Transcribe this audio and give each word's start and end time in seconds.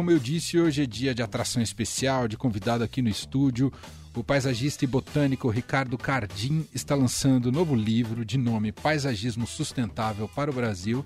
como 0.00 0.10
eu 0.10 0.18
disse, 0.18 0.58
hoje 0.58 0.84
é 0.84 0.86
dia 0.86 1.14
de 1.14 1.22
atração 1.22 1.62
especial, 1.62 2.26
de 2.26 2.34
convidado 2.34 2.82
aqui 2.82 3.02
no 3.02 3.10
estúdio. 3.10 3.70
O 4.16 4.24
paisagista 4.24 4.82
e 4.82 4.88
botânico 4.88 5.50
Ricardo 5.50 5.98
Cardim 5.98 6.66
está 6.74 6.94
lançando 6.94 7.50
um 7.50 7.52
novo 7.52 7.74
livro 7.74 8.24
de 8.24 8.38
nome 8.38 8.72
Paisagismo 8.72 9.46
Sustentável 9.46 10.26
para 10.26 10.50
o 10.50 10.54
Brasil, 10.54 11.04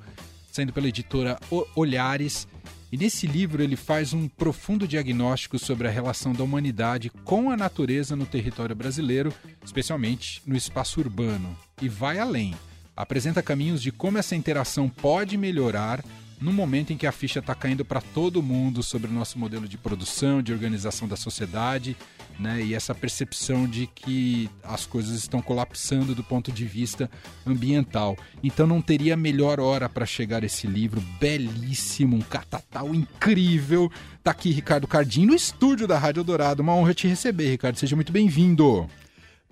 saindo 0.53 0.73
pela 0.73 0.87
editora 0.87 1.37
Olhares. 1.75 2.47
E 2.93 2.97
nesse 2.97 3.27
livro 3.27 3.65
ele 3.65 3.75
faz 3.75 4.13
um 4.13 4.29
profundo 4.29 4.87
diagnóstico 4.87 5.59
sobre 5.59 5.89
a 5.89 5.91
relação 5.91 6.33
da 6.33 6.45
humanidade 6.45 7.11
com 7.25 7.51
a 7.51 7.57
natureza 7.57 8.15
no 8.15 8.27
território 8.27 8.77
brasileiro, 8.77 9.35
especialmente 9.65 10.41
no 10.47 10.57
espaço 10.57 11.01
urbano. 11.01 11.59
E 11.83 11.89
vai 11.89 12.21
além. 12.21 12.55
Apresenta 12.97 13.43
caminhos 13.43 13.83
de 13.83 13.91
como 13.91 14.19
essa 14.19 14.37
interação 14.37 14.89
pode 14.89 15.37
melhorar 15.37 16.01
no 16.45 16.53
momento 16.53 16.93
em 16.93 16.97
que 16.99 17.07
a 17.07 17.13
ficha 17.13 17.39
está 17.39 17.55
caindo 17.55 17.87
para 17.87 18.03
todo 18.03 18.43
mundo 18.43 18.83
sobre 18.83 19.11
o 19.11 19.15
nosso 19.15 19.39
modelo 19.39 19.67
de 19.67 19.79
produção, 19.79 20.43
de 20.43 20.53
organização 20.53 21.09
da 21.09 21.17
sociedade, 21.17 21.97
né? 22.39 22.63
E 22.63 22.75
essa 22.75 22.95
percepção 22.95 23.67
de 23.67 23.87
que 23.87 24.51
as 24.63 24.85
coisas 24.85 25.17
estão 25.17 25.41
colapsando 25.41 26.15
do 26.15 26.23
ponto 26.23 26.53
de 26.53 26.67
vista 26.67 27.11
ambiental. 27.47 28.15
Então 28.43 28.67
não 28.67 28.83
teria 28.83 29.17
melhor 29.17 29.59
hora 29.59 29.89
para 29.89 30.05
chegar 30.05 30.45
esse 30.45 30.67
livro 30.67 31.01
belíssimo, 31.19 32.15
um 32.15 32.21
catatal 32.21 32.95
incrível. 32.95 33.91
Tá 34.23 34.33
aqui 34.33 34.51
Ricardo 34.51 34.87
Cardim 34.87 35.25
no 35.25 35.35
estúdio 35.35 35.89
da 35.89 35.99
Rádio 35.99 36.23
Dourado. 36.23 36.63
Uma 36.63 36.75
honra 36.75 36.93
te 36.93 37.09
receber, 37.09 37.53
Ricardo. 37.53 37.79
Seja 37.79 37.97
muito 37.97 38.13
bem-vindo. 38.13 38.87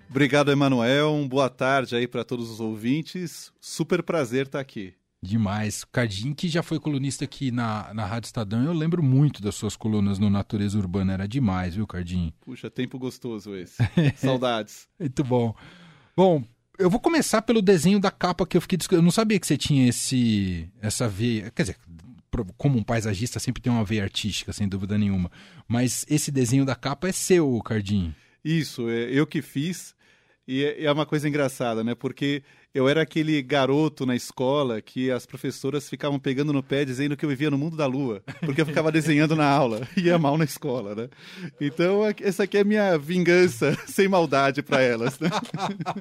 Obrigado, 0.07 0.51
Emanuel. 0.51 1.25
Boa 1.27 1.49
tarde 1.49 1.95
aí 1.95 2.07
para 2.07 2.23
todos 2.23 2.51
os 2.51 2.59
ouvintes. 2.59 3.51
Super 3.59 4.03
prazer 4.03 4.45
estar 4.45 4.59
aqui. 4.59 4.93
Demais. 5.23 5.85
Cardim, 5.85 6.33
que 6.33 6.49
já 6.49 6.61
foi 6.61 6.77
colunista 6.77 7.23
aqui 7.23 7.49
na, 7.49 7.93
na 7.93 8.05
Rádio 8.05 8.27
Estadão, 8.27 8.61
eu 8.65 8.73
lembro 8.73 9.01
muito 9.01 9.41
das 9.41 9.55
suas 9.55 9.73
colunas 9.73 10.19
no 10.19 10.29
Natureza 10.29 10.77
Urbana. 10.77 11.13
Era 11.13 11.25
demais, 11.25 11.75
viu, 11.75 11.87
Cardim? 11.87 12.33
Puxa, 12.41 12.69
tempo 12.69 12.99
gostoso 12.99 13.55
esse. 13.55 13.77
Saudades. 14.17 14.85
muito 14.99 15.23
bom. 15.23 15.55
Bom, 16.15 16.43
eu 16.77 16.89
vou 16.89 16.99
começar 16.99 17.41
pelo 17.41 17.61
desenho 17.61 18.01
da 18.01 18.11
capa 18.11 18.45
que 18.45 18.57
eu 18.57 18.61
fiquei. 18.61 18.77
Eu 18.91 19.01
não 19.01 19.11
sabia 19.11 19.39
que 19.39 19.47
você 19.47 19.55
tinha 19.55 19.87
esse 19.87 20.69
essa 20.81 21.07
veia. 21.07 21.49
Quer 21.51 21.63
dizer, 21.63 21.77
como 22.57 22.77
um 22.77 22.83
paisagista 22.83 23.39
sempre 23.39 23.61
tem 23.61 23.71
uma 23.71 23.85
veia 23.85 24.03
artística, 24.03 24.51
sem 24.51 24.67
dúvida 24.67 24.97
nenhuma. 24.97 25.31
Mas 25.65 26.05
esse 26.09 26.31
desenho 26.31 26.65
da 26.65 26.75
capa 26.75 27.07
é 27.07 27.13
seu, 27.13 27.61
Cardim. 27.61 28.13
Isso, 28.43 28.89
é 28.89 29.03
eu 29.03 29.25
que 29.25 29.41
fiz. 29.41 29.95
E 30.45 30.65
é, 30.65 30.83
é 30.83 30.91
uma 30.91 31.05
coisa 31.05 31.29
engraçada, 31.29 31.81
né? 31.81 31.95
Porque 31.95 32.43
eu 32.73 32.89
era 32.89 33.01
aquele 33.01 33.41
garoto 33.41 34.05
na 34.05 34.15
escola 34.15 34.81
que 34.81 35.11
as 35.11 35.25
professoras 35.25 35.87
ficavam 35.87 36.17
pegando 36.19 36.51
no 36.51 36.63
pé 36.63 36.83
dizendo 36.83 37.15
que 37.15 37.23
eu 37.23 37.29
vivia 37.29 37.51
no 37.51 37.57
mundo 37.57 37.77
da 37.77 37.85
lua, 37.85 38.23
porque 38.41 38.61
eu 38.61 38.65
ficava 38.65 38.91
desenhando 38.91 39.35
na 39.35 39.45
aula 39.45 39.87
e 39.95 40.01
ia 40.07 40.17
mal 40.17 40.37
na 40.37 40.43
escola, 40.43 40.95
né? 40.95 41.09
Então, 41.61 42.01
essa 42.21 42.43
aqui 42.43 42.57
é 42.57 42.61
a 42.61 42.65
minha 42.65 42.97
vingança 42.97 43.77
sem 43.85 44.07
maldade 44.07 44.63
para 44.63 44.81
elas, 44.81 45.19
né? 45.19 45.29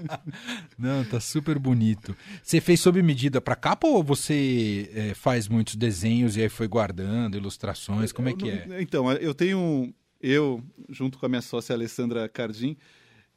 Não, 0.78 1.05
tá 1.05 1.20
super 1.20 1.59
bonito. 1.59 2.17
Você 2.43 2.61
fez 2.61 2.81
sob 2.81 3.03
medida 3.03 3.41
para 3.41 3.55
capa 3.55 3.87
ou 3.87 4.03
você 4.03 4.91
é, 4.95 5.15
faz 5.15 5.48
muitos 5.48 5.77
desenhos 5.77 6.37
e 6.37 6.43
aí 6.43 6.48
foi 6.48 6.67
guardando 6.67 7.37
ilustrações? 7.37 8.12
Como 8.12 8.28
é 8.28 8.33
que 8.33 8.48
é? 8.48 8.81
Então, 8.81 9.12
eu 9.12 9.34
tenho 9.34 9.93
eu 10.23 10.62
junto 10.89 11.19
com 11.19 11.27
a 11.27 11.28
minha 11.28 11.43
sócia 11.43 11.75
Alessandra 11.75 12.28
Cardim, 12.28 12.77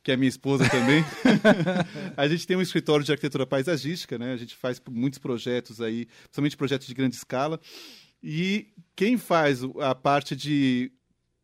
que 0.06 0.12
é 0.12 0.16
minha 0.16 0.30
esposa 0.30 0.70
também. 0.70 1.04
a 2.16 2.28
gente 2.28 2.46
tem 2.46 2.56
um 2.56 2.62
escritório 2.62 3.04
de 3.04 3.12
arquitetura 3.12 3.44
paisagística, 3.44 4.20
né? 4.20 4.34
A 4.34 4.38
gente 4.38 4.56
faz 4.56 4.80
muitos 4.88 5.18
projetos 5.18 5.82
aí, 5.82 6.06
principalmente 6.26 6.56
projetos 6.56 6.86
de 6.86 6.94
grande 6.94 7.16
escala. 7.16 7.60
E 8.22 8.68
quem 8.96 9.18
faz 9.18 9.62
a 9.82 9.96
parte 9.96 10.36
de 10.36 10.92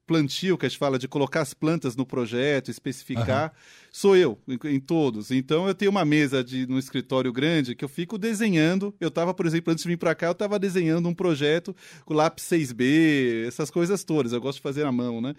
plantio, 0.05 0.59
que 0.59 0.67
a 0.67 0.69
gente 0.69 0.77
fala 0.77 0.99
de 0.99 1.07
colocar 1.07 1.41
as 1.41 1.55
plantas 1.55 1.95
no 1.95 2.05
projeto, 2.05 2.69
especificar, 2.69 3.45
uhum. 3.45 3.89
sou 3.91 4.15
eu, 4.15 4.37
em, 4.47 4.59
em, 4.75 4.79
todos. 4.79 5.31
Então 5.31 5.67
eu 5.67 5.73
tenho 5.73 5.89
uma 5.89 6.05
mesa 6.05 6.43
de, 6.43 6.67
no 6.67 6.77
escritório 6.77 7.33
grande 7.33 7.73
que 7.73 7.83
eu 7.83 7.89
fico 7.89 8.16
desenhando. 8.16 8.94
Eu 9.00 9.07
estava, 9.07 9.33
por 9.33 9.47
exemplo, 9.47 9.73
antes 9.73 9.83
de 9.83 9.89
vir 9.89 9.97
para 9.97 10.13
cá, 10.13 10.27
eu 10.27 10.33
estava 10.33 10.59
desenhando 10.59 11.09
um 11.09 11.16
projeto 11.16 11.75
com 12.05 12.13
lápis 12.13 12.44
6B, 12.45 13.47
essas 13.47 13.71
coisas 13.71 14.03
todas. 14.03 14.33
Eu 14.33 14.41
gosto 14.41 14.57
de 14.57 14.63
fazer 14.63 14.85
à 14.85 14.91
mão, 14.91 15.19
né? 15.19 15.33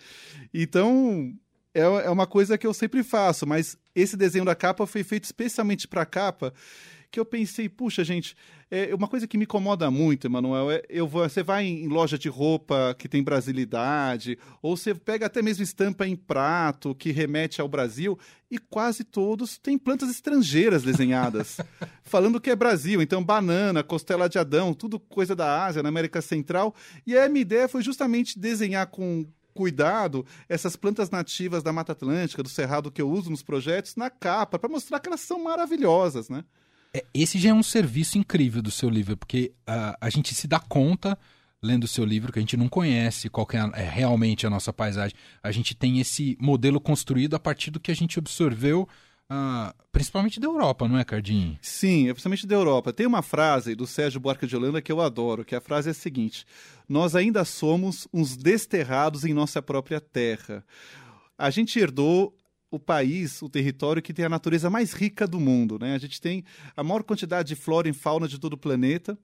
Então, 0.52 1.32
é, 1.74 1.80
é 1.80 2.10
uma 2.10 2.26
coisa 2.26 2.58
que 2.58 2.66
eu 2.66 2.74
sempre 2.74 3.02
faço, 3.02 3.46
mas 3.46 3.76
esse 3.94 4.16
desenho 4.16 4.44
da 4.44 4.54
capa 4.54 4.86
foi 4.86 5.02
feito 5.02 5.24
especialmente 5.24 5.88
para 5.88 6.02
a 6.02 6.06
capa, 6.06 6.52
que 7.10 7.20
eu 7.20 7.26
pensei, 7.26 7.68
puxa, 7.68 8.02
gente, 8.02 8.34
é 8.70 8.94
uma 8.94 9.06
coisa 9.06 9.26
que 9.26 9.36
me 9.36 9.44
incomoda 9.44 9.90
muito, 9.90 10.26
Emanuel, 10.26 10.70
é 10.70 10.82
eu 10.88 11.06
vou, 11.06 11.28
você 11.28 11.42
vai 11.42 11.66
em 11.66 11.86
loja 11.86 12.16
de 12.16 12.30
roupa 12.30 12.96
que 12.98 13.06
tem 13.06 13.22
brasilidade, 13.22 14.38
ou 14.62 14.78
você 14.78 14.94
pega 14.94 15.26
até 15.26 15.42
mesmo 15.42 15.62
estampa 15.62 16.06
em 16.06 16.16
prato 16.16 16.94
que 16.94 17.12
remete 17.12 17.60
ao 17.60 17.68
Brasil, 17.68 18.18
e 18.50 18.58
quase 18.58 19.04
todos 19.04 19.58
têm 19.58 19.76
plantas 19.76 20.08
estrangeiras 20.08 20.82
desenhadas, 20.82 21.58
falando 22.02 22.40
que 22.40 22.48
é 22.48 22.56
Brasil. 22.56 23.02
Então, 23.02 23.22
banana, 23.22 23.82
costela 23.82 24.26
de 24.26 24.38
Adão, 24.38 24.72
tudo 24.72 24.98
coisa 24.98 25.36
da 25.36 25.66
Ásia, 25.66 25.82
na 25.82 25.90
América 25.90 26.22
Central. 26.22 26.74
E 27.06 27.16
a 27.16 27.28
minha 27.28 27.42
ideia 27.42 27.68
foi 27.68 27.82
justamente 27.82 28.38
desenhar 28.38 28.86
com 28.86 29.26
cuidado 29.52 30.24
essas 30.48 30.76
plantas 30.76 31.10
nativas 31.10 31.62
da 31.62 31.72
Mata 31.72 31.92
Atlântica, 31.92 32.42
do 32.42 32.48
Cerrado 32.48 32.90
que 32.90 33.00
eu 33.02 33.10
uso 33.10 33.30
nos 33.30 33.42
projetos, 33.42 33.96
na 33.96 34.10
capa, 34.10 34.58
para 34.58 34.68
mostrar 34.68 35.00
que 35.00 35.08
elas 35.08 35.20
são 35.20 35.42
maravilhosas, 35.42 36.28
né? 36.28 36.44
É, 36.94 37.04
esse 37.14 37.38
já 37.38 37.50
é 37.50 37.54
um 37.54 37.62
serviço 37.62 38.18
incrível 38.18 38.60
do 38.60 38.70
seu 38.70 38.90
livro, 38.90 39.16
porque 39.16 39.52
uh, 39.62 39.96
a 40.00 40.10
gente 40.10 40.34
se 40.34 40.46
dá 40.46 40.60
conta, 40.60 41.18
lendo 41.62 41.84
o 41.84 41.88
seu 41.88 42.04
livro, 42.04 42.32
que 42.32 42.38
a 42.38 42.42
gente 42.42 42.56
não 42.56 42.68
conhece 42.68 43.30
qual 43.30 43.46
é, 43.52 43.80
é 43.80 43.88
realmente 43.88 44.46
a 44.46 44.50
nossa 44.50 44.72
paisagem. 44.72 45.16
A 45.42 45.50
gente 45.50 45.74
tem 45.74 46.00
esse 46.00 46.36
modelo 46.40 46.80
construído 46.80 47.34
a 47.34 47.40
partir 47.40 47.70
do 47.70 47.80
que 47.80 47.90
a 47.90 47.94
gente 47.94 48.18
absorveu 48.18 48.86
ah, 49.28 49.74
principalmente 49.90 50.38
da 50.38 50.46
Europa, 50.46 50.86
não 50.86 50.98
é, 50.98 51.04
Cardim? 51.04 51.58
Sim, 51.62 52.08
é 52.08 52.12
principalmente 52.12 52.46
da 52.46 52.54
Europa. 52.54 52.92
Tem 52.92 53.06
uma 53.06 53.22
frase 53.22 53.74
do 53.74 53.86
Sérgio 53.86 54.20
Buarque 54.20 54.46
de 54.46 54.56
Holanda 54.56 54.82
que 54.82 54.92
eu 54.92 55.00
adoro, 55.00 55.44
que 55.44 55.54
a 55.54 55.60
frase 55.60 55.88
é 55.88 55.92
a 55.92 55.94
seguinte: 55.94 56.44
Nós 56.88 57.16
ainda 57.16 57.44
somos 57.44 58.06
uns 58.12 58.36
desterrados 58.36 59.24
em 59.24 59.32
nossa 59.32 59.62
própria 59.62 60.00
terra. 60.00 60.64
A 61.38 61.50
gente 61.50 61.78
herdou 61.78 62.36
o 62.70 62.78
país, 62.78 63.42
o 63.42 63.50
território 63.50 64.02
que 64.02 64.14
tem 64.14 64.24
a 64.24 64.30
natureza 64.30 64.70
mais 64.70 64.94
rica 64.94 65.26
do 65.26 65.38
mundo. 65.38 65.78
Né? 65.78 65.94
A 65.94 65.98
gente 65.98 66.20
tem 66.20 66.42
a 66.74 66.82
maior 66.82 67.02
quantidade 67.02 67.48
de 67.48 67.54
flora 67.54 67.88
e 67.88 67.92
fauna 67.92 68.26
de 68.26 68.38
todo 68.38 68.54
o 68.54 68.58
planeta. 68.58 69.16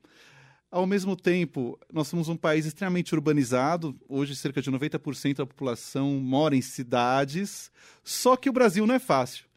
Ao 0.71 0.87
mesmo 0.87 1.17
tempo, 1.17 1.79
nós 1.91 2.09
somos 2.09 2.29
um 2.29 2.37
país 2.37 2.67
extremamente 2.67 3.15
urbanizado. 3.15 3.99
Hoje, 4.07 4.37
cerca 4.37 4.61
de 4.61 4.71
90% 4.71 5.37
da 5.37 5.47
população 5.47 6.21
mora 6.21 6.55
em 6.55 6.61
cidades. 6.61 7.73
Só 8.05 8.37
que 8.37 8.51
o 8.51 8.53
Brasil 8.53 8.87
não 8.87 8.95
é 8.95 8.99
fácil. 8.99 9.48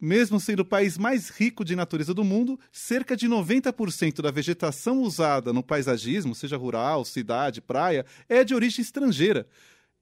Mesmo 0.00 0.38
sendo 0.38 0.60
o 0.60 0.64
país 0.64 0.96
mais 0.96 1.28
rico 1.28 1.64
de 1.64 1.74
natureza 1.74 2.14
do 2.14 2.22
mundo, 2.22 2.58
cerca 2.70 3.16
de 3.16 3.28
90% 3.28 4.22
da 4.22 4.30
vegetação 4.30 5.02
usada 5.02 5.52
no 5.52 5.62
paisagismo, 5.62 6.34
seja 6.34 6.56
rural, 6.56 7.04
cidade, 7.04 7.60
praia, 7.60 8.06
é 8.28 8.44
de 8.44 8.54
origem 8.54 8.80
estrangeira. 8.80 9.46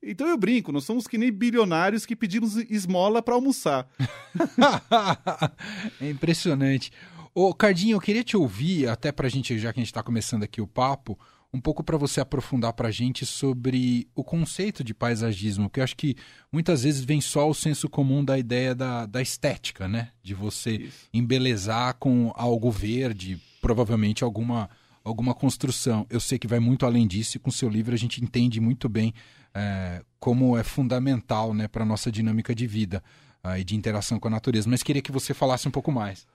Então 0.03 0.29
eu 0.29 0.37
brinco, 0.37 0.71
nós 0.71 0.85
somos 0.85 1.07
que 1.07 1.17
nem 1.17 1.33
bilionários 1.33 2.05
que 2.05 2.15
pedimos 2.15 2.57
esmola 2.57 3.23
para 3.23 3.35
almoçar. 3.35 3.89
é 6.01 6.11
impressionante. 6.11 6.93
Ô, 7.35 7.53
Cardinho, 7.53 7.97
eu 7.97 8.01
queria 8.01 8.25
te 8.25 8.37
ouvir, 8.37 8.89
até 8.89 9.11
para 9.11 9.27
a 9.27 9.31
gente, 9.31 9.59
já 9.59 9.73
que 9.73 9.81
a 9.81 9.83
gente 9.83 9.91
está 9.91 10.03
começando 10.03 10.43
aqui 10.43 10.61
o 10.61 10.67
papo, 10.67 11.19
um 11.57 11.61
pouco 11.61 11.83
para 11.83 11.97
você 11.97 12.21
aprofundar 12.21 12.75
para 12.75 12.89
a 12.89 12.91
gente 12.91 13.25
sobre 13.25 14.07
o 14.15 14.23
conceito 14.23 14.85
de 14.85 14.93
paisagismo, 14.93 15.71
que 15.71 15.81
eu 15.81 15.85
acho 15.85 15.97
que 15.97 16.15
muitas 16.53 16.83
vezes 16.83 17.03
vem 17.03 17.21
só 17.21 17.49
o 17.49 17.55
senso 17.55 17.89
comum 17.89 18.23
da 18.23 18.39
ideia 18.39 18.75
da, 18.75 19.07
da 19.07 19.23
estética, 19.23 19.89
né? 19.89 20.11
De 20.23 20.35
você 20.35 20.77
Isso. 20.77 21.09
embelezar 21.13 21.95
com 21.95 22.31
algo 22.37 22.71
verde, 22.71 23.41
provavelmente 23.61 24.23
alguma, 24.23 24.69
alguma 25.03 25.35
construção. 25.35 26.07
Eu 26.11 26.21
sei 26.21 26.39
que 26.39 26.47
vai 26.47 26.61
muito 26.61 26.85
além 26.85 27.07
disso 27.07 27.39
e 27.39 27.41
com 27.41 27.51
seu 27.51 27.71
livro 27.71 27.95
a 27.95 27.99
gente 27.99 28.23
entende 28.23 28.61
muito 28.61 28.87
bem 28.87 29.15
é, 29.55 30.03
como 30.21 30.59
é 30.59 30.63
fundamental 30.63 31.55
né, 31.55 31.67
para 31.67 31.83
a 31.83 31.87
nossa 31.87 32.13
dinâmica 32.13 32.55
de 32.55 32.67
vida 32.67 33.03
uh, 33.43 33.57
e 33.57 33.65
de 33.65 33.75
interação 33.75 34.21
com 34.21 34.29
a 34.29 34.31
natureza. 34.31 34.69
Mas 34.69 34.83
queria 34.83 35.01
que 35.01 35.11
você 35.11 35.33
falasse 35.33 35.67
um 35.67 35.71
pouco 35.71 35.91
mais. 35.91 36.27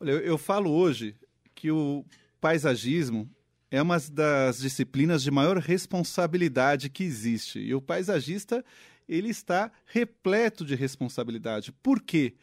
Olha, 0.00 0.12
eu, 0.12 0.20
eu 0.20 0.38
falo 0.38 0.70
hoje 0.70 1.14
que 1.54 1.70
o 1.70 2.04
paisagismo 2.40 3.28
é 3.70 3.80
uma 3.82 3.98
das 3.98 4.58
disciplinas 4.58 5.22
de 5.22 5.30
maior 5.30 5.58
responsabilidade 5.58 6.88
que 6.88 7.04
existe. 7.04 7.58
E 7.58 7.74
o 7.74 7.80
paisagista, 7.80 8.64
ele 9.08 9.28
está 9.28 9.70
repleto 9.86 10.64
de 10.64 10.74
responsabilidade. 10.74 11.72
Por 11.72 12.00
quê? 12.00 12.34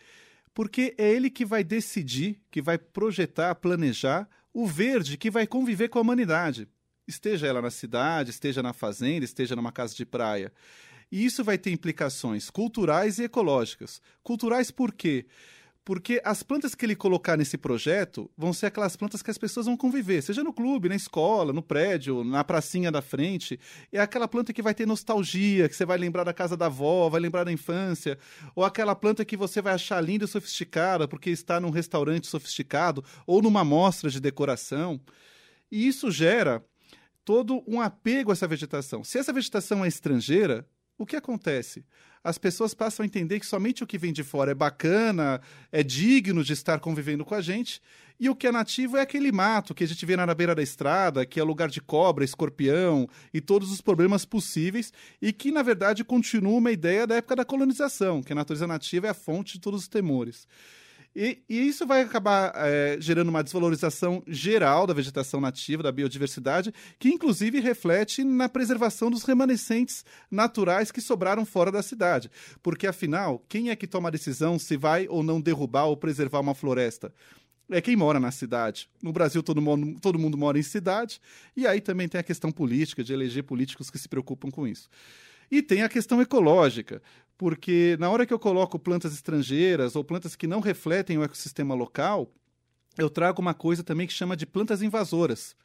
Porque 0.54 0.94
é 0.98 1.10
ele 1.12 1.30
que 1.30 1.46
vai 1.46 1.64
decidir, 1.64 2.40
que 2.52 2.62
vai 2.62 2.78
projetar, 2.78 3.56
planejar 3.56 4.30
o 4.54 4.68
verde 4.68 5.18
que 5.18 5.31
vai 5.31 5.48
conviver 5.48 5.90
com 5.90 6.00
a 6.00 6.02
humanidade. 6.02 6.68
Esteja 7.08 7.48
ela 7.48 7.62
na 7.62 7.72
cidade, 7.72 8.30
esteja 8.30 8.62
na 8.62 8.74
fazenda, 8.74 9.25
esteja 9.25 9.56
numa 9.56 9.72
casa 9.72 9.96
de 9.96 10.06
praia. 10.06 10.54
E 11.12 11.25
isso 11.25 11.44
vai 11.44 11.58
ter 11.58 11.72
implicações 11.72 12.50
culturais 12.50 13.20
e 13.20 13.24
ecológicas. 13.24 14.02
Culturais 14.24 14.72
por 14.72 14.94
quê? 14.94 15.25
porque 15.25 15.28
as 16.24 16.42
plantas 16.44 16.74
que 16.74 16.86
ele 16.86 16.96
colocar 16.96 17.36
nesse 17.36 17.58
projeto 17.58 18.32
vão 18.38 18.54
ser 18.54 18.68
aquelas 18.68 18.96
plantas 18.96 19.22
que 19.22 19.30
as 19.30 19.38
pessoas 19.38 19.66
vão 19.66 19.76
conviver, 19.76 20.22
seja 20.22 20.44
no 20.44 20.54
clube, 20.54 20.88
na 20.88 20.96
escola, 20.96 21.52
no 21.52 21.62
prédio, 21.62 22.24
na 22.24 22.44
pracinha 22.44 22.92
da 22.92 23.02
frente. 23.02 23.60
É 23.92 24.00
aquela 24.00 24.28
planta 24.28 24.54
que 24.54 24.62
vai 24.62 24.74
ter 24.74 24.88
nostalgia, 24.88 25.68
que 25.68 25.76
você 25.76 25.86
vai 25.86 25.98
lembrar 25.98 26.24
da 26.24 26.34
casa 26.34 26.56
da 26.56 26.68
avó, 26.68 27.10
vai 27.10 27.20
lembrar 27.20 27.44
da 27.44 27.52
infância, 27.52 28.18
ou 28.56 28.64
aquela 28.64 28.96
planta 28.96 29.26
que 29.26 29.36
você 29.36 29.62
vai 29.62 29.74
achar 29.74 30.00
linda 30.00 30.24
e 30.24 30.28
sofisticada 30.28 31.08
porque 31.08 31.30
está 31.30 31.60
num 31.60 31.70
restaurante 31.70 32.28
sofisticado 32.28 33.04
ou 33.28 33.42
numa 33.42 33.64
mostra 33.64 34.10
de 34.10 34.22
decoração. 34.22 35.02
E 35.70 35.88
isso 35.88 36.10
gera 36.10 36.64
todo 37.26 37.64
um 37.68 37.82
apego 37.82 38.32
a 38.32 38.34
essa 38.34 38.48
vegetação. 38.48 39.04
Se 39.04 39.18
essa 39.18 39.34
vegetação 39.34 39.84
é 39.84 39.88
estrangeira, 39.88 40.66
o 40.98 41.06
que 41.06 41.16
acontece? 41.16 41.86
As 42.24 42.38
pessoas 42.38 42.74
passam 42.74 43.04
a 43.04 43.06
entender 43.06 43.40
que 43.40 43.45
somente 43.45 43.84
o 43.84 43.88
que 43.88 43.98
vem 43.98 44.13
de 44.13 44.24
fora 44.24 44.51
é 44.51 44.56
bacana, 44.56 45.42
é 45.72 45.84
digno 45.84 46.44
de 46.44 46.54
estar 46.54 46.80
convivendo 46.80 47.25
com 47.25 47.36
a 47.36 47.42
gente, 47.42 47.81
e 48.19 48.30
o 48.30 48.36
que 48.36 48.48
é 48.48 48.51
nativo 48.51 48.95
é 48.95 49.01
aquele 49.01 49.31
mato 49.31 49.74
que 49.74 49.84
a 49.84 49.88
gente 49.88 50.06
vê 50.06 50.16
na 50.16 50.34
beira 50.34 50.56
da 50.56 50.63
estrada, 50.63 51.25
que 51.25 51.40
é 51.40 51.44
lugar 51.44 51.69
de 51.69 51.81
cobra, 51.81 52.24
escorpião 52.24 53.10
e 53.34 53.42
todos 53.42 53.72
os 53.72 53.81
problemas 53.81 54.24
possíveis, 54.24 54.94
e 55.22 55.34
que, 55.34 55.51
na 55.51 55.62
verdade, 55.62 56.04
continua 56.06 56.57
uma 56.57 56.72
ideia 56.72 57.06
da 57.06 57.16
época 57.16 57.36
da 57.36 57.44
colonização, 57.44 58.24
que 58.24 58.31
a 58.31 58.36
natureza 58.36 58.68
nativa 58.68 59.07
é 59.07 59.10
a 59.10 59.16
fonte 59.16 59.54
de 59.54 59.60
todos 59.60 59.81
os 59.81 59.88
temores. 59.89 60.48
E, 61.15 61.44
e, 61.48 61.68
isso 61.68 61.86
vai 61.86 62.01
acabar 62.01 62.51
é, 62.56 62.98
gerando 63.00 63.30
uma 63.30 63.44
desvalorização 63.44 64.24
geral 64.27 64.88
da 64.88 64.94
vegetação 64.94 65.39
nativa, 65.39 65.83
da 65.83 65.92
biodiversidade, 65.92 66.74
que 66.98 67.10
inclusive 67.10 67.60
reflete 67.60 68.24
na 68.24 68.50
preservação 68.50 69.12
dos 69.12 69.24
remanescentes 69.24 70.04
naturais 70.31 70.92
que 70.92 71.01
sobraram 71.01 71.45
fora 71.45 71.71
da 71.71 71.83
cidade. 71.83 72.31
Porque, 72.63 72.88
afinal, 72.88 73.44
quem 73.48 73.69
é 73.69 73.75
que 73.75 73.86
toma 73.86 74.10
a 74.10 74.12
decisão 74.12 74.57
se 74.57 74.75
vai 74.75 75.07
ou 75.07 75.21
não 75.21 75.39
derrubar 75.39 75.86
ou 75.86 75.95
preservar 75.95 76.39
uma 76.39 76.56
floresta? 76.56 77.13
é 77.69 77.81
quem 77.81 77.95
mora 77.95 78.19
na 78.19 78.31
cidade. 78.31 78.89
No 79.01 79.12
Brasil, 79.12 79.42
todo 79.42 79.62
mundo, 79.62 80.00
todo 80.00 80.19
mundo 80.19 80.38
mora 80.38 80.60
em 80.60 80.63
cidade, 80.63 81.19
e 81.56 81.65
aí 81.65 81.80
também 81.80 82.07
tem 82.07 82.19
a 82.19 82.24
questão 82.24 82.51
política, 82.51 83.04
de 83.04 83.13
eleger 83.13 83.44
políticos 83.44 83.89
que 83.89 83.98
se 83.98 84.07
preocupam 84.07 84.51
com 84.51 84.68
isso. 84.68 84.89
E 85.50 85.62
tem 85.62 85.83
a 85.83 85.89
questão 85.89 86.21
ecológica, 86.21 87.01
porque 87.38 87.98
na 88.00 88.10
hora 88.10 88.26
que 88.26 88.34
eu 88.34 88.40
coloco 88.40 88.80
plantas 88.80 89.14
estrangeiras 89.14 89.96
ou 89.96 90.04
plantas 90.04 90.36
que 90.36 90.48
não 90.48 90.60
refletem 90.60 91.18
o 91.18 91.24
ecossistema 91.24 91.74
local, 91.74 92.32
eu 92.98 93.10
trago 93.10 93.42
uma 93.42 93.54
coisa 93.54 93.84
também 93.84 94.08
que 94.08 94.14
chama 94.14 94.38
de 94.38 94.46
plantas 94.46 94.82
invasoras. 94.82 95.56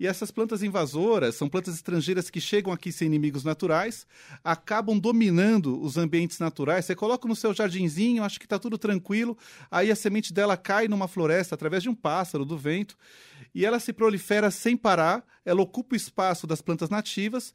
E 0.00 0.06
essas 0.06 0.30
plantas 0.30 0.62
invasoras 0.62 1.34
são 1.34 1.48
plantas 1.48 1.74
estrangeiras 1.74 2.30
que 2.30 2.40
chegam 2.40 2.72
aqui 2.72 2.92
sem 2.92 3.06
inimigos 3.06 3.42
naturais, 3.42 4.06
acabam 4.44 4.96
dominando 4.96 5.80
os 5.82 5.96
ambientes 5.96 6.38
naturais. 6.38 6.84
Você 6.84 6.94
coloca 6.94 7.26
no 7.26 7.34
seu 7.34 7.52
jardinzinho, 7.52 8.22
acha 8.22 8.38
que 8.38 8.46
está 8.46 8.60
tudo 8.60 8.78
tranquilo, 8.78 9.36
aí 9.68 9.90
a 9.90 9.96
semente 9.96 10.32
dela 10.32 10.56
cai 10.56 10.86
numa 10.86 11.08
floresta 11.08 11.56
através 11.56 11.82
de 11.82 11.88
um 11.88 11.96
pássaro, 11.96 12.44
do 12.44 12.56
vento, 12.56 12.96
e 13.52 13.66
ela 13.66 13.80
se 13.80 13.92
prolifera 13.92 14.52
sem 14.52 14.76
parar, 14.76 15.24
ela 15.48 15.62
ocupa 15.62 15.94
o 15.94 15.96
espaço 15.96 16.46
das 16.46 16.60
plantas 16.60 16.90
nativas, 16.90 17.54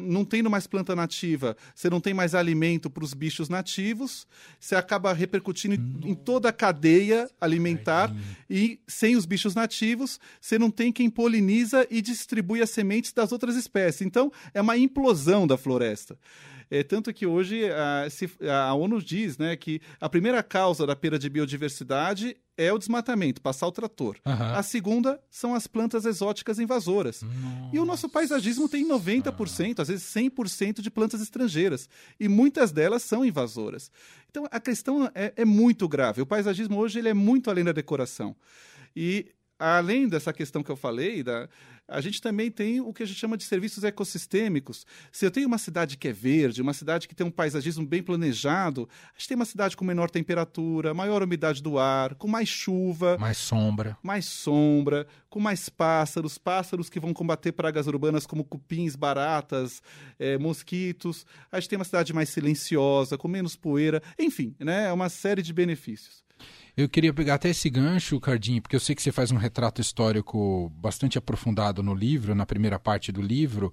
não 0.00 0.24
tendo 0.24 0.48
mais 0.48 0.66
planta 0.66 0.96
nativa, 0.96 1.54
você 1.74 1.90
não 1.90 2.00
tem 2.00 2.14
mais 2.14 2.34
alimento 2.34 2.88
para 2.88 3.04
os 3.04 3.12
bichos 3.12 3.50
nativos, 3.50 4.26
você 4.58 4.74
acaba 4.74 5.12
repercutindo 5.12 5.74
hum. 5.74 6.00
em 6.04 6.14
toda 6.14 6.48
a 6.48 6.52
cadeia 6.52 7.30
alimentar, 7.38 8.14
e 8.48 8.80
sem 8.88 9.14
os 9.14 9.26
bichos 9.26 9.54
nativos, 9.54 10.18
você 10.40 10.58
não 10.58 10.70
tem 10.70 10.90
quem 10.90 11.10
poliniza 11.10 11.86
e 11.90 12.00
distribui 12.00 12.62
as 12.62 12.70
sementes 12.70 13.12
das 13.12 13.30
outras 13.30 13.56
espécies. 13.56 14.02
Então, 14.02 14.32
é 14.54 14.60
uma 14.62 14.78
implosão 14.78 15.46
da 15.46 15.58
floresta. 15.58 16.18
É, 16.74 16.82
tanto 16.82 17.14
que 17.14 17.24
hoje 17.24 17.70
a, 17.70 18.10
se, 18.10 18.28
a 18.50 18.74
ONU 18.74 19.00
diz 19.00 19.38
né, 19.38 19.54
que 19.54 19.80
a 20.00 20.08
primeira 20.08 20.42
causa 20.42 20.84
da 20.84 20.96
perda 20.96 21.16
de 21.16 21.28
biodiversidade 21.28 22.36
é 22.56 22.72
o 22.72 22.78
desmatamento, 22.78 23.40
passar 23.40 23.68
o 23.68 23.70
trator. 23.70 24.16
Uhum. 24.26 24.32
A 24.56 24.60
segunda 24.60 25.20
são 25.30 25.54
as 25.54 25.68
plantas 25.68 26.04
exóticas 26.04 26.58
invasoras. 26.58 27.22
Nossa. 27.22 27.70
E 27.72 27.78
o 27.78 27.84
nosso 27.84 28.08
paisagismo 28.08 28.68
tem 28.68 28.88
90%, 28.88 29.78
às 29.78 29.86
vezes 29.86 30.02
100% 30.12 30.80
de 30.80 30.90
plantas 30.90 31.20
estrangeiras. 31.20 31.88
E 32.18 32.28
muitas 32.28 32.72
delas 32.72 33.04
são 33.04 33.24
invasoras. 33.24 33.88
Então 34.28 34.44
a 34.50 34.58
questão 34.58 35.08
é, 35.14 35.32
é 35.36 35.44
muito 35.44 35.88
grave. 35.88 36.22
O 36.22 36.26
paisagismo 36.26 36.76
hoje 36.76 36.98
ele 36.98 37.08
é 37.08 37.14
muito 37.14 37.50
além 37.50 37.62
da 37.62 37.70
decoração. 37.70 38.34
E 38.96 39.26
além 39.60 40.08
dessa 40.08 40.32
questão 40.32 40.60
que 40.60 40.72
eu 40.72 40.76
falei, 40.76 41.22
da, 41.22 41.48
a 41.86 42.00
gente 42.00 42.20
também 42.20 42.50
tem 42.50 42.80
o 42.80 42.92
que 42.92 43.02
a 43.02 43.06
gente 43.06 43.18
chama 43.18 43.36
de 43.36 43.44
serviços 43.44 43.84
ecossistêmicos. 43.84 44.86
Se 45.12 45.26
eu 45.26 45.30
tenho 45.30 45.46
uma 45.46 45.58
cidade 45.58 45.96
que 45.96 46.08
é 46.08 46.12
verde, 46.12 46.62
uma 46.62 46.72
cidade 46.72 47.06
que 47.06 47.14
tem 47.14 47.26
um 47.26 47.30
paisagismo 47.30 47.86
bem 47.86 48.02
planejado, 48.02 48.88
a 49.14 49.18
gente 49.18 49.28
tem 49.28 49.36
uma 49.36 49.44
cidade 49.44 49.76
com 49.76 49.84
menor 49.84 50.10
temperatura, 50.10 50.94
maior 50.94 51.22
umidade 51.22 51.62
do 51.62 51.78
ar, 51.78 52.14
com 52.14 52.26
mais 52.26 52.48
chuva. 52.48 53.18
Mais 53.18 53.36
sombra. 53.36 53.98
Mais 54.02 54.24
sombra, 54.24 55.06
com 55.28 55.40
mais 55.40 55.68
pássaros, 55.68 56.38
pássaros 56.38 56.88
que 56.88 56.98
vão 56.98 57.12
combater 57.12 57.52
pragas 57.52 57.86
urbanas 57.86 58.26
como 58.26 58.44
cupins, 58.44 58.96
baratas, 58.96 59.82
é, 60.18 60.38
mosquitos. 60.38 61.26
A 61.52 61.60
gente 61.60 61.68
tem 61.68 61.78
uma 61.78 61.84
cidade 61.84 62.12
mais 62.12 62.30
silenciosa, 62.30 63.18
com 63.18 63.28
menos 63.28 63.56
poeira. 63.56 64.02
Enfim, 64.18 64.54
né, 64.58 64.86
é 64.86 64.92
uma 64.92 65.08
série 65.08 65.42
de 65.42 65.52
benefícios. 65.52 66.24
Eu 66.76 66.88
queria 66.88 67.14
pegar 67.14 67.34
até 67.34 67.50
esse 67.50 67.70
gancho, 67.70 68.18
Cardinho, 68.18 68.60
porque 68.60 68.74
eu 68.74 68.80
sei 68.80 68.96
que 68.96 69.02
você 69.02 69.12
faz 69.12 69.30
um 69.30 69.36
retrato 69.36 69.80
histórico 69.80 70.70
bastante 70.76 71.16
aprofundado 71.16 71.82
no 71.82 71.94
livro, 71.94 72.34
na 72.34 72.44
primeira 72.44 72.80
parte 72.80 73.12
do 73.12 73.22
livro, 73.22 73.72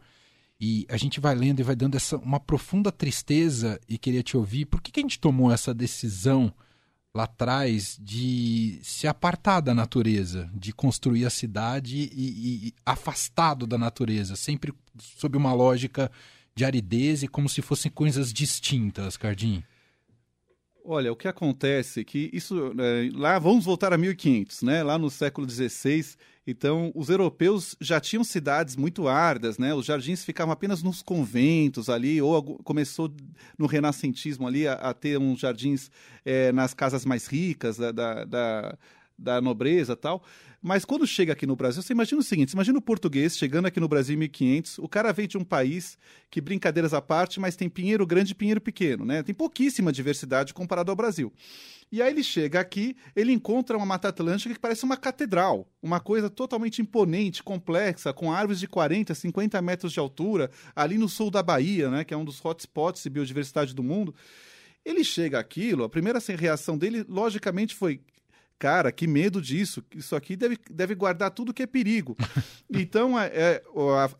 e 0.60 0.86
a 0.88 0.98
gente 0.98 1.20
vai 1.20 1.34
lendo 1.34 1.60
e 1.60 1.64
vai 1.64 1.76
dando 1.76 1.96
essa, 1.96 2.18
uma 2.18 2.40
profunda 2.40 2.92
tristeza 2.92 3.80
e 3.90 3.98
queria 3.98 4.22
te 4.22 4.38
ouvir. 4.38 4.66
Por 4.66 4.80
que, 4.80 4.92
que 4.92 5.00
a 5.00 5.04
gente 5.04 5.20
tomou 5.20 5.52
essa 5.52 5.74
decisão 5.74 6.54
lá 7.14 7.24
atrás 7.24 7.98
de 8.00 8.80
se 8.84 9.08
apartar 9.08 9.62
da 9.62 9.74
natureza, 9.74 10.50
de 10.54 10.72
construir 10.72 11.26
a 11.26 11.32
cidade 11.32 12.10
e, 12.14 12.68
e 12.68 12.74
afastado 12.86 13.66
da 13.66 13.80
natureza, 13.80 14.36
sempre 14.36 14.72
sob 15.00 15.36
uma 15.36 15.54
lógica 15.54 16.12
de 16.56 16.64
aridez 16.64 17.24
e 17.24 17.28
como 17.28 17.50
se 17.50 17.64
fossem 17.64 17.92
coisas 17.92 18.32
distintas, 18.32 19.18
Cardinho? 19.18 19.64
Olha, 20.84 21.12
o 21.12 21.16
que 21.16 21.28
acontece 21.28 22.02
é 22.02 22.04
que 22.04 22.30
isso 22.34 22.74
é, 22.80 23.10
lá 23.14 23.38
vamos 23.38 23.66
voltar 23.66 23.94
a 23.94 23.98
1500, 23.98 24.64
né? 24.64 24.84
Lá 24.84 24.98
no 24.98 25.10
século 25.10 25.48
XVI, 25.48 26.16
então 26.46 26.92
os 26.96 27.10
europeus 27.10 27.76
já 27.80 28.00
tinham 28.00 28.24
cidades 28.24 28.76
muito 28.76 29.08
árdas, 29.08 29.58
né? 29.58 29.74
Os 29.74 29.86
jardins 29.86 30.24
ficavam 30.24 30.52
apenas 30.52 30.82
nos 30.82 31.02
conventos 31.04 31.88
ali, 31.88 32.20
ou 32.22 32.58
começou 32.64 33.14
no 33.58 33.68
renascentismo 33.68 34.48
ali 34.48 34.68
a, 34.68 34.74
a 34.74 34.94
ter 34.94 35.20
uns 35.20 35.40
jardins 35.40 35.92
é, 36.26 36.52
nas 36.52 36.74
casas 36.74 37.06
mais 37.06 37.28
ricas 37.28 37.78
da, 37.78 37.92
da, 37.92 38.26
da, 38.26 38.78
da 39.18 39.42
nobreza 39.42 39.96
tal. 39.96 40.24
Mas 40.62 40.86
quando 40.86 41.08
chega 41.08 41.34
aqui 41.34 41.48
no 41.48 41.56
Brasil, 41.56 41.82
você 41.82 41.92
imagina 41.92 42.22
o 42.22 42.24
seguinte: 42.24 42.52
você 42.52 42.56
imagina 42.56 42.78
o 42.78 42.82
português 42.82 43.36
chegando 43.36 43.66
aqui 43.66 43.80
no 43.80 43.88
Brasil 43.88 44.14
em 44.14 44.20
1500, 44.20 44.78
o 44.78 44.88
cara 44.88 45.12
vem 45.12 45.28
de 45.28 45.36
um 45.38 45.44
país 45.44 45.98
que, 46.30 46.40
brincadeiras 46.40 46.94
à 46.94 47.02
parte, 47.02 47.40
mas 47.40 47.56
tem 47.56 47.68
pinheiro 47.68 48.06
grande 48.06 48.34
e 48.34 48.36
pinheiro 48.36 48.62
pequeno, 48.62 49.04
né? 49.04 49.24
Tem 49.24 49.34
pouquíssima 49.34 49.92
diversidade 49.92 50.54
comparado 50.54 50.92
ao 50.92 50.96
Brasil. 50.96 51.34
E 51.92 52.02
aí 52.02 52.12
ele 52.12 52.24
chega 52.24 52.60
aqui, 52.60 52.96
ele 53.16 53.34
encontra 53.34 53.76
uma 53.76 53.86
Mata 53.86 54.10
Atlântica 54.10 54.54
que 54.54 54.60
parece 54.60 54.86
uma 54.86 54.96
catedral, 54.96 55.68
uma 55.82 56.00
coisa 56.00 56.30
totalmente 56.30 56.82
imponente, 56.82 57.42
complexa, 57.42 58.14
com 58.14 58.32
árvores 58.32 58.60
de 58.60 58.68
40, 58.68 59.16
50 59.16 59.62
metros 59.62 59.92
de 59.92 60.00
altura, 60.00 60.50
ali 60.76 60.98
no 60.98 61.10
sul 61.10 61.32
da 61.32 61.44
Bahia, 61.44 61.90
né, 61.90 62.04
que 62.04 62.14
é 62.14 62.18
um 62.18 62.24
dos 62.24 62.40
hotspots 62.40 63.04
de 63.04 63.10
biodiversidade 63.10 63.74
do 63.74 63.84
mundo. 63.84 64.16
Ele 64.86 65.04
chega 65.04 65.38
aquilo, 65.38 65.84
a 65.84 65.90
primeira 65.90 66.20
reação 66.38 66.78
dele, 66.78 67.04
logicamente, 67.10 67.76
foi: 67.76 68.00
cara, 68.62 68.92
que 68.92 69.08
medo 69.08 69.42
disso. 69.42 69.84
Isso 69.96 70.16
aqui 70.16 70.36
deve, 70.36 70.56
deve 70.70 70.94
guardar 70.94 71.32
tudo 71.32 71.52
que 71.52 71.64
é 71.64 71.66
perigo. 71.66 72.16
então, 72.70 73.20
é, 73.20 73.26
é 73.34 73.64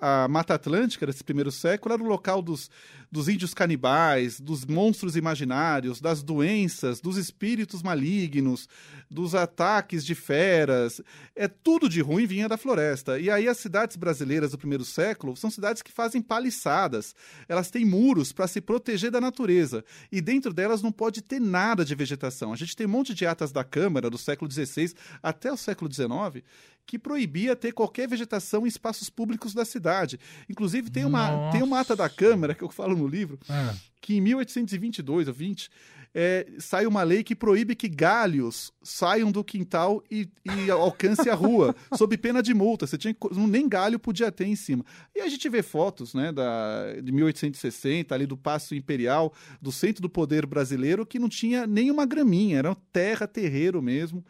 a, 0.02 0.24
a, 0.24 0.28
Mata 0.28 0.56
Atlântica 0.56 1.06
desse 1.06 1.24
primeiro 1.24 1.52
século 1.52 1.94
era 1.94 2.02
o 2.02 2.08
local 2.08 2.42
dos, 2.42 2.68
dos 3.12 3.28
índios 3.28 3.54
canibais, 3.54 4.40
dos 4.40 4.66
monstros 4.66 5.18
imaginários, 5.18 6.00
das 6.00 6.24
doenças, 6.24 7.02
dos 7.02 7.18
espíritos 7.18 7.84
malignos, 7.84 8.70
dos 9.10 9.36
ataques 9.36 10.06
de 10.06 10.16
feras. 10.16 11.02
É 11.36 11.48
tudo 11.48 11.90
de 11.90 12.00
ruim 12.00 12.26
vinha 12.26 12.48
da 12.48 12.56
floresta. 12.56 13.20
E 13.20 13.30
aí 13.30 13.50
as 13.50 13.58
cidades 13.58 13.98
brasileiras 13.98 14.52
do 14.52 14.58
primeiro 14.58 14.86
século 14.86 15.36
são 15.36 15.52
cidades 15.52 15.82
que 15.82 15.92
fazem 15.92 16.22
paliçadas. 16.22 17.14
Elas 17.50 17.70
têm 17.70 17.84
muros 17.84 18.32
para 18.32 18.48
se 18.48 18.62
proteger 18.62 19.12
da 19.12 19.20
natureza. 19.20 19.84
E 20.10 20.22
dentro 20.22 20.54
delas 20.54 20.82
não 20.82 20.92
pode 20.92 21.22
ter 21.22 21.42
nada 21.42 21.84
de 21.84 21.94
vegetação. 21.94 22.54
A 22.54 22.56
gente 22.56 22.76
tem 22.76 22.88
um 22.88 22.92
monte 22.92 23.14
de 23.14 23.26
atas 23.26 23.52
da 23.52 23.64
Câmara 23.64 24.10
do 24.10 24.18
século 24.18 24.50
XVI 24.50 24.94
até 25.22 25.52
o 25.52 25.58
século 25.58 25.92
XIX 25.92 26.44
que 26.86 27.00
proibia 27.00 27.56
ter 27.56 27.72
qualquer 27.72 28.08
vegetação 28.08 28.66
em 28.66 28.70
espaços 28.70 29.10
públicos 29.10 29.54
da 29.54 29.66
cidade. 29.66 30.20
Inclusive, 30.50 30.90
tem 30.90 31.06
uma, 31.06 31.52
tem 31.52 31.64
uma 31.64 31.80
ata 31.80 31.96
da 31.96 32.10
Câmara, 32.10 32.54
que 32.54 32.64
eu 32.64 32.70
falo 32.70 32.96
no 32.96 33.08
livro, 33.08 33.40
é. 33.50 33.76
que 34.02 34.16
em 34.16 34.22
1822 34.22 35.28
ou 35.28 35.34
20, 35.34 35.70
é, 36.14 36.46
sai 36.60 36.86
uma 36.86 37.04
lei 37.04 37.24
que 37.24 37.36
proíbe 37.36 37.76
que 37.76 37.88
galhos 37.88 38.72
saiam 38.84 39.32
do 39.32 39.44
quintal 39.44 40.04
e, 40.12 40.28
e 40.46 40.70
alcance 40.70 41.30
a 41.30 41.36
rua, 41.36 41.74
sob 41.98 42.18
pena 42.18 42.44
de 42.44 42.54
multa. 42.54 42.86
Você 42.86 42.98
tinha 42.98 43.16
nem 43.48 43.68
galho 43.68 43.98
podia 43.98 44.32
ter 44.32 44.46
em 44.46 44.56
cima. 44.56 44.86
E 45.16 45.22
a 45.22 45.30
gente 45.30 45.48
vê 45.48 45.64
fotos, 45.64 46.14
né, 46.14 46.32
da, 46.32 46.94
de 47.02 47.12
1860, 47.12 48.14
ali 48.14 48.26
do 48.26 48.38
Paço 48.38 48.76
Imperial, 48.76 49.34
do 49.62 49.72
centro 49.72 50.02
do 50.02 50.10
poder 50.10 50.46
brasileiro, 50.46 51.06
que 51.06 51.20
não 51.20 51.30
tinha 51.30 51.66
nenhuma 51.66 52.06
graminha, 52.06 52.60
era 52.60 52.76
terra, 52.92 53.28
terreiro 53.28 53.82
mesmo. 53.82 54.26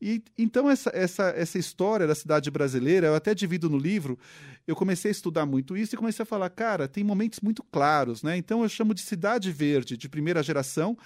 E 0.00 0.22
então 0.38 0.70
essa, 0.70 0.90
essa, 0.94 1.28
essa 1.36 1.58
história 1.58 2.06
da 2.06 2.14
cidade 2.14 2.50
brasileira, 2.50 3.08
eu 3.08 3.14
até 3.14 3.34
divido 3.34 3.68
no 3.68 3.76
livro, 3.76 4.18
eu 4.66 4.74
comecei 4.74 5.10
a 5.10 5.12
estudar 5.12 5.44
muito 5.44 5.76
isso 5.76 5.94
e 5.94 5.98
comecei 5.98 6.22
a 6.22 6.26
falar, 6.26 6.48
cara, 6.48 6.88
tem 6.88 7.04
momentos 7.04 7.40
muito 7.40 7.62
claros, 7.64 8.22
né? 8.22 8.36
Então 8.36 8.62
eu 8.62 8.68
chamo 8.68 8.94
de 8.94 9.02
cidade 9.02 9.52
verde 9.52 9.96
de 9.96 10.08
primeira 10.08 10.42
geração, 10.42 10.96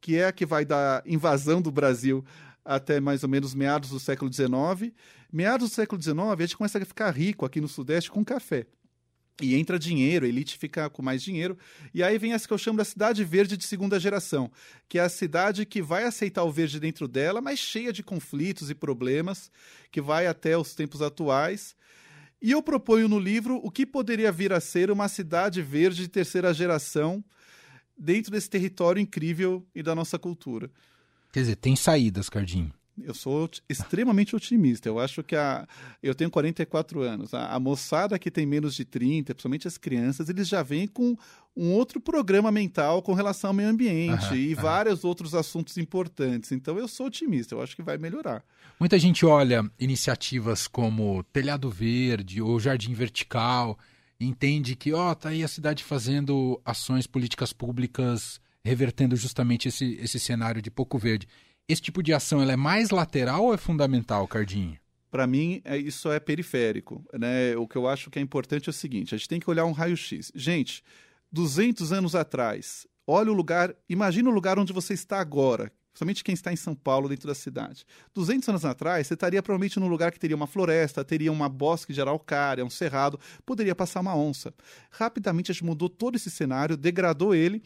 que 0.00 0.16
é 0.16 0.26
a 0.26 0.32
que 0.32 0.44
vai 0.44 0.64
da 0.64 1.02
invasão 1.06 1.62
do 1.62 1.70
Brasil 1.70 2.24
até 2.64 3.00
mais 3.00 3.22
ou 3.22 3.28
menos 3.28 3.54
meados 3.54 3.90
do 3.90 4.00
século 4.00 4.32
XIX. 4.32 4.92
Meados 5.32 5.70
do 5.70 5.74
século 5.74 6.02
XIX, 6.02 6.18
a 6.18 6.40
gente 6.40 6.56
começa 6.56 6.78
a 6.78 6.84
ficar 6.84 7.10
rico 7.10 7.46
aqui 7.46 7.60
no 7.60 7.68
Sudeste 7.68 8.10
com 8.10 8.24
café. 8.24 8.66
E 9.40 9.54
entra 9.54 9.78
dinheiro, 9.78 10.26
a 10.26 10.28
elite 10.28 10.58
fica 10.58 10.88
com 10.90 11.02
mais 11.02 11.22
dinheiro. 11.22 11.56
E 11.94 12.02
aí 12.02 12.18
vem 12.18 12.32
essa 12.32 12.46
que 12.46 12.52
eu 12.52 12.58
chamo 12.58 12.78
da 12.78 12.84
cidade 12.84 13.24
verde 13.24 13.56
de 13.56 13.64
segunda 13.64 13.98
geração, 13.98 14.50
que 14.88 14.98
é 14.98 15.02
a 15.02 15.08
cidade 15.08 15.64
que 15.64 15.80
vai 15.80 16.04
aceitar 16.04 16.44
o 16.44 16.52
verde 16.52 16.78
dentro 16.78 17.08
dela, 17.08 17.40
mas 17.40 17.58
cheia 17.58 17.92
de 17.92 18.02
conflitos 18.02 18.70
e 18.70 18.74
problemas, 18.74 19.50
que 19.90 20.00
vai 20.00 20.26
até 20.26 20.56
os 20.56 20.74
tempos 20.74 21.02
atuais. 21.02 21.74
E 22.42 22.50
eu 22.52 22.62
proponho 22.62 23.08
no 23.08 23.18
livro 23.18 23.60
o 23.62 23.70
que 23.70 23.84
poderia 23.84 24.32
vir 24.32 24.52
a 24.52 24.60
ser 24.60 24.90
uma 24.90 25.08
cidade 25.08 25.60
verde 25.62 26.02
de 26.02 26.08
terceira 26.08 26.54
geração 26.54 27.22
dentro 27.96 28.30
desse 28.32 28.48
território 28.48 29.00
incrível 29.00 29.66
e 29.74 29.82
da 29.82 29.94
nossa 29.94 30.18
cultura. 30.18 30.70
Quer 31.32 31.40
dizer, 31.40 31.56
tem 31.56 31.76
saídas, 31.76 32.28
Cardinho. 32.28 32.72
Eu 33.02 33.14
sou 33.14 33.48
extremamente 33.68 34.36
otimista. 34.36 34.88
Eu 34.88 34.98
acho 34.98 35.22
que 35.22 35.34
a. 35.34 35.66
Eu 36.02 36.14
tenho 36.14 36.30
44 36.30 37.00
anos. 37.02 37.32
A, 37.32 37.54
a 37.54 37.60
moçada 37.60 38.18
que 38.18 38.30
tem 38.30 38.44
menos 38.44 38.74
de 38.74 38.84
30, 38.84 39.34
principalmente 39.34 39.66
as 39.68 39.78
crianças, 39.78 40.28
eles 40.28 40.48
já 40.48 40.62
vêm 40.62 40.86
com 40.86 41.16
um 41.56 41.72
outro 41.72 42.00
programa 42.00 42.50
mental 42.50 43.02
com 43.02 43.12
relação 43.12 43.50
ao 43.50 43.54
meio 43.54 43.68
ambiente 43.68 44.34
e 44.34 44.54
vários 44.54 45.04
outros 45.04 45.34
assuntos 45.34 45.76
importantes. 45.76 46.52
Então 46.52 46.78
eu 46.78 46.86
sou 46.86 47.06
otimista, 47.06 47.54
eu 47.54 47.62
acho 47.62 47.74
que 47.74 47.82
vai 47.82 47.98
melhorar. 47.98 48.44
Muita 48.78 48.98
gente 48.98 49.26
olha 49.26 49.68
iniciativas 49.78 50.66
como 50.66 51.22
Telhado 51.24 51.68
Verde 51.70 52.40
ou 52.40 52.58
Jardim 52.60 52.94
Vertical, 52.94 53.78
entende 54.18 54.76
que, 54.76 54.92
ó, 54.92 55.10
oh, 55.10 55.14
tá 55.14 55.30
aí 55.30 55.42
a 55.42 55.48
cidade 55.48 55.82
fazendo 55.82 56.60
ações 56.64 57.06
políticas 57.06 57.52
públicas 57.52 58.40
revertendo 58.64 59.16
justamente 59.16 59.68
esse, 59.68 59.94
esse 60.00 60.20
cenário 60.20 60.60
de 60.60 60.70
pouco 60.70 60.98
verde 60.98 61.26
esse 61.72 61.82
tipo 61.82 62.02
de 62.02 62.12
ação 62.12 62.42
ela 62.42 62.52
é 62.52 62.56
mais 62.56 62.90
lateral 62.90 63.44
ou 63.44 63.54
é 63.54 63.56
fundamental, 63.56 64.26
Cardinho? 64.26 64.76
Para 65.10 65.26
mim, 65.26 65.60
é, 65.64 65.76
isso 65.76 66.10
é 66.10 66.20
periférico. 66.20 67.04
Né? 67.12 67.56
O 67.56 67.66
que 67.66 67.76
eu 67.76 67.88
acho 67.88 68.10
que 68.10 68.18
é 68.18 68.22
importante 68.22 68.68
é 68.68 68.70
o 68.70 68.72
seguinte: 68.72 69.14
a 69.14 69.18
gente 69.18 69.28
tem 69.28 69.40
que 69.40 69.50
olhar 69.50 69.64
um 69.64 69.72
raio-x. 69.72 70.30
Gente, 70.34 70.82
200 71.32 71.92
anos 71.92 72.14
atrás, 72.14 72.86
olha 73.06 73.30
o 73.30 73.34
lugar, 73.34 73.74
imagina 73.88 74.30
o 74.30 74.32
lugar 74.32 74.58
onde 74.58 74.72
você 74.72 74.94
está 74.94 75.20
agora, 75.20 75.72
somente 76.00 76.24
quem 76.24 76.32
está 76.32 76.50
em 76.50 76.56
São 76.56 76.74
Paulo, 76.74 77.10
dentro 77.10 77.28
da 77.28 77.34
cidade. 77.34 77.84
200 78.14 78.48
anos 78.48 78.64
atrás, 78.64 79.06
você 79.06 79.12
estaria 79.12 79.42
provavelmente 79.42 79.78
num 79.78 79.86
lugar 79.86 80.10
que 80.10 80.18
teria 80.18 80.34
uma 80.34 80.46
floresta, 80.46 81.04
teria 81.04 81.30
uma 81.30 81.46
bosque 81.46 81.92
de 81.92 82.00
araucária, 82.00 82.64
um 82.64 82.70
cerrado, 82.70 83.20
poderia 83.44 83.74
passar 83.74 84.00
uma 84.00 84.16
onça. 84.16 84.54
Rapidamente 84.90 85.50
a 85.50 85.52
gente 85.52 85.64
mudou 85.64 85.90
todo 85.90 86.16
esse 86.16 86.30
cenário, 86.30 86.74
degradou 86.74 87.34
ele 87.34 87.62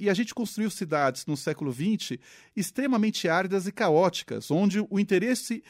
e, 0.00 0.08
a 0.08 0.14
gente 0.14 0.34
construiu 0.34 0.70
cidades 0.70 1.26
no 1.26 1.36
século 1.36 1.70
XX 1.70 2.18
extremamente 2.56 3.28
áridas 3.28 3.66
e 3.66 3.72
caóticas, 3.72 4.50
onde 4.50 4.80
o 4.88 4.98
interesse 4.98 5.62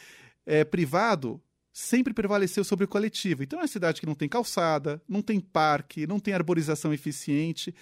é, 0.47 0.65
privado 0.65 1.43
sempre 1.73 2.15
prevaleceu 2.15 2.63
sobre 2.63 2.85
o 2.85 2.89
coletivo. 2.89 3.43
Então 3.43 3.59
é 3.59 3.63
uma 3.63 3.69
cidade 3.69 4.01
que 4.01 4.07
não 4.07 4.15
tem 4.15 4.29
calçada, 4.29 5.03
não 5.09 5.21
tem 5.21 5.41
parque, 5.41 6.07
não 6.07 6.21
tem 6.21 6.33
arborização 6.33 6.93
eficiente. 6.93 7.75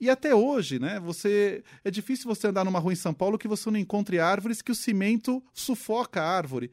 E 0.00 0.08
até 0.08 0.34
hoje, 0.34 0.78
né, 0.78 0.98
você 0.98 1.62
é 1.84 1.90
difícil 1.90 2.26
você 2.26 2.46
andar 2.46 2.64
numa 2.64 2.78
rua 2.78 2.92
em 2.92 2.96
São 2.96 3.12
Paulo 3.12 3.36
que 3.36 3.46
você 3.46 3.70
não 3.70 3.78
encontre 3.78 4.18
árvores 4.18 4.62
que 4.62 4.72
o 4.72 4.74
cimento 4.74 5.42
sufoca 5.52 6.22
a 6.22 6.26
árvore. 6.26 6.70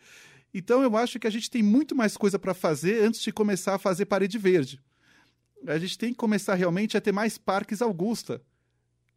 Então 0.53 0.81
eu 0.81 0.95
acho 0.95 1.19
que 1.19 1.27
a 1.27 1.29
gente 1.29 1.51
tem 1.51 1.61
muito 1.61 1.93
mais 1.93 2.15
coisa 2.15 2.39
para 2.39 2.53
fazer 2.53 3.03
antes 3.03 3.21
de 3.21 3.33
começar 3.33 3.75
a 3.75 3.79
fazer 3.79 4.05
parede 4.05 4.37
verde. 4.37 4.81
A 5.67 5.77
gente 5.77 5.97
tem 5.97 6.11
que 6.11 6.17
começar 6.17 6.55
realmente 6.55 6.95
a 6.95 7.01
ter 7.01 7.11
mais 7.11 7.37
parques 7.37 7.81
Augusta. 7.81 8.41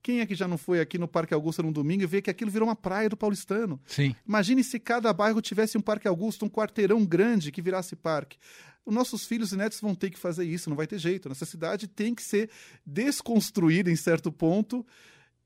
Quem 0.02 0.20
é 0.20 0.26
que 0.26 0.34
já 0.34 0.48
não 0.48 0.56
foi 0.56 0.80
aqui 0.80 0.98
no 0.98 1.06
Parque 1.06 1.34
Augusta 1.34 1.62
num 1.62 1.72
domingo 1.72 2.02
e 2.02 2.06
vê 2.06 2.22
que 2.22 2.30
aquilo 2.30 2.50
virou 2.50 2.68
uma 2.68 2.76
praia 2.76 3.08
do 3.08 3.16
paulistano? 3.16 3.80
Sim. 3.86 4.14
Imagine 4.26 4.64
se 4.64 4.78
cada 4.78 5.12
bairro 5.12 5.40
tivesse 5.40 5.76
um 5.76 5.80
Parque 5.80 6.08
Augusta, 6.08 6.44
um 6.44 6.48
quarteirão 6.48 7.04
grande 7.04 7.52
que 7.52 7.62
virasse 7.62 7.94
parque 7.94 8.38
os 8.84 8.94
nossos 8.94 9.24
filhos 9.26 9.52
e 9.52 9.56
netos 9.56 9.80
vão 9.80 9.94
ter 9.94 10.10
que 10.10 10.18
fazer 10.18 10.44
isso, 10.44 10.68
não 10.68 10.76
vai 10.76 10.86
ter 10.86 10.98
jeito. 10.98 11.28
Nossa 11.28 11.44
cidade 11.44 11.86
tem 11.86 12.14
que 12.14 12.22
ser 12.22 12.50
desconstruída 12.84 13.90
em 13.90 13.96
certo 13.96 14.32
ponto 14.32 14.84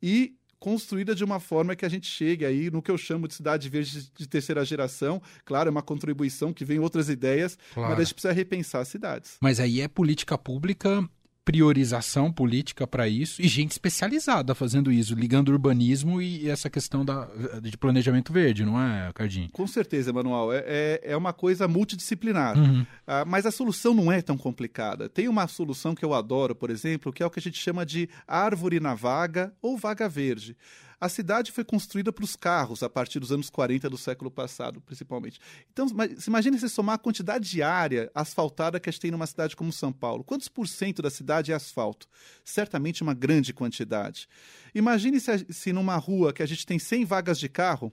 e 0.03 0.35
construída 0.59 1.15
de 1.15 1.23
uma 1.23 1.39
forma 1.39 1.77
que 1.77 1.85
a 1.85 1.89
gente 1.91 2.07
chegue 2.07 2.43
aí 2.47 2.71
no 2.71 2.81
que 2.81 2.91
eu 2.91 2.97
chamo 2.97 3.29
de 3.29 3.35
cidade 3.35 3.69
verde 3.69 4.11
de 4.17 4.27
terceira 4.27 4.65
geração. 4.65 5.21
Claro, 5.45 5.69
é 5.69 5.71
uma 5.71 5.83
contribuição 5.83 6.55
que 6.55 6.65
vem 6.65 6.79
outras 6.79 7.11
ideias, 7.11 7.59
claro. 7.75 7.91
mas 7.91 7.99
a 7.99 8.03
gente 8.05 8.15
precisa 8.15 8.33
repensar 8.33 8.81
as 8.81 8.89
cidades. 8.89 9.37
Mas 9.43 9.61
aí 9.61 9.83
é 9.83 9.89
política 9.89 10.39
pública 10.39 11.07
priorização 11.45 12.33
política 12.33 12.87
para 12.87 13.07
isso 13.07 13.43
e 13.43 13.47
gente 13.47 13.73
especializada 13.73 14.55
fazendo 14.55 14.91
isso, 14.91 15.15
ligando 15.15 15.51
urbanismo 15.51 16.21
e 16.21 16.49
essa 16.49 16.71
questão 16.71 17.05
da, 17.05 17.29
de 17.61 17.77
planejamento 17.77 18.33
verde, 18.33 18.65
não 18.65 18.81
é, 18.81 19.13
Cardinho? 19.13 19.51
Com 19.53 19.67
certeza, 19.67 20.11
Emanuel. 20.11 20.53
É, 20.53 20.65
é, 20.67 21.01
é 21.05 21.17
uma 21.17 21.33
coisa 21.33 21.69
multidisciplinar. 21.69 22.57
Uhum. 22.57 22.87
Ah, 23.07 23.25
mas 23.27 23.45
a 23.45 23.51
solução 23.51 23.93
não 23.93 24.11
é 24.11 24.23
tão 24.23 24.37
complicada. 24.37 25.09
Tem 25.09 25.29
uma 25.29 25.47
solução 25.47 25.95
que 25.95 26.05
eu 26.05 26.15
adoro, 26.15 26.55
por 26.55 26.71
exemplo, 26.71 27.13
que 27.13 27.23
é 27.23 27.27
o 27.27 27.31
que 27.31 27.39
a 27.39 27.43
gente 27.43 27.59
chama 27.59 27.85
de 27.85 28.09
árvore 28.27 28.81
na 28.81 28.95
vaga 28.95 29.53
ou 29.61 29.77
vaga 29.77 30.09
verde. 30.09 30.57
A 31.05 31.09
cidade 31.11 31.53
foi 31.53 31.65
construída 31.65 32.11
para 32.11 32.25
os 32.25 32.35
carros 32.35 32.83
a 32.83 32.89
partir 32.89 33.21
dos 33.21 33.31
anos 33.31 33.51
40 33.51 33.91
do 33.91 33.99
século 33.99 34.31
passado, 34.31 34.81
principalmente. 34.81 35.39
Então, 35.71 35.87
se 35.87 36.31
imagine 36.31 36.59
se 36.59 36.67
somar 36.71 36.95
a 36.95 36.99
quantidade 36.99 37.47
de 37.47 37.63
área 37.63 38.11
asfaltada 38.15 38.81
que 38.81 38.89
a 38.89 38.91
gente 38.91 39.03
tem 39.03 39.11
numa 39.11 39.27
cidade 39.27 39.55
como 39.55 39.71
São 39.71 39.93
Paulo. 39.93 40.25
Quantos 40.25 40.49
por 40.49 40.67
cento 40.67 41.03
da 41.03 41.11
cidade 41.11 41.53
é 41.53 41.55
asfalto? 41.55 42.09
Certamente 42.43 43.03
uma 43.03 43.13
grande 43.13 43.53
quantidade. 43.53 44.27
Imagine 44.75 45.21
se, 45.21 45.45
se 45.51 45.75
numa 45.75 45.97
rua 45.99 46.33
que 46.33 46.43
a 46.43 46.47
gente 46.47 46.65
tem 46.65 46.79
100 46.79 47.05
vagas 47.05 47.39
de 47.39 47.51
carro, 47.51 47.93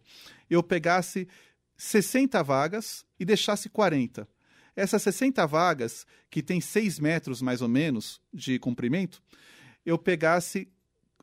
eu 0.49 0.63
pegasse 0.63 1.27
60 1.75 2.41
vagas 2.41 3.05
e 3.19 3.25
deixasse 3.25 3.67
40. 3.67 4.25
Essas 4.73 5.01
60 5.01 5.45
vagas, 5.47 6.05
que 6.29 6.41
tem 6.41 6.61
6 6.61 6.97
metros 7.01 7.41
mais 7.41 7.61
ou 7.61 7.67
menos 7.67 8.21
de 8.33 8.57
comprimento, 8.57 9.21
eu 9.85 9.97
pegasse 9.97 10.71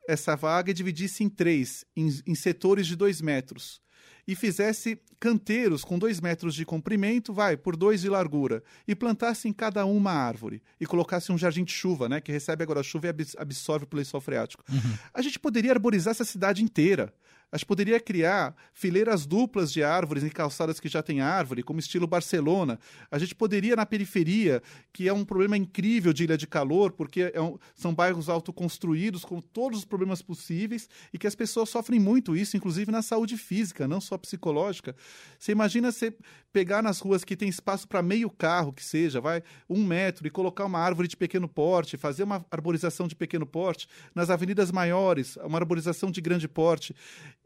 essa 0.09 0.35
vaga 0.35 0.71
e 0.71 0.75
dividisse 0.75 1.23
em 1.23 1.29
três, 1.29 1.85
em, 1.95 2.09
em 2.27 2.35
setores 2.35 2.87
de 2.87 2.97
dois 2.97 3.21
metros 3.21 3.81
e 4.29 4.35
fizesse 4.35 5.01
canteiros 5.19 5.83
com 5.83 5.99
dois 5.99 6.21
metros 6.21 6.55
de 6.55 6.67
comprimento, 6.67 7.33
vai, 7.33 7.57
por 7.57 7.75
dois 7.75 8.03
de 8.03 8.11
largura, 8.11 8.63
e 8.87 8.95
plantasse 8.95 9.49
em 9.49 9.53
cada 9.55 9.87
um 9.87 9.97
uma 9.97 10.13
árvore, 10.13 10.63
e 10.79 10.85
colocasse 10.85 11.33
um 11.33 11.39
jardim 11.39 11.65
de 11.65 11.73
chuva, 11.73 12.11
né, 12.11 12.21
que 12.21 12.31
recebe 12.31 12.63
agora 12.63 12.81
a 12.81 12.83
chuva 12.83 13.07
e 13.07 13.27
absorve 13.39 13.87
o 13.91 13.97
lençol 13.97 14.21
freático. 14.21 14.63
Uhum. 14.69 14.99
A 15.15 15.23
gente 15.23 15.39
poderia 15.39 15.73
arborizar 15.73 16.11
essa 16.11 16.27
cidade 16.27 16.63
inteira. 16.63 17.13
A 17.51 17.57
gente 17.57 17.67
poderia 17.67 17.99
criar 17.99 18.55
fileiras 18.75 19.25
duplas 19.25 19.73
de 19.73 19.83
árvores 19.83 20.23
em 20.23 20.29
calçadas 20.29 20.79
que 20.79 20.89
já 20.89 21.03
tem 21.03 21.23
árvore, 21.23 21.63
como 21.63 21.81
estilo 21.81 22.07
Barcelona. 22.07 22.79
A 23.11 23.19
gente 23.19 23.35
poderia, 23.35 23.75
na 23.75 23.87
periferia, 23.87 24.63
que 24.93 25.09
é 25.09 25.13
um 25.13 25.25
problema 25.25 25.57
incrível 25.57 26.13
de 26.13 26.25
ilha 26.25 26.37
de 26.37 26.47
calor, 26.47 26.93
porque 26.93 27.31
é 27.33 27.41
um, 27.41 27.57
são 27.75 27.95
bairros 27.95 28.29
autoconstruídos 28.29 29.25
com 29.25 29.41
todos 29.41 29.79
os 29.79 29.85
problemas 29.87 30.21
possíveis 30.21 30.91
e 31.11 31.19
que 31.19 31.27
as 31.27 31.35
pessoas 31.35 31.71
sofrem 31.71 31.99
muito 31.99 32.37
isso, 32.37 32.55
inclusive 32.55 32.93
na 32.93 33.01
saúde 33.01 33.39
física, 33.39 33.89
não 33.89 34.01
só 34.01 34.19
psicológica. 34.19 34.95
Você 35.39 35.53
imagina 35.53 35.91
você 35.91 36.15
pegar 36.53 36.83
nas 36.83 37.01
ruas 37.01 37.25
que 37.25 37.37
tem 37.37 37.49
espaço 37.49 37.89
para 37.89 38.03
meio 38.03 38.29
carro, 38.29 38.73
que 38.73 38.85
seja, 38.85 39.21
vai, 39.21 39.43
um 39.69 39.85
metro, 39.85 40.27
e 40.27 40.31
colocar 40.31 40.65
uma 40.65 40.79
árvore 40.79 41.09
de 41.09 41.17
pequeno 41.17 41.49
porte, 41.49 41.97
fazer 41.97 42.25
uma 42.25 42.45
arborização 42.51 43.09
de 43.09 43.15
pequeno 43.15 43.47
porte, 43.47 43.89
nas 44.15 44.29
avenidas 44.29 44.71
maiores, 44.71 45.37
uma 45.37 45.59
arborização 45.59 46.11
de 46.11 46.21
grande 46.21 46.49
porte. 46.49 46.95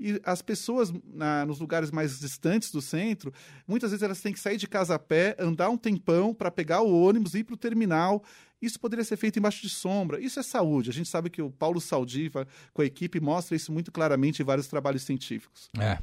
E 0.03 0.21
as 0.25 0.43
pessoas 0.43 0.93
na, 1.15 1.47
nos 1.47 1.61
lugares 1.61 1.93
mais 1.93 2.19
distantes 2.19 2.73
do 2.73 2.83
centro, 2.83 3.33
muitas 3.69 3.93
vezes 3.93 4.03
elas 4.03 4.21
têm 4.21 4.33
que 4.33 4.41
sair 4.41 4.57
de 4.57 4.67
casa 4.67 4.97
a 4.97 4.99
pé, 4.99 5.37
andar 5.39 5.71
um 5.71 5.77
tempão 5.77 6.35
para 6.35 6.51
pegar 6.51 6.83
o 6.83 7.07
ônibus, 7.07 7.35
ir 7.35 7.45
para 7.45 7.55
o 7.55 7.57
terminal. 7.57 8.25
Isso 8.61 8.79
poderia 8.79 9.05
ser 9.05 9.17
feito 9.17 9.39
embaixo 9.39 9.63
de 9.63 9.69
sombra. 9.69 10.21
Isso 10.21 10.41
é 10.41 10.43
saúde. 10.43 10.91
A 10.91 10.93
gente 10.93 11.09
sabe 11.09 11.31
que 11.31 11.41
o 11.41 11.51
Paulo 11.51 11.81
Saldiva, 11.81 12.47
com 12.73 12.83
a 12.83 12.85
equipe, 12.85 13.21
mostra 13.21 13.57
isso 13.57 13.73
muito 13.73 13.93
claramente 13.93 14.43
em 14.43 14.45
vários 14.45 14.67
trabalhos 14.67 15.03
científicos. 15.03 15.69
É. 15.79 15.99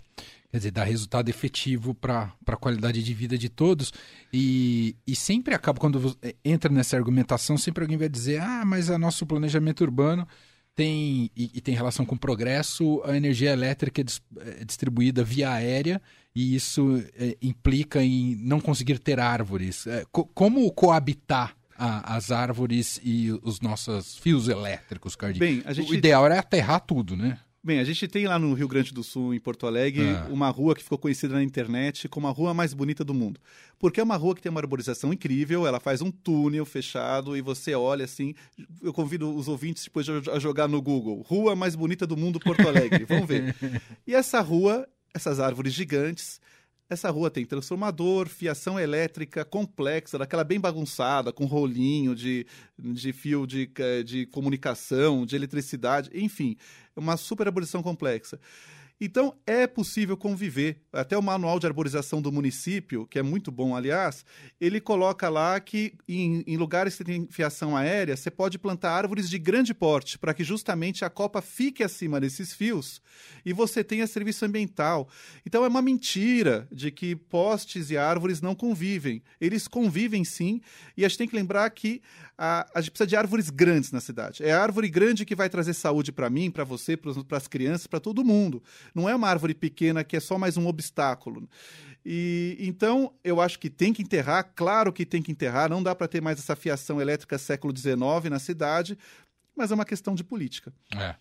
Quer 0.52 0.58
dizer, 0.58 0.72
dá 0.72 0.84
resultado 0.84 1.30
efetivo 1.30 1.94
para 1.94 2.34
a 2.48 2.56
qualidade 2.58 3.04
de 3.04 3.14
vida 3.14 3.38
de 3.38 3.50
todos. 3.50 3.94
E, 4.32 4.96
e 5.06 5.16
sempre 5.16 5.54
acaba, 5.54 5.80
quando 5.80 6.18
entra 6.44 6.72
nessa 6.72 6.98
argumentação, 6.98 7.58
sempre 7.58 7.84
alguém 7.84 7.98
vai 7.98 8.10
dizer: 8.10 8.42
ah, 8.42 8.64
mas 8.66 8.90
é 8.90 8.98
nosso 8.98 9.26
planejamento 9.26 9.82
urbano 9.82 10.28
tem 10.80 11.30
e, 11.36 11.52
e, 11.56 11.60
tem 11.60 11.76
relação 11.76 12.06
com 12.06 12.16
progresso, 12.16 13.02
a 13.04 13.18
energia 13.18 13.52
elétrica 13.52 14.00
é, 14.00 14.04
dis, 14.06 14.22
é 14.40 14.64
distribuída 14.64 15.26
via 15.26 15.52
aérea 15.52 16.02
e 16.34 16.56
isso 16.56 17.04
é, 17.18 17.36
implica 17.42 18.02
em 18.02 18.38
não 18.38 18.62
conseguir 18.62 18.98
ter 18.98 19.20
árvores. 19.20 19.86
É, 19.86 20.06
co 20.10 20.24
como 20.28 20.72
coabitar 20.72 21.54
a, 21.78 22.16
as 22.16 22.32
árvores 22.32 22.98
e 23.04 23.30
os 23.44 23.60
nossos 23.60 24.18
fios 24.18 24.48
elétricos, 24.48 25.18
Cardinho? 25.18 25.40
Bem, 25.40 25.74
gente... 25.74 25.92
O 25.92 25.94
ideal 25.94 26.26
era 26.26 26.40
aterrar 26.40 26.80
tudo, 26.80 27.18
né? 27.18 27.38
Bem, 27.70 27.78
a 27.78 27.84
gente 27.84 28.08
tem 28.08 28.26
lá 28.26 28.40
no 28.40 28.52
Rio 28.56 28.68
Grande 28.68 28.92
do 28.92 29.04
Sul, 29.04 29.32
em 29.32 29.40
Porto 29.40 29.68
Alegre, 29.68 30.04
é. 30.04 30.24
uma 30.32 30.50
rua 30.50 30.74
que 30.74 30.82
ficou 30.82 30.98
conhecida 30.98 31.36
na 31.36 31.44
internet 31.44 32.10
como 32.10 32.26
a 32.26 32.32
rua 32.32 32.52
mais 32.52 32.74
bonita 32.74 33.04
do 33.04 33.14
mundo. 33.14 33.40
Porque 33.78 34.00
é 34.00 34.04
uma 34.04 34.16
rua 34.16 34.34
que 34.34 34.42
tem 34.42 34.50
uma 34.50 34.60
arborização 34.60 35.14
incrível, 35.14 35.68
ela 35.68 35.80
faz 35.80 36.02
um 36.02 36.10
túnel 36.10 36.66
fechado 36.66 37.38
e 37.38 37.42
você 37.42 37.76
olha 37.76 38.06
assim. 38.06 38.34
Eu 38.82 38.92
convido 38.92 39.32
os 39.36 39.48
ouvintes 39.48 39.84
depois 39.84 40.08
a 40.10 40.40
jogar 40.40 40.68
no 40.68 40.82
Google: 40.82 41.22
Rua 41.22 41.56
mais 41.56 41.76
bonita 41.76 42.08
do 42.08 42.18
mundo, 42.18 42.40
Porto 42.40 42.68
Alegre. 42.68 43.06
Vamos 43.06 43.28
ver. 43.28 43.56
E 44.08 44.16
essa 44.16 44.42
rua, 44.42 44.88
essas 45.14 45.40
árvores 45.40 45.72
gigantes, 45.72 46.42
essa 46.90 47.12
rua 47.12 47.30
tem 47.30 47.46
transformador, 47.46 48.28
fiação 48.28 48.80
elétrica 48.80 49.46
complexa, 49.46 50.18
daquela 50.18 50.44
bem 50.44 50.60
bagunçada, 50.60 51.32
com 51.32 51.46
rolinho 51.46 52.16
de, 52.16 52.48
de 52.80 53.14
fio 53.14 53.46
de, 53.46 53.70
de 54.04 54.26
comunicação, 54.26 55.24
de 55.24 55.36
eletricidade, 55.36 56.10
enfim, 56.12 56.58
uma 57.00 57.18
super 57.18 57.48
abolição 57.48 57.82
complexa. 57.82 58.40
Então, 59.02 59.34
é 59.48 59.66
possível 59.66 60.18
conviver. 60.18 60.82
Até 60.92 61.18
o 61.18 61.22
manual 61.22 61.58
de 61.58 61.66
arborização 61.66 62.22
do 62.22 62.32
município, 62.32 63.08
que 63.08 63.18
é 63.18 63.22
muito 63.22 63.52
bom, 63.52 63.76
aliás, 63.76 64.26
ele 64.60 64.82
coloca 64.82 65.30
lá 65.30 65.58
que 65.60 65.94
em, 66.08 66.44
em 66.46 66.58
lugares 66.58 66.96
que 66.96 67.04
tem 67.04 67.28
fiação 67.32 67.78
aérea, 67.78 68.18
você 68.18 68.30
pode 68.30 68.60
plantar 68.60 68.92
árvores 68.92 69.30
de 69.30 69.40
grande 69.40 69.74
porte, 69.74 70.18
para 70.18 70.34
que 70.34 70.44
justamente 70.44 71.06
a 71.06 71.10
copa 71.10 71.42
fique 71.42 71.84
acima 71.84 72.20
desses 72.20 72.54
fios 72.54 73.02
e 73.46 73.54
você 73.54 73.84
tenha 73.84 74.06
serviço 74.06 74.44
ambiental. 74.44 75.08
Então, 75.46 75.64
é 75.64 75.68
uma 75.68 75.82
mentira 75.82 76.68
de 76.72 76.92
que 76.92 77.16
postes 77.16 77.90
e 77.92 77.98
árvores 77.98 78.42
não 78.42 78.54
convivem. 78.54 79.24
Eles 79.40 79.68
convivem 79.68 80.26
sim, 80.26 80.60
e 80.98 81.06
a 81.06 81.08
gente 81.08 81.18
tem 81.20 81.28
que 81.28 81.36
lembrar 81.36 81.70
que 81.70 82.02
a, 82.38 82.66
a 82.74 82.82
gente 82.82 82.92
precisa 82.92 83.08
de 83.08 83.16
árvores 83.18 83.50
grandes 83.50 83.92
na 83.92 84.00
cidade. 84.00 84.44
É 84.44 84.54
a 84.54 84.62
árvore 84.62 84.88
grande 84.88 85.26
que 85.26 85.36
vai 85.36 85.50
trazer 85.50 85.74
saúde 85.74 86.12
para 86.12 86.30
mim, 86.30 86.50
para 86.50 86.64
você, 86.64 86.96
para 86.96 87.38
as 87.38 87.48
crianças, 87.48 87.86
para 87.86 88.00
todo 88.00 88.24
mundo. 88.24 88.64
Não 88.94 89.08
é 89.08 89.16
uma 89.16 89.28
árvore 89.28 89.54
pequena 89.54 90.04
que 90.04 90.18
é 90.18 90.20
só 90.20 90.38
mais 90.38 90.58
um 90.58 90.68
obstáculo. 90.68 91.48
E 92.06 92.58
então 92.60 93.12
eu 93.24 93.42
acho 93.42 93.60
que 93.60 93.70
tem 93.70 93.94
que 93.94 94.02
enterrar, 94.02 94.52
claro 94.56 94.92
que 94.94 95.06
tem 95.06 95.22
que 95.22 95.32
enterrar, 95.32 95.70
não 95.70 95.84
dá 95.84 95.94
para 95.94 96.08
ter 96.08 96.22
mais 96.22 96.40
essa 96.40 96.56
fiação 96.56 97.02
elétrica 97.02 97.38
século 97.38 97.76
XIX 97.76 98.30
na 98.30 98.40
cidade, 98.40 98.98
mas 99.56 99.72
é 99.72 99.76
uma 99.76 99.86
questão 99.86 100.16
de 100.16 100.24
política. 100.24 100.74
É. 100.96 101.16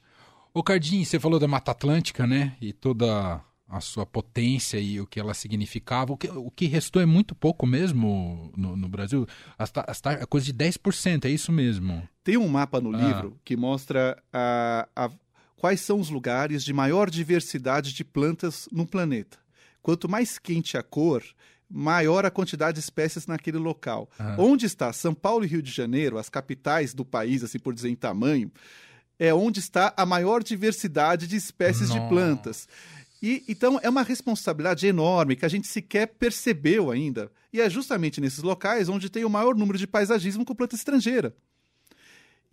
Ô 0.55 0.63
Cardim, 0.63 1.05
você 1.05 1.19
falou 1.19 1.39
da 1.39 1.49
Mata 1.49 1.73
Atlântica, 1.73 2.27
né? 2.27 2.57
E 2.61 2.73
toda 2.73 3.43
a 3.69 3.81
sua 3.81 4.07
potência 4.07 4.79
e 4.79 5.01
o 5.01 5.07
que 5.07 5.21
ela 5.21 5.35
significava. 5.35 6.13
O 6.13 6.17
que, 6.17 6.29
o 6.29 6.51
que 6.51 6.67
restou 6.67 7.03
é 7.03 7.07
muito 7.07 7.35
pouco 7.35 7.67
mesmo 7.67 8.51
no, 8.57 8.77
no 8.77 8.89
Brasil. 8.89 9.27
As, 9.59 9.71
as, 9.87 10.01
a 10.07 10.27
coisa 10.27 10.47
de 10.47 10.55
10%, 10.55 11.27
é 11.27 11.29
isso 11.29 11.53
mesmo. 11.53 12.09
Tem 12.25 12.39
um 12.39 12.49
mapa 12.49 12.81
no 12.81 12.95
ah. 12.95 12.99
livro 12.99 13.39
que 13.45 13.57
mostra 13.57 14.21
a, 14.33 14.89
a, 14.97 15.11
quais 15.59 15.81
são 15.81 16.01
os 16.01 16.09
lugares 16.09 16.65
de 16.65 16.73
maior 16.73 17.11
diversidade 17.11 17.93
de 17.93 18.05
plantas 18.05 18.69
no 18.73 18.87
planeta. 18.87 19.39
Quanto 19.83 20.09
mais 20.09 20.39
quente 20.39 20.77
a 20.77 20.83
cor, 20.83 21.23
maior 21.69 22.25
a 22.25 22.31
quantidade 22.31 22.77
de 22.77 22.81
espécies 22.81 23.27
naquele 23.27 23.59
local. 23.59 24.09
Ah. 24.19 24.37
Onde 24.39 24.67
está 24.67 24.93
São 24.93 25.15
Paulo 25.15 25.45
e 25.45 25.49
Rio 25.49 25.61
de 25.61 25.71
Janeiro, 25.71 26.17
as 26.17 26.29
capitais 26.29 26.95
do 26.95 27.05
país, 27.05 27.43
assim 27.43 27.59
por 27.59 27.75
dizer 27.75 27.89
em 27.89 27.97
tamanho, 27.97 28.51
é 29.19 29.35
onde 29.35 29.59
está 29.59 29.93
a 29.97 30.07
maior 30.07 30.43
diversidade 30.43 31.27
de 31.27 31.37
espécies 31.37 31.89
Nossa. 31.89 32.01
de 32.01 32.09
plantas. 32.09 32.69
E 33.21 33.45
então 33.49 33.81
é 33.83 33.89
uma 33.89 34.03
responsabilidade 34.03 34.87
enorme 34.87 35.35
que 35.35 35.45
a 35.45 35.49
gente 35.49 35.67
sequer 35.67 36.07
percebeu 36.07 36.91
ainda. 36.91 37.31
E 37.53 37.61
é 37.61 37.69
justamente 37.69 38.21
nesses 38.21 38.43
locais 38.45 38.89
onde 38.89 39.11
tem 39.11 39.25
o 39.25 39.31
maior 39.31 39.57
número 39.57 39.77
de 39.77 39.89
paisagismo 39.89 40.45
com 40.45 40.55
planta 40.55 40.77
estrangeira. 40.77 41.35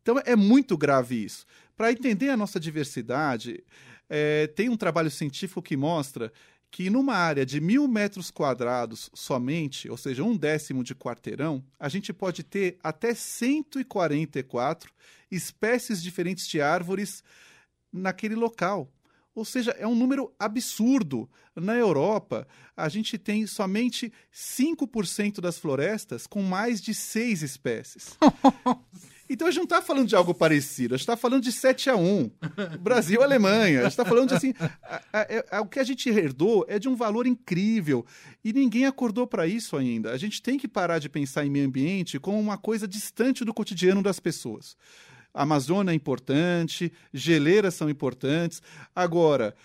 Então 0.02 0.20
é 0.26 0.36
muito 0.36 0.78
grave 0.78 1.24
isso. 1.24 1.46
Para 1.75 1.91
entender 1.91 2.29
a 2.29 2.38
nossa 2.38 2.60
diversidade, 2.60 3.63
é, 4.10 4.48
tem 4.48 4.70
um 4.70 4.77
trabalho 4.77 5.12
científico 5.12 5.62
que 5.62 5.75
mostra 5.75 6.32
que 6.72 6.89
numa 6.89 7.15
área 7.15 7.46
de 7.46 7.62
mil 7.62 7.88
metros 7.88 8.29
quadrados 8.29 9.10
somente, 9.13 9.89
ou 9.89 9.96
seja, 9.96 10.24
um 10.24 10.36
décimo 10.36 10.84
de 10.84 10.94
quarteirão, 10.94 11.63
a 11.79 11.88
gente 11.88 12.12
pode 12.12 12.44
ter 12.44 12.77
até 12.84 13.13
144 13.13 14.91
espécies 15.32 16.03
diferentes 16.03 16.48
de 16.48 16.60
árvores 16.60 17.24
naquele 17.91 18.36
local. 18.36 18.91
Ou 19.34 19.44
seja, 19.46 19.72
é 19.72 19.88
um 19.88 19.96
número 19.96 20.33
absurdo. 20.40 21.29
Na 21.55 21.75
Europa, 21.75 22.46
a 22.75 22.90
gente 22.90 23.18
tem 23.18 23.48
somente 23.48 24.11
5% 24.33 25.40
das 25.40 25.57
florestas 25.57 26.27
com 26.27 26.42
mais 26.42 26.81
de 26.81 26.94
seis 26.94 27.42
espécies. 27.42 28.18
Então 29.29 29.48
a 29.48 29.51
gente 29.51 29.59
não 29.59 29.64
está 29.64 29.81
falando 29.81 30.07
de 30.07 30.16
algo 30.16 30.33
parecido, 30.33 30.94
a 30.94 30.98
gente 30.98 31.03
está 31.03 31.18
falando 31.18 31.42
de 31.42 31.51
7 31.51 31.90
a 31.90 31.96
1 31.96 32.31
Brasil 32.79 33.24
Alemanha. 33.24 33.79
A 33.79 33.83
gente 33.83 33.92
está 33.92 34.05
falando 34.05 34.29
de 34.29 34.35
assim. 34.35 34.53
A, 34.59 35.01
a, 35.11 35.57
a, 35.57 35.61
o 35.61 35.68
que 35.68 35.79
a 35.79 35.83
gente 35.83 36.07
herdou 36.09 36.66
é 36.68 36.77
de 36.77 36.88
um 36.88 36.96
valor 36.96 37.25
incrível. 37.25 38.05
E 38.44 38.53
ninguém 38.53 38.85
acordou 38.85 39.25
para 39.25 39.48
isso 39.48 39.75
ainda. 39.75 40.11
A 40.11 40.18
gente 40.18 40.42
tem 40.42 40.57
que 40.57 40.68
parar 40.68 41.00
de 41.00 41.09
pensar 41.09 41.46
em 41.46 41.50
meio 41.50 41.66
ambiente 41.66 42.20
como 42.20 42.40
uma 42.40 42.57
coisa 42.57 42.88
distante 42.88 43.44
do 43.44 43.53
cotidiano 43.53 44.03
das 44.03 44.20
pessoas. 44.20 44.77
A 45.33 45.42
Amazônia 45.44 45.92
é 45.92 45.96
importante, 45.96 46.94
geleiras 47.14 47.74
são 47.74 47.90
importantes. 47.90 48.61
Agora, 48.96 49.55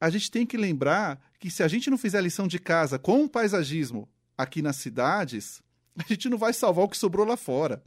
a 0.00 0.10
gente 0.10 0.30
tem 0.30 0.44
que 0.44 0.56
lembrar 0.56 1.20
que 1.38 1.50
se 1.50 1.62
a 1.62 1.68
gente 1.68 1.88
não 1.88 1.96
fizer 1.96 2.18
a 2.18 2.22
lição 2.22 2.48
de 2.48 2.58
casa 2.58 2.98
com 2.98 3.24
o 3.24 3.28
paisagismo 3.28 4.08
aqui 4.36 4.60
nas 4.62 4.76
cidades, 4.76 5.62
a 5.96 6.02
gente 6.08 6.28
não 6.28 6.38
vai 6.38 6.52
salvar 6.52 6.84
o 6.84 6.88
que 6.88 6.96
sobrou 6.96 7.26
lá 7.26 7.36
fora. 7.36 7.82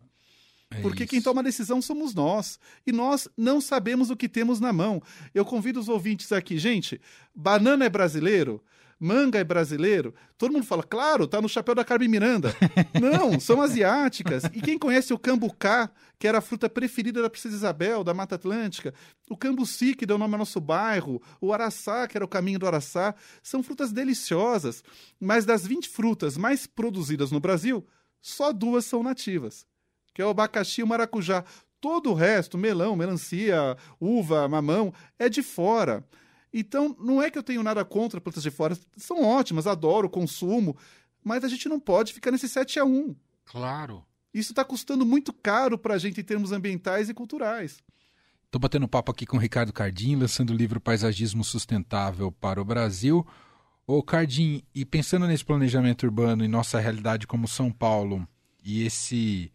É 0.71 0.81
Porque 0.81 1.03
isso. 1.03 1.11
quem 1.11 1.21
toma 1.21 1.41
a 1.41 1.43
decisão 1.43 1.81
somos 1.81 2.13
nós. 2.13 2.59
E 2.85 2.91
nós 2.91 3.27
não 3.37 3.61
sabemos 3.61 4.09
o 4.09 4.15
que 4.15 4.27
temos 4.27 4.59
na 4.59 4.73
mão. 4.73 5.01
Eu 5.33 5.45
convido 5.45 5.79
os 5.79 5.89
ouvintes 5.89 6.31
aqui. 6.31 6.57
Gente, 6.57 6.99
banana 7.33 7.85
é 7.85 7.89
brasileiro? 7.89 8.63
Manga 8.97 9.37
é 9.37 9.43
brasileiro? 9.43 10.15
Todo 10.37 10.53
mundo 10.53 10.65
fala, 10.65 10.81
claro, 10.81 11.27
tá 11.27 11.41
no 11.41 11.49
chapéu 11.49 11.75
da 11.75 11.83
Carmen 11.83 12.07
Miranda. 12.07 12.55
não, 12.99 13.39
são 13.39 13.61
asiáticas. 13.61 14.45
E 14.45 14.61
quem 14.61 14.79
conhece 14.79 15.13
o 15.13 15.19
cambucá, 15.19 15.91
que 16.17 16.27
era 16.27 16.37
a 16.37 16.41
fruta 16.41 16.69
preferida 16.69 17.21
da 17.21 17.29
Princesa 17.29 17.55
Isabel, 17.55 18.03
da 18.03 18.13
Mata 18.13 18.35
Atlântica, 18.35 18.93
o 19.29 19.35
cambuci, 19.35 19.93
que 19.95 20.05
deu 20.05 20.17
nome 20.17 20.33
ao 20.33 20.39
nosso 20.39 20.61
bairro, 20.61 21.21
o 21.41 21.53
araçá, 21.53 22.07
que 22.07 22.17
era 22.17 22.25
o 22.25 22.29
caminho 22.29 22.57
do 22.57 22.67
araçá, 22.67 23.13
são 23.43 23.61
frutas 23.61 23.91
deliciosas. 23.91 24.83
Mas 25.19 25.45
das 25.45 25.67
20 25.67 25.89
frutas 25.89 26.37
mais 26.37 26.65
produzidas 26.65 27.31
no 27.31 27.39
Brasil, 27.39 27.85
só 28.21 28.53
duas 28.53 28.85
são 28.85 29.03
nativas 29.03 29.65
que 30.15 30.21
é 30.21 30.25
o 30.25 30.29
abacaxi 30.29 30.79
e 30.79 30.83
o 30.83 30.87
maracujá. 30.87 31.43
Todo 31.79 32.09
o 32.09 32.13
resto, 32.13 32.57
melão, 32.57 32.95
melancia, 32.95 33.77
uva, 33.99 34.47
mamão, 34.47 34.93
é 35.19 35.29
de 35.29 35.43
fora. 35.43 36.03
Então, 36.51 36.95
não 36.97 37.21
é 37.21 37.29
que 37.29 37.37
eu 37.37 37.43
tenho 37.43 37.61
nada 37.61 37.83
contra 37.83 38.21
plantas 38.21 38.41
de 38.41 38.49
fora, 38.49 38.77
são 38.95 39.21
ótimas, 39.21 39.67
adoro, 39.67 40.09
consumo, 40.09 40.75
mas 41.21 41.43
a 41.43 41.49
gente 41.49 41.67
não 41.67 41.79
pode 41.79 42.13
ficar 42.13 42.31
nesse 42.31 42.47
7 42.47 42.79
a 42.79 42.85
1. 42.85 43.13
Claro. 43.43 44.05
Isso 44.33 44.53
está 44.53 44.63
custando 44.63 45.05
muito 45.05 45.33
caro 45.33 45.77
para 45.77 45.95
a 45.95 45.97
gente 45.97 46.21
em 46.21 46.23
termos 46.23 46.53
ambientais 46.53 47.09
e 47.09 47.13
culturais. 47.13 47.83
Estou 48.45 48.59
batendo 48.59 48.87
papo 48.87 49.11
aqui 49.11 49.25
com 49.25 49.35
o 49.35 49.39
Ricardo 49.39 49.73
Cardim, 49.73 50.15
lançando 50.15 50.51
o 50.51 50.55
livro 50.55 50.79
Paisagismo 50.79 51.43
Sustentável 51.43 52.31
para 52.31 52.61
o 52.61 52.65
Brasil. 52.65 53.27
Ô 53.85 54.01
Cardim, 54.01 54.63
e 54.73 54.85
pensando 54.85 55.27
nesse 55.27 55.43
planejamento 55.43 56.03
urbano 56.03 56.43
e 56.43 56.47
nossa 56.47 56.79
realidade 56.79 57.27
como 57.27 57.49
São 57.49 57.69
Paulo, 57.69 58.25
e 58.63 58.83
esse 58.83 59.51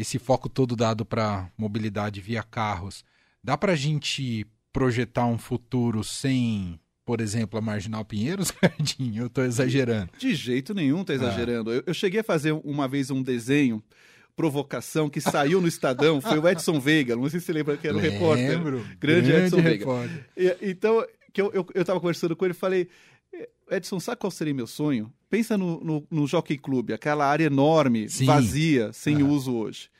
esse 0.00 0.18
foco 0.18 0.48
todo 0.48 0.76
dado 0.76 1.04
para 1.04 1.50
mobilidade 1.56 2.20
via 2.20 2.42
carros, 2.42 3.04
dá 3.42 3.56
para 3.56 3.72
a 3.72 3.76
gente 3.76 4.46
projetar 4.72 5.26
um 5.26 5.38
futuro 5.38 6.04
sem, 6.04 6.78
por 7.04 7.20
exemplo, 7.20 7.58
a 7.58 7.62
Marginal 7.62 8.04
Pinheiros, 8.04 8.50
Cardinho? 8.52 9.24
Eu 9.24 9.26
estou 9.26 9.44
exagerando. 9.44 10.10
De 10.18 10.34
jeito 10.34 10.74
nenhum 10.74 11.04
exagerando. 11.08 11.70
Ah. 11.70 11.74
Eu, 11.74 11.82
eu 11.86 11.94
cheguei 11.94 12.20
a 12.20 12.24
fazer 12.24 12.52
uma 12.52 12.86
vez 12.86 13.10
um 13.10 13.22
desenho 13.22 13.82
provocação 14.36 15.10
que 15.10 15.20
saiu 15.20 15.60
no 15.60 15.66
Estadão 15.66 16.20
foi 16.22 16.38
o 16.38 16.48
Edson 16.48 16.78
Veiga. 16.78 17.16
Não 17.16 17.28
sei 17.28 17.40
se 17.40 17.46
você 17.46 17.52
lembra 17.52 17.76
que 17.76 17.88
era 17.88 17.96
o 17.96 18.00
repórter. 18.00 18.60
Grande, 18.60 18.96
grande 19.00 19.32
Edson 19.32 19.60
repórter. 19.60 20.24
Veiga. 20.36 20.58
E, 20.62 20.70
então, 20.70 21.04
que 21.32 21.42
eu, 21.42 21.50
eu, 21.52 21.66
eu 21.74 21.84
tava 21.84 21.98
conversando 21.98 22.36
com 22.36 22.44
ele 22.44 22.52
e 22.52 22.56
falei, 22.56 22.88
Edson, 23.70 24.00
sabe 24.00 24.18
qual 24.18 24.30
seria 24.30 24.54
meu 24.54 24.66
sonho? 24.66 25.12
Pensa 25.28 25.58
no, 25.58 25.80
no, 25.84 26.06
no 26.10 26.26
Jockey 26.26 26.56
Club, 26.56 26.92
aquela 26.92 27.26
área 27.26 27.44
enorme, 27.44 28.08
Sim. 28.08 28.24
vazia, 28.24 28.92
sem 28.92 29.22
uso 29.22 29.54
hoje. 29.54 29.90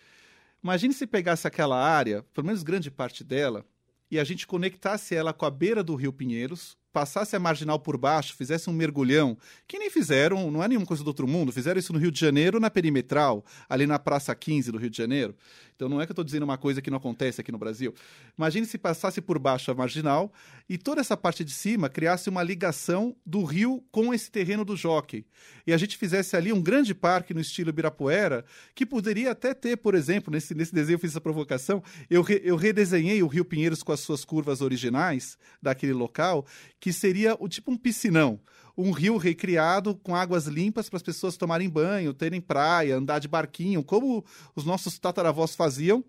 Imagine 0.64 0.94
se 0.94 1.06
pegasse 1.06 1.46
aquela 1.46 1.76
área, 1.76 2.24
pelo 2.32 2.46
menos 2.46 2.62
grande 2.62 2.90
parte 2.90 3.22
dela, 3.22 3.64
e 4.10 4.18
a 4.18 4.24
gente 4.24 4.46
conectasse 4.46 5.14
ela 5.14 5.34
com 5.34 5.44
a 5.44 5.50
beira 5.50 5.82
do 5.82 5.94
Rio 5.94 6.12
Pinheiros, 6.12 6.77
passasse 6.92 7.36
a 7.36 7.38
marginal 7.38 7.78
por 7.78 7.96
baixo, 7.96 8.34
fizesse 8.34 8.68
um 8.68 8.72
mergulhão, 8.72 9.36
que 9.66 9.78
nem 9.78 9.90
fizeram, 9.90 10.50
não 10.50 10.62
é 10.62 10.68
nenhuma 10.68 10.86
coisa 10.86 11.04
do 11.04 11.08
outro 11.08 11.28
mundo, 11.28 11.52
fizeram 11.52 11.78
isso 11.78 11.92
no 11.92 11.98
Rio 11.98 12.10
de 12.10 12.18
Janeiro, 12.18 12.58
na 12.58 12.70
perimetral, 12.70 13.44
ali 13.68 13.86
na 13.86 13.98
Praça 13.98 14.34
15 14.34 14.72
do 14.72 14.78
Rio 14.78 14.90
de 14.90 14.96
Janeiro. 14.96 15.34
Então 15.78 15.88
não 15.88 16.00
é 16.00 16.06
que 16.06 16.10
eu 16.10 16.12
estou 16.14 16.24
dizendo 16.24 16.42
uma 16.42 16.58
coisa 16.58 16.82
que 16.82 16.90
não 16.90 16.96
acontece 16.96 17.40
aqui 17.40 17.52
no 17.52 17.58
Brasil. 17.58 17.94
Imagine 18.36 18.66
se 18.66 18.76
passasse 18.76 19.20
por 19.20 19.38
baixo 19.38 19.70
a 19.70 19.74
marginal 19.74 20.32
e 20.68 20.76
toda 20.76 21.00
essa 21.00 21.16
parte 21.16 21.44
de 21.44 21.52
cima 21.52 21.88
criasse 21.88 22.28
uma 22.28 22.42
ligação 22.42 23.14
do 23.24 23.44
rio 23.44 23.84
com 23.92 24.12
esse 24.12 24.28
terreno 24.28 24.64
do 24.64 24.76
jockey. 24.76 25.24
E 25.64 25.72
a 25.72 25.76
gente 25.76 25.96
fizesse 25.96 26.34
ali 26.34 26.52
um 26.52 26.60
grande 26.60 26.92
parque 26.96 27.32
no 27.32 27.40
estilo 27.40 27.70
Ibirapuera, 27.70 28.44
que 28.74 28.84
poderia 28.84 29.30
até 29.30 29.54
ter, 29.54 29.76
por 29.76 29.94
exemplo, 29.94 30.32
nesse, 30.32 30.52
nesse 30.52 30.74
desenho 30.74 30.96
eu 30.96 30.98
fiz 30.98 31.12
essa 31.12 31.20
provocação, 31.20 31.80
eu, 32.10 32.22
re, 32.22 32.40
eu 32.42 32.56
redesenhei 32.56 33.22
o 33.22 33.28
Rio 33.28 33.44
Pinheiros 33.44 33.80
com 33.84 33.92
as 33.92 34.00
suas 34.00 34.24
curvas 34.24 34.60
originais 34.60 35.38
daquele 35.62 35.92
local, 35.92 36.44
que 36.80 36.92
seria 36.92 37.36
o 37.38 37.48
tipo 37.48 37.70
um 37.70 37.76
piscinão 37.76 38.40
um 38.78 38.92
rio 38.92 39.16
recriado 39.16 39.96
com 39.96 40.14
águas 40.14 40.46
limpas 40.46 40.88
para 40.88 40.98
as 40.98 41.02
pessoas 41.02 41.36
tomarem 41.36 41.68
banho, 41.68 42.14
terem 42.14 42.40
praia, 42.40 42.96
andar 42.96 43.18
de 43.18 43.26
barquinho, 43.26 43.82
como 43.82 44.24
os 44.54 44.64
nossos 44.64 45.00
tataravós 45.00 45.56
faziam 45.56 46.04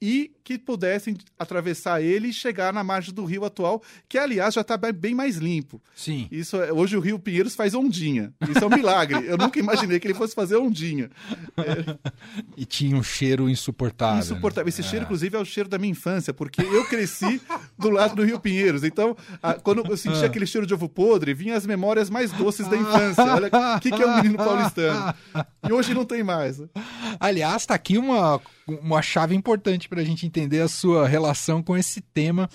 e 0.00 0.32
que 0.42 0.58
pudessem 0.58 1.16
atravessar 1.38 2.02
ele 2.02 2.28
e 2.28 2.32
chegar 2.32 2.72
na 2.72 2.82
margem 2.82 3.14
do 3.14 3.24
rio 3.24 3.44
atual, 3.44 3.82
que 4.08 4.18
aliás 4.18 4.54
já 4.54 4.62
está 4.62 4.76
bem 4.76 5.14
mais 5.14 5.36
limpo. 5.36 5.80
Sim. 5.94 6.26
Isso 6.30 6.60
é, 6.60 6.72
hoje 6.72 6.96
o 6.96 7.00
Rio 7.00 7.18
Pinheiros 7.18 7.54
faz 7.54 7.74
ondinha. 7.74 8.32
Isso 8.48 8.64
é 8.64 8.66
um 8.66 8.70
milagre. 8.70 9.26
Eu 9.26 9.36
nunca 9.36 9.58
imaginei 9.60 10.00
que 10.00 10.06
ele 10.06 10.14
fosse 10.14 10.34
fazer 10.34 10.56
ondinha. 10.56 11.10
É... 11.56 11.98
E 12.56 12.64
tinha 12.64 12.96
um 12.96 13.02
cheiro 13.02 13.48
insuportável. 13.48 14.16
Né? 14.16 14.20
Insuportável. 14.20 14.68
Esse 14.68 14.82
é. 14.82 14.84
cheiro, 14.84 15.04
inclusive, 15.04 15.36
é 15.36 15.40
o 15.40 15.44
cheiro 15.44 15.68
da 15.68 15.78
minha 15.78 15.90
infância, 15.90 16.32
porque 16.32 16.60
eu 16.60 16.84
cresci 16.84 17.40
do 17.78 17.88
lado 17.88 18.14
do 18.14 18.22
Rio 18.22 18.38
Pinheiros. 18.38 18.84
Então, 18.84 19.16
a, 19.42 19.54
quando 19.54 19.84
eu 19.88 19.96
sentia 19.96 20.22
ah. 20.22 20.26
aquele 20.26 20.46
cheiro 20.46 20.66
de 20.66 20.74
ovo 20.74 20.88
podre, 20.88 21.32
vinham 21.32 21.56
as 21.56 21.66
memórias 21.66 22.10
mais 22.10 22.32
doces 22.32 22.68
da 22.68 22.76
infância. 22.76 23.24
Olha 23.24 23.48
o 23.76 23.80
que, 23.80 23.90
que 23.90 24.02
é 24.02 24.06
o 24.06 24.10
um 24.10 24.16
menino 24.16 24.36
paulistano. 24.36 25.14
E 25.66 25.72
hoje 25.72 25.94
não 25.94 26.04
tem 26.04 26.22
mais. 26.22 26.60
Aliás, 27.18 27.62
está 27.62 27.74
aqui 27.74 27.96
uma 27.96 28.40
uma 28.78 29.02
chave 29.02 29.34
importante 29.34 29.88
para 29.88 30.00
a 30.00 30.04
gente 30.04 30.26
entender 30.26 30.60
a 30.60 30.68
sua 30.68 31.06
relação 31.06 31.62
com 31.62 31.76
esse 31.76 32.00
tema 32.00 32.48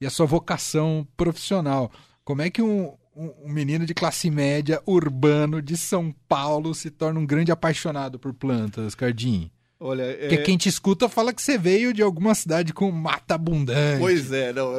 e 0.00 0.06
a 0.06 0.10
sua 0.10 0.26
vocação 0.26 1.06
profissional. 1.16 1.90
Como 2.24 2.42
é 2.42 2.50
que 2.50 2.62
um, 2.62 2.92
um, 3.14 3.48
menino 3.52 3.84
de 3.84 3.94
classe 3.94 4.30
média 4.30 4.82
urbano 4.86 5.60
de 5.60 5.76
São 5.76 6.14
Paulo 6.28 6.74
se 6.74 6.90
torna 6.90 7.20
um 7.20 7.26
grande 7.26 7.52
apaixonado 7.52 8.18
por 8.18 8.32
plantas, 8.32 8.94
Cardim? 8.94 9.50
Olha, 9.82 10.02
é... 10.02 10.28
Porque 10.28 10.36
quem 10.42 10.58
te 10.58 10.68
escuta 10.68 11.08
fala 11.08 11.32
que 11.32 11.40
você 11.40 11.56
veio 11.56 11.94
de 11.94 12.02
alguma 12.02 12.34
cidade 12.34 12.70
com 12.70 12.90
mata 12.90 13.34
abundante. 13.36 13.98
Pois 13.98 14.30
é, 14.30 14.52
não, 14.52 14.74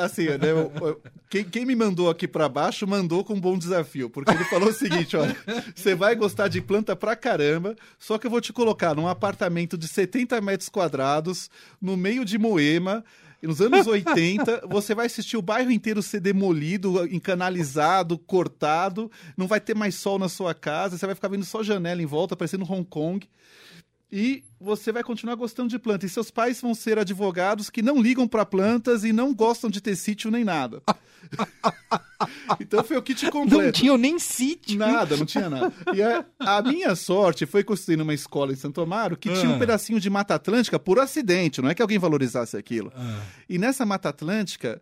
assim, 0.00 0.26
né, 0.26 0.38
quem, 1.28 1.42
quem, 1.42 1.66
me 1.66 1.74
mandou 1.74 2.08
aqui 2.08 2.28
para 2.28 2.48
baixo 2.48 2.86
mandou 2.86 3.24
com 3.24 3.34
um 3.34 3.40
bom 3.40 3.58
desafio, 3.58 4.08
porque 4.08 4.30
ele 4.30 4.44
falou 4.44 4.68
o 4.68 4.72
seguinte, 4.72 5.16
olha, 5.16 5.36
você 5.74 5.96
vai 5.96 6.14
gostar 6.14 6.46
de 6.46 6.60
planta 6.60 6.94
pra 6.94 7.16
caramba, 7.16 7.74
só 7.98 8.16
que 8.16 8.28
eu 8.28 8.30
vou 8.30 8.40
te 8.40 8.52
colocar 8.52 8.94
num 8.94 9.08
apartamento 9.08 9.76
de 9.76 9.88
70 9.88 10.40
metros 10.40 10.68
quadrados, 10.68 11.50
no 11.82 11.96
meio 11.96 12.24
de 12.24 12.38
Moema, 12.38 13.04
nos 13.42 13.60
anos 13.60 13.88
80, 13.88 14.68
você 14.68 14.94
vai 14.94 15.06
assistir 15.06 15.36
o 15.36 15.42
bairro 15.42 15.72
inteiro 15.72 16.00
ser 16.00 16.20
demolido, 16.20 17.04
encanalizado, 17.12 18.16
cortado, 18.16 19.10
não 19.36 19.48
vai 19.48 19.60
ter 19.60 19.74
mais 19.74 19.96
sol 19.96 20.16
na 20.16 20.28
sua 20.28 20.54
casa, 20.54 20.96
você 20.96 21.06
vai 21.06 21.16
ficar 21.16 21.28
vendo 21.28 21.44
só 21.44 21.60
janela 21.60 22.00
em 22.00 22.06
volta, 22.06 22.36
parecendo 22.36 22.64
Hong 22.70 22.84
Kong 22.84 23.26
e 24.16 24.44
você 24.60 24.92
vai 24.92 25.02
continuar 25.02 25.34
gostando 25.34 25.68
de 25.68 25.76
plantas. 25.76 26.08
E 26.08 26.14
seus 26.14 26.30
pais 26.30 26.60
vão 26.60 26.72
ser 26.72 27.00
advogados 27.00 27.68
que 27.68 27.82
não 27.82 28.00
ligam 28.00 28.28
para 28.28 28.46
plantas 28.46 29.02
e 29.02 29.12
não 29.12 29.34
gostam 29.34 29.68
de 29.68 29.80
ter 29.80 29.96
sítio 29.96 30.30
nem 30.30 30.44
nada. 30.44 30.80
então 32.60 32.84
foi 32.84 32.96
o 32.96 33.02
kit 33.02 33.28
completo. 33.28 33.64
Não 33.64 33.72
tinham 33.72 33.98
nem 33.98 34.16
sítio. 34.20 34.78
Nada, 34.78 35.16
não 35.16 35.26
tinha 35.26 35.50
nada. 35.50 35.72
E 35.92 36.00
a, 36.00 36.24
a 36.38 36.62
minha 36.62 36.94
sorte 36.94 37.44
foi 37.44 37.64
construir 37.64 37.96
numa 37.96 38.14
escola 38.14 38.52
em 38.52 38.56
Santo 38.56 38.80
Amaro 38.80 39.16
que 39.16 39.28
ah. 39.28 39.32
tinha 39.32 39.50
um 39.50 39.56
ah. 39.56 39.58
pedacinho 39.58 39.98
de 39.98 40.08
Mata 40.08 40.36
Atlântica 40.36 40.78
por 40.78 41.00
acidente, 41.00 41.60
não 41.60 41.68
é 41.68 41.74
que 41.74 41.82
alguém 41.82 41.98
valorizasse 41.98 42.56
aquilo. 42.56 42.92
Ah. 42.94 43.20
E 43.48 43.58
nessa 43.58 43.84
Mata 43.84 44.10
Atlântica 44.10 44.80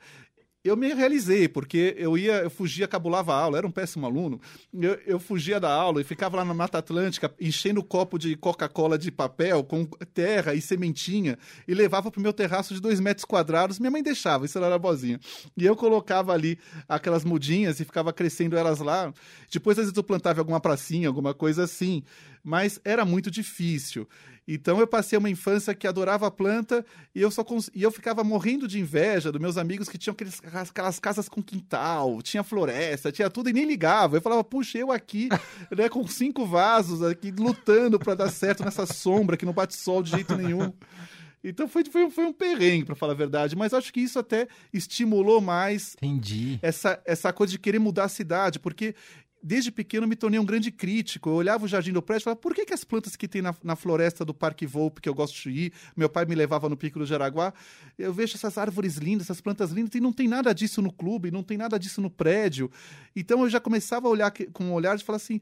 eu 0.65 0.77
me 0.77 0.95
realizei, 0.95 1.49
porque 1.49 1.95
eu 1.99 2.17
ia, 2.17 2.35
eu 2.35 2.51
fugia, 2.51 2.87
cabulava 2.87 3.35
a 3.35 3.37
aula, 3.37 3.59
era 3.59 3.67
um 3.67 3.71
péssimo 3.71 4.07
aluno. 4.07 4.41
Eu, 4.73 4.95
eu 5.07 5.19
fugia 5.19 5.59
da 5.59 5.73
aula 5.73 6.01
e 6.01 6.05
ficava 6.05 6.37
lá 6.37 6.45
na 6.45 6.55
Mata 6.55 6.79
Atlântica, 6.79 7.35
enchendo 7.41 7.81
o 7.81 7.85
copo 7.85 8.17
de 8.17 8.37
Coca-Cola 8.37 8.97
de 8.97 9.11
papel 9.11 9.65
com 9.65 9.85
terra 10.15 10.55
e 10.55 10.61
sementinha, 10.61 11.37
e 11.67 11.75
levava 11.75 12.11
para 12.11 12.21
o 12.21 12.23
meu 12.23 12.33
terraço 12.33 12.75
de 12.75 12.81
dois 12.81 13.01
metros 13.01 13.25
quadrados. 13.25 13.81
Minha 13.81 13.91
mãe 13.91 14.03
deixava, 14.03 14.47
isso 14.47 14.57
era 14.57 14.79
boazinha. 14.79 15.19
E 15.57 15.67
eu 15.67 15.75
colocava 15.75 16.33
ali 16.33 16.57
aquelas 16.89 17.25
mudinhas 17.25 17.81
e 17.81 17.85
ficava 17.85 18.13
crescendo 18.13 18.57
elas 18.57 18.79
lá. 18.79 19.13
Depois, 19.51 19.77
às 19.79 19.87
vezes, 19.87 19.97
eu 19.97 20.05
plantava 20.05 20.41
alguma 20.41 20.61
pracinha, 20.61 21.09
alguma 21.09 21.35
coisa 21.35 21.65
assim. 21.65 22.05
Mas 22.45 22.81
era 22.85 23.05
muito 23.05 23.31
difícil. 23.31 24.07
Então 24.47 24.81
eu 24.81 24.87
passei 24.87 25.17
uma 25.17 25.31
infância 25.31 25.75
que 25.75 25.87
adorava 25.87 26.27
a 26.27 26.31
planta 26.31 26.85
e 27.15 27.21
eu 27.21 27.31
só 27.31 27.45
cons... 27.45 27.71
e 27.75 27.83
eu 27.83 27.91
ficava 27.91 28.25
morrendo 28.25 28.67
de 28.67 28.81
inveja 28.81 29.31
dos 29.31 29.41
meus 29.41 29.57
amigos 29.57 29.89
que 29.89 29.97
tinham 29.97 30.13
aqueles, 30.13 30.41
aquelas 30.45 30.99
casas 30.99 31.29
com 31.29 31.43
quintal, 31.43 32.21
tinha 32.23 32.43
floresta, 32.43 33.13
tinha 33.13 33.31
tudo 33.31 33.51
e 33.51 33.53
nem 33.53 33.65
ligava. 33.65 34.17
Eu 34.17 34.23
falava, 34.23 34.43
puxa, 34.43 34.79
eu 34.79 34.91
aqui, 34.91 35.29
né, 35.77 35.89
com 35.89 36.07
cinco 36.07 36.45
vasos 36.45 37.03
aqui 37.03 37.31
lutando 37.31 37.99
para 37.99 38.15
dar 38.15 38.31
certo 38.31 38.65
nessa 38.65 38.87
sombra 38.87 39.37
que 39.37 39.47
não 39.47 39.53
bate 39.53 39.77
sol 39.77 40.03
de 40.03 40.11
jeito 40.11 40.37
nenhum. 40.37 40.73
Então 41.45 41.67
foi, 41.67 41.85
foi, 41.85 42.09
foi 42.09 42.25
um 42.25 42.33
perrengue, 42.33 42.85
para 42.85 42.95
falar 42.95 43.15
a 43.15 43.17
verdade. 43.17 43.57
Mas 43.57 43.75
acho 43.75 43.93
que 43.93 44.01
isso 44.01 44.19
até 44.19 44.47
estimulou 44.73 45.41
mais 45.41 45.97
Entendi. 45.97 46.59
Essa, 46.63 47.03
essa 47.05 47.33
coisa 47.33 47.51
de 47.51 47.59
querer 47.59 47.81
mudar 47.81 48.05
a 48.05 48.09
cidade. 48.09 48.59
Porque 48.59 48.95
desde 49.43 49.73
pequeno 49.73 50.07
me 50.07 50.15
tornei 50.15 50.39
um 50.39 50.45
grande 50.45 50.71
crítico. 50.71 51.29
Eu 51.29 51.35
olhava 51.35 51.65
o 51.65 51.69
jardim 51.69 51.93
do 51.93 52.01
prédio 52.01 52.23
e 52.23 52.25
falava, 52.25 52.41
por 52.41 52.55
que, 52.55 52.65
que 52.65 52.73
as 52.73 52.85
plantas 52.85 53.17
que 53.17 53.27
tem 53.27 53.43
na, 53.43 53.55
na, 53.63 53.75
floresta 53.75 54.25
do 54.25 54.33
Parque 54.33 54.67
Volpe, 54.67 55.01
que 55.01 55.09
eu 55.09 55.15
gosto 55.15 55.43
de 55.43 55.51
ir, 55.51 55.73
meu 55.97 56.09
pai 56.09 56.25
me 56.25 56.35
levava 56.35 56.69
no 56.69 56.77
Pico 56.77 56.99
do 56.99 57.07
Jaraguá, 57.07 57.53
eu 57.99 58.13
vejo 58.13 58.37
essas 58.37 58.57
árvores 58.57 58.97
lindas, 58.97 59.27
essas 59.27 59.41
plantas 59.41 59.71
lindas, 59.71 59.95
e 59.95 60.01
não 60.01 60.13
tem 60.13 60.29
nada 60.29 60.55
disso 60.55 60.81
no 60.81 60.93
clube, 60.93 61.31
não 61.31 61.43
tem 61.43 61.59
nada 61.59 61.79
disso 61.79 62.01
no 62.01 62.11
prédio. 62.11 62.71
Então 63.17 63.43
eu 63.43 63.51
já 63.51 63.59
começava 63.59 64.07
a 64.07 64.11
olhar 64.11 64.33
com 64.53 64.65
um 64.65 64.73
olhar 64.73 64.97
de 64.97 65.05
falar 65.05 65.17
assim, 65.17 65.41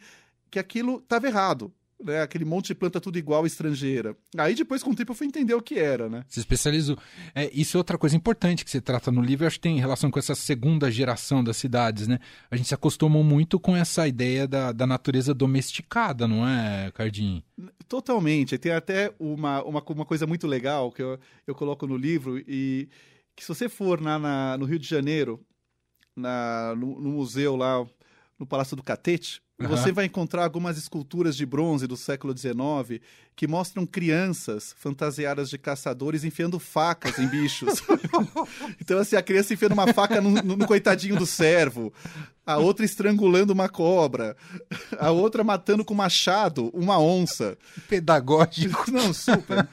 que 0.50 0.58
aquilo 0.58 0.98
estava 0.98 1.26
errado 1.26 1.72
né, 2.02 2.22
aquele 2.22 2.44
monte 2.44 2.68
de 2.68 2.74
planta 2.74 3.00
tudo 3.00 3.18
igual 3.18 3.46
estrangeira. 3.46 4.16
Aí 4.36 4.54
depois, 4.54 4.82
com 4.82 4.90
o 4.90 4.94
tempo, 4.94 5.12
eu 5.12 5.16
fui 5.16 5.26
entender 5.26 5.54
o 5.54 5.62
que 5.62 5.78
era, 5.78 6.08
né? 6.08 6.24
Se 6.28 6.40
especializou. 6.40 6.96
É, 7.34 7.50
isso 7.52 7.76
é 7.76 7.78
outra 7.78 7.98
coisa 7.98 8.16
importante 8.16 8.64
que 8.64 8.70
você 8.70 8.80
trata 8.80 9.10
no 9.10 9.20
livro, 9.20 9.46
acho 9.46 9.56
que 9.56 9.62
tem 9.62 9.78
relação 9.78 10.10
com 10.10 10.18
essa 10.18 10.34
segunda 10.34 10.90
geração 10.90 11.44
das 11.44 11.56
cidades, 11.56 12.08
né? 12.08 12.18
A 12.50 12.56
gente 12.56 12.68
se 12.68 12.74
acostumou 12.74 13.22
muito 13.22 13.60
com 13.60 13.76
essa 13.76 14.08
ideia 14.08 14.46
da, 14.46 14.72
da 14.72 14.86
natureza 14.86 15.34
domesticada, 15.34 16.26
não 16.26 16.46
é, 16.46 16.90
Cardim? 16.92 17.42
Totalmente. 17.88 18.58
Tem 18.58 18.72
até 18.72 19.12
uma, 19.18 19.62
uma, 19.62 19.82
uma 19.82 20.04
coisa 20.04 20.26
muito 20.26 20.46
legal 20.46 20.90
que 20.90 21.02
eu, 21.02 21.18
eu 21.46 21.54
coloco 21.54 21.86
no 21.86 21.96
livro 21.96 22.38
e 22.38 22.88
que 23.36 23.44
se 23.44 23.48
você 23.48 23.68
for 23.68 24.00
na, 24.00 24.18
na 24.18 24.58
no 24.58 24.64
Rio 24.64 24.78
de 24.78 24.86
Janeiro, 24.86 25.44
na, 26.16 26.74
no, 26.76 27.00
no 27.00 27.10
museu 27.10 27.56
lá, 27.56 27.86
no 28.38 28.46
Palácio 28.46 28.76
do 28.76 28.82
Catete, 28.82 29.42
Uhum. 29.60 29.68
Você 29.68 29.92
vai 29.92 30.06
encontrar 30.06 30.44
algumas 30.44 30.78
esculturas 30.78 31.36
de 31.36 31.44
bronze 31.44 31.86
do 31.86 31.96
século 31.96 32.36
XIX 32.36 33.00
que 33.36 33.46
mostram 33.46 33.84
crianças 33.84 34.74
fantasiadas 34.78 35.50
de 35.50 35.58
caçadores 35.58 36.24
enfiando 36.24 36.58
facas 36.58 37.18
em 37.18 37.26
bichos. 37.26 37.82
então, 38.80 38.98
assim, 38.98 39.16
a 39.16 39.22
criança 39.22 39.52
enfiando 39.52 39.72
uma 39.72 39.92
faca 39.92 40.20
no, 40.20 40.30
no, 40.30 40.56
no, 40.56 40.66
coitadinho 40.66 41.16
do 41.16 41.26
servo, 41.26 41.92
a 42.46 42.56
outra 42.56 42.86
estrangulando 42.86 43.52
uma 43.52 43.68
cobra, 43.68 44.34
a 44.98 45.10
outra 45.10 45.44
matando 45.44 45.84
com 45.84 45.94
machado 45.94 46.70
uma 46.74 46.98
onça. 46.98 47.56
Pedagógico. 47.88 48.90
Não, 48.90 49.12
super. 49.12 49.68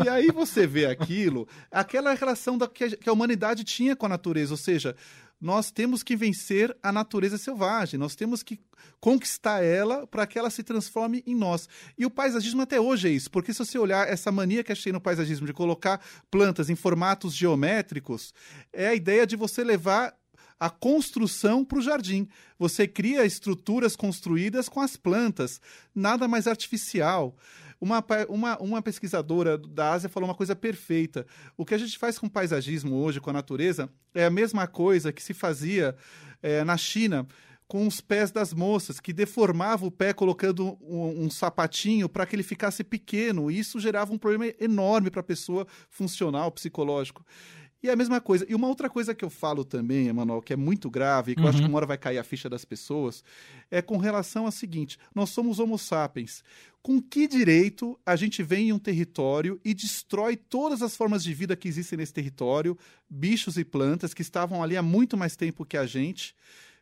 E, 0.00 0.04
e 0.04 0.08
aí 0.08 0.28
você 0.28 0.66
vê 0.66 0.86
aquilo, 0.86 1.48
aquela 1.70 2.14
relação 2.14 2.56
da, 2.56 2.68
que, 2.68 2.84
a, 2.84 2.90
que 2.96 3.08
a 3.08 3.12
humanidade 3.12 3.64
tinha 3.64 3.96
com 3.96 4.06
a 4.06 4.08
natureza, 4.08 4.52
ou 4.52 4.58
seja, 4.58 4.96
nós 5.40 5.70
temos 5.70 6.02
que 6.02 6.16
vencer 6.16 6.76
a 6.82 6.90
natureza 6.90 7.36
selvagem, 7.36 7.98
nós 7.98 8.14
temos 8.14 8.42
que 8.42 8.58
conquistar 9.00 9.62
ela 9.62 10.06
para 10.06 10.26
que 10.26 10.38
ela 10.38 10.50
se 10.50 10.62
transforme 10.62 11.22
em 11.26 11.34
nós. 11.34 11.68
E 11.98 12.06
o 12.06 12.10
paisagismo 12.10 12.62
até 12.62 12.80
hoje 12.80 13.08
é 13.08 13.10
isso, 13.10 13.30
porque 13.30 13.52
se 13.52 13.58
você 13.58 13.78
olhar 13.78 14.08
essa 14.08 14.32
mania 14.32 14.64
que 14.64 14.72
achei 14.72 14.92
no 14.92 15.00
paisagismo 15.00 15.46
de 15.46 15.52
colocar 15.52 16.00
plantas 16.30 16.70
em 16.70 16.74
formatos 16.74 17.34
geométricos, 17.34 18.32
é 18.72 18.88
a 18.88 18.94
ideia 18.94 19.26
de 19.26 19.36
você 19.36 19.62
levar 19.62 20.14
a 20.58 20.70
construção 20.70 21.64
para 21.64 21.78
o 21.78 21.82
jardim. 21.82 22.26
Você 22.58 22.88
cria 22.88 23.26
estruturas 23.26 23.94
construídas 23.94 24.68
com 24.68 24.80
as 24.80 24.96
plantas, 24.96 25.60
nada 25.94 26.26
mais 26.26 26.46
artificial. 26.46 27.36
Uma, 27.80 28.04
uma, 28.28 28.58
uma 28.58 28.82
pesquisadora 28.82 29.58
da 29.58 29.92
Ásia 29.92 30.08
falou 30.08 30.28
uma 30.28 30.34
coisa 30.34 30.56
perfeita. 30.56 31.26
O 31.56 31.64
que 31.64 31.74
a 31.74 31.78
gente 31.78 31.98
faz 31.98 32.18
com 32.18 32.26
o 32.26 32.30
paisagismo 32.30 32.96
hoje, 32.96 33.20
com 33.20 33.30
a 33.30 33.32
natureza, 33.32 33.88
é 34.14 34.24
a 34.24 34.30
mesma 34.30 34.66
coisa 34.66 35.12
que 35.12 35.22
se 35.22 35.34
fazia 35.34 35.96
é, 36.42 36.64
na 36.64 36.76
China 36.76 37.26
com 37.68 37.86
os 37.86 38.00
pés 38.00 38.30
das 38.30 38.54
moças, 38.54 39.00
que 39.00 39.12
deformava 39.12 39.84
o 39.84 39.90
pé 39.90 40.12
colocando 40.12 40.78
um, 40.80 41.24
um 41.24 41.30
sapatinho 41.30 42.08
para 42.08 42.24
que 42.24 42.36
ele 42.36 42.42
ficasse 42.42 42.84
pequeno. 42.84 43.50
E 43.50 43.58
isso 43.58 43.80
gerava 43.80 44.12
um 44.12 44.18
problema 44.18 44.52
enorme 44.60 45.10
para 45.10 45.20
a 45.20 45.24
pessoa 45.24 45.66
funcional, 45.90 46.52
psicológico. 46.52 47.24
E 47.86 47.88
é 47.88 47.92
a 47.92 47.96
mesma 47.96 48.20
coisa. 48.20 48.44
E 48.48 48.54
uma 48.54 48.66
outra 48.66 48.90
coisa 48.90 49.14
que 49.14 49.24
eu 49.24 49.30
falo 49.30 49.64
também, 49.64 50.08
Emanuel, 50.08 50.42
que 50.42 50.52
é 50.52 50.56
muito 50.56 50.90
grave, 50.90 51.32
e 51.32 51.34
que 51.36 51.40
uhum. 51.40 51.46
eu 51.46 51.50
acho 51.50 51.58
que 51.58 51.62
uhum. 51.64 51.70
uma 51.70 51.76
hora 51.76 51.86
vai 51.86 51.96
cair 51.96 52.18
a 52.18 52.24
ficha 52.24 52.50
das 52.50 52.64
pessoas, 52.64 53.22
é 53.70 53.80
com 53.80 53.96
relação 53.96 54.44
ao 54.44 54.50
seguinte: 54.50 54.98
nós 55.14 55.30
somos 55.30 55.60
Homo 55.60 55.78
sapiens. 55.78 56.42
Com 56.82 57.00
que 57.00 57.28
direito 57.28 57.98
a 58.04 58.16
gente 58.16 58.42
vem 58.42 58.68
em 58.68 58.72
um 58.72 58.78
território 58.78 59.60
e 59.64 59.72
destrói 59.72 60.36
todas 60.36 60.82
as 60.82 60.96
formas 60.96 61.22
de 61.22 61.32
vida 61.32 61.54
que 61.54 61.68
existem 61.68 61.96
nesse 61.96 62.12
território, 62.12 62.76
bichos 63.08 63.56
e 63.56 63.64
plantas 63.64 64.12
que 64.12 64.22
estavam 64.22 64.62
ali 64.62 64.76
há 64.76 64.82
muito 64.82 65.16
mais 65.16 65.36
tempo 65.36 65.64
que 65.64 65.76
a 65.76 65.86
gente, 65.86 66.34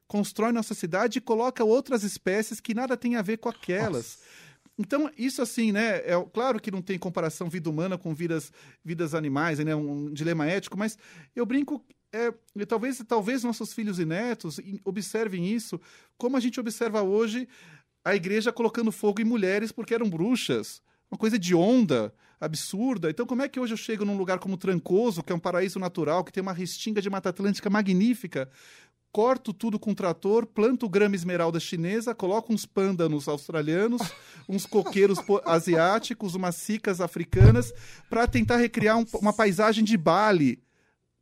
constrói 0.06 0.52
nossa 0.52 0.74
cidade 0.74 1.18
e 1.18 1.20
coloca 1.20 1.64
outras 1.64 2.02
espécies 2.02 2.60
que 2.60 2.74
nada 2.74 2.96
tem 2.96 3.16
a 3.16 3.22
ver 3.22 3.36
com 3.38 3.50
aquelas. 3.50 3.92
Nossa. 3.92 4.43
Então, 4.78 5.10
isso 5.16 5.40
assim, 5.40 5.70
né? 5.70 5.98
É 5.98 6.12
claro 6.32 6.60
que 6.60 6.70
não 6.70 6.82
tem 6.82 6.98
comparação 6.98 7.48
vida 7.48 7.70
humana 7.70 7.96
com 7.96 8.14
vidas, 8.14 8.52
vidas 8.84 9.14
animais, 9.14 9.58
né? 9.60 9.74
Um 9.74 10.12
dilema 10.12 10.46
ético, 10.46 10.76
mas 10.76 10.98
eu 11.34 11.46
brinco. 11.46 11.84
É, 12.12 12.32
talvez, 12.66 13.02
talvez 13.08 13.42
nossos 13.42 13.72
filhos 13.72 13.98
e 13.98 14.04
netos 14.04 14.60
observem 14.84 15.52
isso, 15.52 15.80
como 16.16 16.36
a 16.36 16.40
gente 16.40 16.60
observa 16.60 17.02
hoje 17.02 17.48
a 18.04 18.14
igreja 18.14 18.52
colocando 18.52 18.92
fogo 18.92 19.20
em 19.20 19.24
mulheres 19.24 19.72
porque 19.72 19.94
eram 19.94 20.08
bruxas. 20.08 20.80
Uma 21.10 21.18
coisa 21.18 21.38
de 21.38 21.54
onda, 21.54 22.14
absurda. 22.40 23.10
Então, 23.10 23.26
como 23.26 23.42
é 23.42 23.48
que 23.48 23.58
hoje 23.58 23.72
eu 23.72 23.76
chego 23.76 24.04
num 24.04 24.16
lugar 24.16 24.38
como 24.38 24.56
Trancoso, 24.56 25.22
que 25.22 25.32
é 25.32 25.34
um 25.34 25.40
paraíso 25.40 25.78
natural, 25.78 26.22
que 26.24 26.32
tem 26.32 26.42
uma 26.42 26.52
restinga 26.52 27.00
de 27.00 27.08
Mata 27.08 27.30
Atlântica 27.30 27.70
magnífica, 27.70 28.48
corto 29.14 29.52
tudo 29.52 29.78
com 29.78 29.94
trator, 29.94 30.44
planto 30.44 30.88
grama 30.88 31.14
esmeralda 31.14 31.60
chinesa, 31.60 32.12
coloco 32.16 32.52
uns 32.52 32.66
pândanos 32.66 33.28
australianos, 33.28 34.02
uns 34.48 34.66
coqueiros 34.66 35.20
asiáticos, 35.44 36.34
umas 36.34 36.56
cicas 36.56 37.00
africanas, 37.00 37.72
para 38.10 38.26
tentar 38.26 38.56
recriar 38.56 38.98
um, 38.98 39.06
uma 39.14 39.32
paisagem 39.32 39.84
de 39.84 39.96
Bali, 39.96 40.60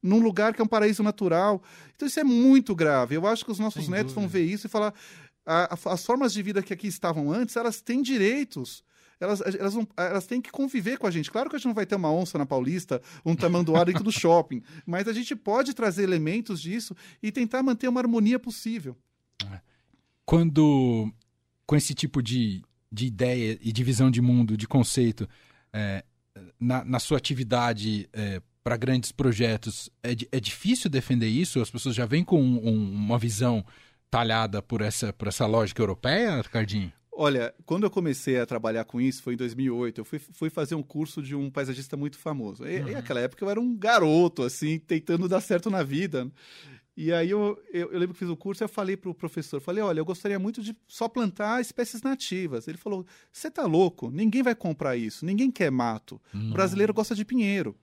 num 0.02 0.20
lugar 0.20 0.54
que 0.54 0.62
é 0.62 0.64
um 0.64 0.68
paraíso 0.68 1.02
natural. 1.02 1.62
Então 1.94 2.08
isso 2.08 2.18
é 2.18 2.24
muito 2.24 2.74
grave. 2.74 3.14
Eu 3.14 3.26
acho 3.26 3.44
que 3.44 3.52
os 3.52 3.58
nossos 3.58 3.84
Sem 3.84 3.90
netos 3.90 4.14
dúvida. 4.14 4.20
vão 4.22 4.26
ver 4.26 4.46
isso 4.46 4.66
e 4.66 4.70
falar: 4.70 4.94
a, 5.44 5.74
a, 5.74 5.92
as 5.92 6.02
formas 6.02 6.32
de 6.32 6.42
vida 6.42 6.62
que 6.62 6.72
aqui 6.72 6.86
estavam 6.86 7.30
antes, 7.30 7.56
elas 7.56 7.82
têm 7.82 8.00
direitos 8.00 8.82
elas, 9.22 9.40
elas, 9.40 9.74
não, 9.74 9.86
elas 9.96 10.26
têm 10.26 10.40
que 10.40 10.50
conviver 10.50 10.98
com 10.98 11.06
a 11.06 11.10
gente. 11.10 11.30
Claro 11.30 11.48
que 11.48 11.54
a 11.54 11.58
gente 11.58 11.66
não 11.66 11.74
vai 11.74 11.86
ter 11.86 11.94
uma 11.94 12.12
onça 12.12 12.36
na 12.36 12.44
Paulista, 12.44 13.00
um 13.24 13.36
tamanduá 13.36 13.84
dentro 13.84 14.02
do 14.02 14.10
shopping, 14.10 14.62
mas 14.84 15.06
a 15.06 15.12
gente 15.12 15.36
pode 15.36 15.72
trazer 15.74 16.02
elementos 16.02 16.60
disso 16.60 16.96
e 17.22 17.30
tentar 17.30 17.62
manter 17.62 17.86
uma 17.86 18.00
harmonia 18.00 18.38
possível. 18.38 18.96
É. 19.44 19.60
Quando, 20.26 21.12
com 21.64 21.76
esse 21.76 21.94
tipo 21.94 22.20
de, 22.20 22.62
de 22.90 23.06
ideia 23.06 23.58
e 23.62 23.72
de 23.72 23.84
visão 23.84 24.10
de 24.10 24.20
mundo, 24.20 24.56
de 24.56 24.66
conceito, 24.66 25.28
é, 25.72 26.04
na, 26.58 26.84
na, 26.84 26.98
sua 26.98 27.18
atividade 27.18 28.08
é, 28.12 28.42
para 28.64 28.76
grandes 28.76 29.12
projetos, 29.12 29.88
é, 30.02 30.16
é 30.32 30.40
difícil 30.40 30.90
defender 30.90 31.28
isso? 31.28 31.60
As 31.60 31.70
pessoas 31.70 31.94
já 31.94 32.06
vêm 32.06 32.24
com 32.24 32.42
um, 32.42 32.92
uma 32.92 33.18
visão 33.18 33.64
talhada 34.10 34.60
por 34.60 34.80
essa, 34.80 35.12
por 35.12 35.28
essa 35.28 35.46
lógica 35.46 35.80
europeia, 35.80 36.40
Ricardinho? 36.42 36.92
Olha, 37.14 37.54
quando 37.66 37.84
eu 37.84 37.90
comecei 37.90 38.40
a 38.40 38.46
trabalhar 38.46 38.84
com 38.84 38.98
isso, 38.98 39.22
foi 39.22 39.34
em 39.34 39.36
2008, 39.36 40.00
eu 40.00 40.04
fui, 40.04 40.18
fui 40.18 40.48
fazer 40.48 40.74
um 40.74 40.82
curso 40.82 41.22
de 41.22 41.36
um 41.36 41.50
paisagista 41.50 41.94
muito 41.94 42.18
famoso. 42.18 42.66
E, 42.66 42.80
uhum. 42.80 42.92
naquela 42.92 43.20
época 43.20 43.44
eu 43.44 43.50
era 43.50 43.60
um 43.60 43.76
garoto, 43.76 44.42
assim, 44.42 44.78
tentando 44.78 45.28
dar 45.28 45.42
certo 45.42 45.70
na 45.70 45.82
vida. 45.82 46.30
E 46.96 47.12
aí 47.12 47.30
eu, 47.30 47.62
eu, 47.70 47.92
eu 47.92 47.98
lembro 47.98 48.14
que 48.14 48.18
fiz 48.18 48.28
o 48.28 48.36
curso 48.36 48.62
e 48.62 48.64
eu 48.64 48.68
falei 48.68 48.96
para 48.96 49.10
o 49.10 49.14
professor, 49.14 49.60
falei, 49.60 49.82
olha, 49.82 50.00
eu 50.00 50.04
gostaria 50.04 50.38
muito 50.38 50.62
de 50.62 50.74
só 50.88 51.06
plantar 51.06 51.60
espécies 51.60 52.02
nativas. 52.02 52.66
Ele 52.66 52.78
falou, 52.78 53.06
você 53.30 53.50
tá 53.50 53.66
louco? 53.66 54.10
Ninguém 54.10 54.42
vai 54.42 54.54
comprar 54.54 54.96
isso, 54.96 55.26
ninguém 55.26 55.50
quer 55.50 55.70
mato. 55.70 56.20
Uhum. 56.32 56.50
O 56.50 56.52
brasileiro 56.52 56.94
gosta 56.94 57.14
de 57.14 57.24
pinheiro. 57.24 57.76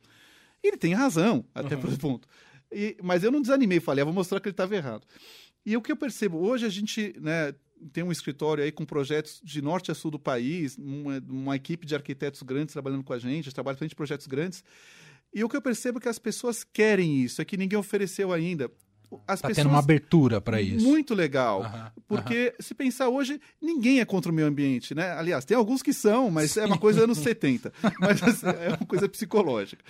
E 0.63 0.67
ele 0.67 0.77
tem 0.77 0.93
razão, 0.93 1.45
até 1.53 1.75
uhum. 1.75 1.81
por 1.81 1.97
ponto. 1.97 2.27
E, 2.71 2.97
mas 3.01 3.23
eu 3.23 3.31
não 3.31 3.41
desanimei, 3.41 3.79
falei, 3.79 4.01
ah, 4.01 4.05
vou 4.05 4.13
mostrar 4.13 4.39
que 4.39 4.47
ele 4.47 4.53
estava 4.53 4.75
errado. 4.75 5.05
E 5.65 5.75
o 5.75 5.81
que 5.81 5.91
eu 5.91 5.97
percebo, 5.97 6.37
hoje 6.37 6.65
a 6.65 6.69
gente, 6.69 7.13
né, 7.19 7.53
tem 7.91 8.03
um 8.03 8.11
escritório 8.11 8.63
aí 8.63 8.71
com 8.71 8.85
projetos 8.85 9.41
de 9.43 9.61
norte 9.61 9.91
a 9.91 9.95
sul 9.95 10.11
do 10.11 10.19
país, 10.19 10.77
uma, 10.77 11.23
uma 11.27 11.55
equipe 11.55 11.85
de 11.85 11.95
arquitetos 11.95 12.41
grandes 12.43 12.73
trabalhando 12.73 13.03
com 13.03 13.13
a 13.13 13.19
gente, 13.19 13.53
trabalha 13.53 13.77
em 13.81 13.89
projetos 13.89 14.27
grandes. 14.27 14.63
E 15.33 15.43
o 15.43 15.49
que 15.49 15.55
eu 15.55 15.61
percebo 15.61 15.99
é 15.99 16.01
que 16.01 16.09
as 16.09 16.19
pessoas 16.19 16.63
querem 16.63 17.21
isso, 17.21 17.41
é 17.41 17.45
que 17.45 17.57
ninguém 17.57 17.77
ofereceu 17.77 18.31
ainda 18.31 18.71
as 19.27 19.41
tá 19.41 19.47
pessoas... 19.47 19.55
tendo 19.63 19.69
uma 19.69 19.79
abertura 19.79 20.39
para 20.39 20.61
isso. 20.61 20.85
Muito 20.85 21.13
legal. 21.13 21.91
porque 22.07 22.53
se 22.59 22.73
pensar 22.73 23.09
hoje, 23.09 23.39
ninguém 23.61 23.99
é 23.99 24.05
contra 24.05 24.31
o 24.31 24.35
meio 24.35 24.47
ambiente, 24.47 24.93
né? 24.93 25.11
Aliás, 25.11 25.45
tem 25.45 25.57
alguns 25.57 25.81
que 25.81 25.93
são, 25.93 26.29
mas 26.29 26.51
Sim. 26.51 26.61
é 26.61 26.65
uma 26.65 26.77
coisa 26.77 27.03
anos 27.03 27.17
70. 27.17 27.71
Mas 27.99 28.21
assim, 28.23 28.47
é 28.47 28.69
uma 28.69 28.85
coisa 28.85 29.09
psicológica. 29.09 29.83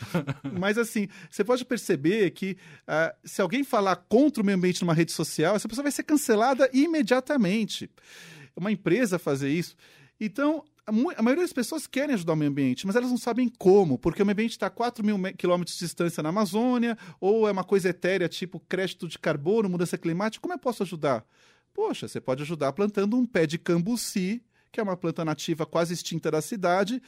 mas 0.58 0.78
assim, 0.78 1.08
você 1.30 1.44
pode 1.44 1.64
perceber 1.66 2.32
que 2.32 2.58
uh, 2.88 3.16
se 3.24 3.42
alguém 3.42 3.64
falar 3.64 3.96
contra 3.96 4.42
o 4.42 4.46
meio 4.46 4.58
ambiente 4.58 4.82
numa 4.82 4.94
rede 4.94 5.12
social, 5.12 5.56
essa 5.56 5.68
pessoa 5.68 5.84
vai 5.84 5.92
ser 5.92 6.04
cancelada 6.04 6.70
imediatamente. 6.74 7.90
Uma 8.56 8.72
empresa 8.72 9.20
fazer 9.20 9.50
isso. 9.50 9.76
Então, 10.20 10.64
a 10.90 11.22
maioria 11.22 11.44
das 11.44 11.54
pessoas 11.54 11.88
querem 11.88 12.16
ajudar 12.16 12.34
o 12.34 12.36
meio 12.36 12.52
ambiente, 12.52 12.86
mas 12.86 12.96
elas 12.96 13.10
não 13.10 13.18
sabem 13.18 13.48
como, 13.48 13.98
porque 13.98 14.22
o 14.22 14.26
meio 14.26 14.34
ambiente 14.34 14.52
está 14.52 14.68
a 14.68 14.70
4 14.70 15.06
mil 15.06 15.18
quilômetros 15.38 15.78
de 15.78 15.86
distância 15.86 16.22
na 16.24 16.30
Amazônia, 16.30 16.98
ou 17.20 17.48
é 17.48 17.52
uma 17.52 17.64
coisa 17.64 17.90
etérea, 17.90 18.28
tipo 18.28 18.60
crédito 18.60 19.08
de 19.08 19.18
carbono, 19.20 19.70
mudança 19.70 19.98
climática. 19.98 20.42
Como 20.42 20.54
eu 20.54 20.60
posso 20.60 20.84
ajudar? 20.84 21.24
Poxa, 21.74 22.08
você 22.08 22.20
pode 22.20 22.44
ajudar 22.44 22.74
plantando 22.74 23.16
um 23.16 23.26
pé 23.26 23.46
de 23.46 23.58
cambuci, 23.58 24.42
que 24.72 24.80
é 24.80 24.84
uma 24.84 24.98
planta 24.98 25.24
nativa 25.24 25.66
quase 25.66 25.94
extinta 25.94 26.32
da 26.32 26.42
cidade, 26.42 27.02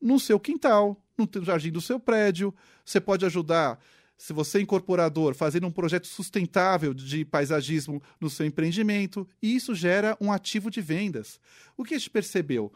no 0.00 0.18
seu 0.18 0.38
quintal, 0.38 1.00
no 1.16 1.28
jardim 1.44 1.70
do 1.70 1.80
seu 1.80 1.98
prédio. 1.98 2.54
Você 2.84 3.00
pode 3.00 3.24
ajudar 3.24 3.78
se 4.16 4.32
você 4.32 4.58
é 4.58 4.60
incorporador, 4.62 5.34
fazendo 5.34 5.66
um 5.66 5.70
projeto 5.70 6.06
sustentável 6.06 6.94
de 6.94 7.24
paisagismo 7.24 8.02
no 8.20 8.30
seu 8.30 8.46
empreendimento, 8.46 9.28
e 9.42 9.54
isso 9.54 9.74
gera 9.74 10.16
um 10.20 10.32
ativo 10.32 10.70
de 10.70 10.80
vendas. 10.80 11.38
O 11.76 11.84
que 11.84 11.94
a 11.94 11.98
gente 11.98 12.10
percebeu? 12.10 12.72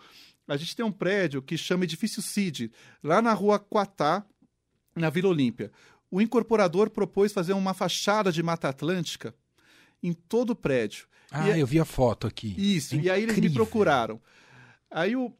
A 0.50 0.56
gente 0.56 0.74
tem 0.74 0.84
um 0.84 0.90
prédio 0.90 1.40
que 1.40 1.56
chama 1.56 1.84
Edifício 1.84 2.20
CID, 2.20 2.72
lá 3.04 3.22
na 3.22 3.32
rua 3.32 3.56
Quatá, 3.56 4.26
na 4.96 5.08
Vila 5.08 5.28
Olímpia. 5.28 5.70
O 6.10 6.20
incorporador 6.20 6.90
propôs 6.90 7.32
fazer 7.32 7.52
uma 7.52 7.72
fachada 7.72 8.32
de 8.32 8.42
Mata 8.42 8.68
Atlântica 8.68 9.32
em 10.02 10.12
todo 10.12 10.50
o 10.50 10.56
prédio. 10.56 11.06
Ah, 11.30 11.48
e, 11.48 11.60
eu 11.60 11.66
vi 11.68 11.78
a 11.78 11.84
foto 11.84 12.26
aqui. 12.26 12.52
Isso, 12.58 12.96
é 12.96 12.98
e 12.98 13.08
aí 13.08 13.22
eles 13.22 13.38
me 13.38 13.48
procuraram. 13.48 14.20
Aí 14.90 15.14
o, 15.14 15.32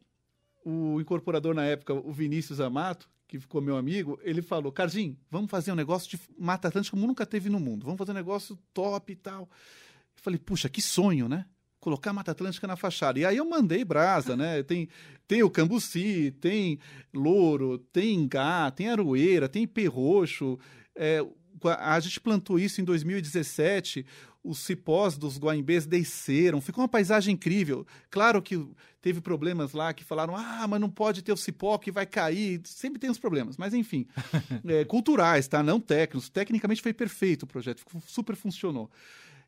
o 0.63 1.01
incorporador 1.01 1.53
na 1.53 1.65
época, 1.65 1.93
o 1.93 2.13
Vinícius 2.13 2.61
Amato, 2.61 3.09
que 3.27 3.37
ficou 3.37 3.61
meu 3.61 3.75
amigo, 3.75 4.17
ele 4.23 4.41
falou: 4.41 4.71
Cardim, 4.71 5.17
vamos 5.29 5.51
fazer 5.51 5.73
um 5.73 5.75
negócio 5.75 6.09
de 6.09 6.17
Mata 6.39 6.69
Atlântica 6.69 6.95
como 6.95 7.05
nunca 7.05 7.25
teve 7.25 7.49
no 7.49 7.59
mundo. 7.59 7.83
Vamos 7.83 7.97
fazer 7.97 8.11
um 8.11 8.15
negócio 8.15 8.57
top 8.73 9.11
e 9.11 9.15
tal. 9.17 9.41
Eu 9.41 10.21
falei: 10.23 10.39
puxa, 10.39 10.69
que 10.69 10.81
sonho, 10.81 11.27
né? 11.27 11.45
Colocar 11.81 12.13
Mata 12.13 12.31
Atlântica 12.31 12.67
na 12.67 12.77
fachada. 12.77 13.19
E 13.19 13.25
aí 13.25 13.35
eu 13.35 13.49
mandei 13.49 13.83
brasa, 13.83 14.37
né? 14.37 14.63
Tem, 14.63 14.87
tem 15.27 15.43
o 15.43 15.49
cambuci, 15.49 16.33
tem 16.39 16.79
louro, 17.13 17.79
tem 17.91 18.13
ingá, 18.13 18.71
tem 18.71 18.87
aroeira, 18.87 19.49
tem 19.49 19.67
perroxo. 19.67 20.57
É, 20.95 21.25
a 21.63 21.99
gente 21.99 22.19
plantou 22.21 22.57
isso 22.57 22.79
em 22.79 22.83
2017, 22.83 24.05
os 24.43 24.59
cipós 24.59 25.17
dos 25.17 25.37
guaimbês 25.37 25.85
desceram, 25.85 26.61
ficou 26.61 26.83
uma 26.83 26.87
paisagem 26.87 27.33
incrível. 27.33 27.85
Claro 28.09 28.41
que 28.41 28.63
teve 29.01 29.21
problemas 29.21 29.73
lá 29.73 29.93
que 29.93 30.03
falaram, 30.03 30.35
ah, 30.35 30.67
mas 30.67 30.79
não 30.79 30.89
pode 30.89 31.21
ter 31.21 31.31
o 31.31 31.37
cipó 31.37 31.77
que 31.77 31.91
vai 31.91 32.05
cair. 32.05 32.61
Sempre 32.65 32.99
tem 32.99 33.09
os 33.09 33.19
problemas, 33.19 33.57
mas 33.57 33.73
enfim, 33.73 34.07
é, 34.65 34.85
culturais, 34.85 35.47
tá? 35.47 35.61
Não 35.61 35.79
técnicos. 35.79 36.29
Tecnicamente 36.29 36.81
foi 36.81 36.93
perfeito 36.93 37.43
o 37.43 37.47
projeto, 37.47 37.83
super 38.05 38.35
funcionou. 38.35 38.89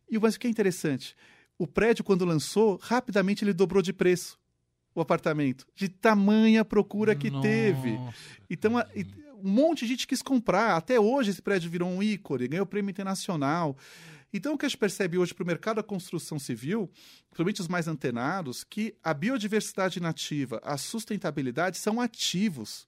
E 0.10 0.17
mas 0.17 0.36
o 0.36 0.39
que 0.39 0.48
é 0.48 0.50
interessante, 0.50 1.15
o 1.63 1.67
prédio, 1.67 2.04
quando 2.04 2.26
lançou, 2.26 2.78
rapidamente 2.82 3.43
ele 3.43 3.54
dobrou 3.54 3.82
de 3.82 3.93
preço 3.93 4.38
o 4.95 5.02
apartamento, 5.02 5.65
de 5.76 5.89
tamanha 5.89 6.63
procura 6.63 7.15
que 7.15 7.32
Nossa. 7.32 7.47
teve. 7.47 7.99
Então, 8.49 8.78
a, 8.78 8.86
um 9.43 9.49
monte 9.49 9.80
de 9.80 9.88
gente 9.88 10.08
quis 10.08 10.21
comprar. 10.21 10.78
Até 10.78 10.99
hoje 10.99 11.32
esse 11.32 11.41
prédio 11.41 11.69
virou 11.69 11.89
um 11.89 12.02
ícone, 12.02 12.47
ganhou 12.47 12.65
prêmio 12.65 12.91
internacional. 12.91 13.76
Então, 14.34 14.54
o 14.54 14.58
que 14.58 14.65
a 14.65 14.69
gente 14.69 14.78
percebe 14.78 15.17
hoje 15.17 15.34
para 15.34 15.43
o 15.43 15.47
mercado 15.47 15.78
da 15.78 15.84
construção 15.84 16.39
civil, 16.39 16.89
principalmente 17.30 17.62
os 17.62 17.67
mais 17.67 17.88
antenados, 17.88 18.63
que 18.63 18.95
a 19.04 19.13
biodiversidade 19.13 19.99
nativa, 19.99 20.60
a 20.63 20.78
sustentabilidade 20.78 21.78
são 21.78 21.99
ativos. 21.99 22.88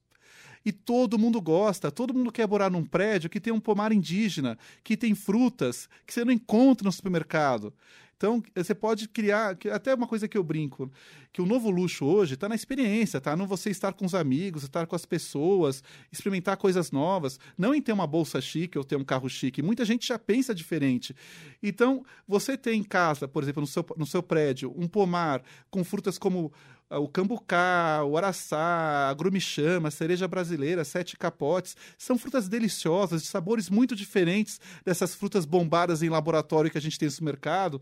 E 0.66 0.72
todo 0.72 1.20
mundo 1.20 1.40
gosta, 1.40 1.92
todo 1.92 2.14
mundo 2.14 2.32
quer 2.32 2.48
morar 2.48 2.72
num 2.72 2.84
prédio 2.84 3.30
que 3.30 3.40
tem 3.40 3.54
um 3.54 3.60
pomar 3.60 3.92
indígena, 3.92 4.58
que 4.84 4.98
tem 4.98 5.14
frutas 5.14 5.88
que 6.08 6.14
você 6.14 6.26
não 6.26 6.32
encontra 6.32 6.86
no 6.86 6.92
supermercado. 6.92 7.72
Então, 8.18 8.42
você 8.56 8.74
pode 8.74 9.10
criar, 9.10 9.58
até 9.74 9.94
uma 9.94 10.08
coisa 10.08 10.28
que 10.28 10.38
eu 10.38 10.44
brinco, 10.44 10.90
que 11.34 11.42
o 11.42 11.46
novo 11.46 11.70
luxo 11.70 12.06
hoje 12.06 12.36
está 12.36 12.48
na 12.48 12.56
experiência, 12.56 13.20
tá? 13.20 13.36
No 13.36 13.46
você 13.46 13.70
estar 13.70 13.92
com 13.92 14.06
os 14.06 14.16
amigos, 14.16 14.64
estar 14.64 14.88
com 14.88 14.96
as 14.96 15.06
pessoas, 15.06 15.84
experimentar 16.12 16.56
coisas 16.56 16.92
novas, 16.92 17.38
não 17.58 17.76
em 17.76 17.82
ter 17.82 17.92
uma 17.92 18.08
bolsa 18.08 18.40
chique 18.40 18.78
ou 18.78 18.86
ter 18.86 18.96
um 18.96 19.04
carro 19.04 19.28
chique. 19.28 19.62
Muita 19.62 19.84
gente 19.84 20.08
já 20.08 20.18
pensa 20.18 20.56
diferente. 20.56 21.14
Então, 21.62 22.06
você 22.26 22.58
ter 22.58 22.74
em 22.74 22.84
casa, 22.84 23.28
por 23.28 23.44
exemplo, 23.44 23.62
no 23.62 23.68
seu, 23.68 23.86
no 23.98 24.06
seu 24.06 24.24
prédio, 24.24 24.74
um 24.78 24.88
pomar 24.88 25.44
com 25.70 25.84
frutas 25.84 26.18
como 26.18 26.54
o 26.92 27.08
cambucá, 27.08 28.04
o 28.04 28.18
araçá, 28.18 29.10
a 29.10 29.14
grumichama, 29.14 29.88
a 29.88 29.92
cereja 29.92 30.28
brasileira, 30.28 30.86
sete 30.86 31.18
capotes, 31.18 31.76
são 31.98 32.18
frutas 32.18 32.48
deliciosas, 32.48 33.24
de 33.24 33.28
sabores 33.28 33.70
muito 33.70 33.96
diferentes 33.96 34.60
dessas 34.84 35.16
frutas 35.16 35.46
bombadas 35.46 36.04
em 36.04 36.10
laboratório 36.10 36.70
que 36.70 36.78
a 36.78 36.82
gente 36.82 37.00
tem 37.00 37.10
no 37.10 37.26
mercado 37.26 37.82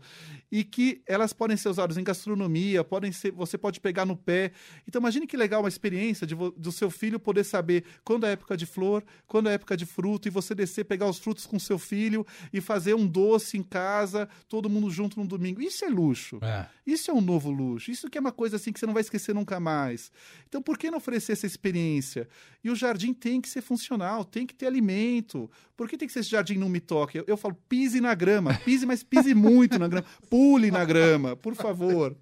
e 0.50 0.64
que 0.64 1.02
elas 1.06 1.32
podem 1.32 1.56
ser 1.56 1.68
usadas 1.68 1.98
em 1.98 2.04
gastronomia, 2.04 2.82
podem 2.82 3.12
ser, 3.12 3.30
você 3.32 3.58
pode 3.58 3.80
pegar 3.80 4.06
no 4.06 4.16
pé. 4.16 4.52
Então 4.88 5.00
imagine 5.00 5.26
que 5.26 5.36
legal 5.36 5.60
uma 5.60 5.68
experiência 5.68 6.26
de, 6.26 6.34
do 6.34 6.72
seu 6.72 6.90
filho 6.90 7.20
poder 7.20 7.44
saber 7.44 7.84
quando 8.04 8.24
é 8.24 8.32
época 8.32 8.56
de 8.56 8.64
flor, 8.64 9.04
quando 9.26 9.48
é 9.48 9.54
época 9.54 9.76
de 9.76 9.84
fruto 9.84 10.28
e 10.28 10.30
você 10.30 10.54
descer, 10.54 10.84
pegar 10.84 11.08
os 11.08 11.18
frutos 11.18 11.46
com 11.46 11.58
seu 11.58 11.78
filho 11.78 12.26
e 12.52 12.60
fazer 12.60 12.94
um 12.94 13.06
doce 13.06 13.58
em 13.58 13.62
casa, 13.62 14.28
todo 14.48 14.70
mundo 14.70 14.90
junto 14.90 15.20
no 15.20 15.26
domingo. 15.26 15.60
Isso 15.60 15.84
é 15.84 15.88
luxo. 15.88 16.38
É. 16.42 16.66
Isso 16.86 17.10
é 17.10 17.14
um 17.14 17.20
novo 17.20 17.50
luxo. 17.50 17.90
Isso 17.90 18.08
que 18.08 18.16
é 18.16 18.20
uma 18.20 18.32
coisa 18.32 18.56
assim 18.56 18.72
que 18.72 18.80
você 18.80 18.86
não 18.86 18.93
vai 18.94 19.02
esquecer 19.02 19.34
nunca 19.34 19.60
mais. 19.60 20.10
Então, 20.48 20.62
por 20.62 20.78
que 20.78 20.90
não 20.90 20.98
oferecer 20.98 21.32
essa 21.32 21.46
experiência? 21.46 22.28
E 22.62 22.70
o 22.70 22.76
jardim 22.76 23.12
tem 23.12 23.40
que 23.40 23.48
ser 23.48 23.60
funcional, 23.60 24.24
tem 24.24 24.46
que 24.46 24.54
ter 24.54 24.66
alimento. 24.66 25.50
Por 25.76 25.88
que 25.88 25.96
tem 25.96 26.06
que 26.06 26.14
ser 26.14 26.20
esse 26.20 26.30
jardim 26.30 26.56
não 26.56 26.68
me 26.68 26.80
toque? 26.80 27.18
Eu, 27.18 27.24
eu 27.26 27.36
falo, 27.36 27.56
pise 27.68 28.00
na 28.00 28.14
grama, 28.14 28.54
pise, 28.64 28.86
mas 28.86 29.02
pise 29.02 29.34
muito 29.34 29.78
na 29.78 29.88
grama. 29.88 30.06
Pule 30.30 30.70
na 30.70 30.84
grama, 30.84 31.36
por 31.36 31.54
favor. 31.54 32.16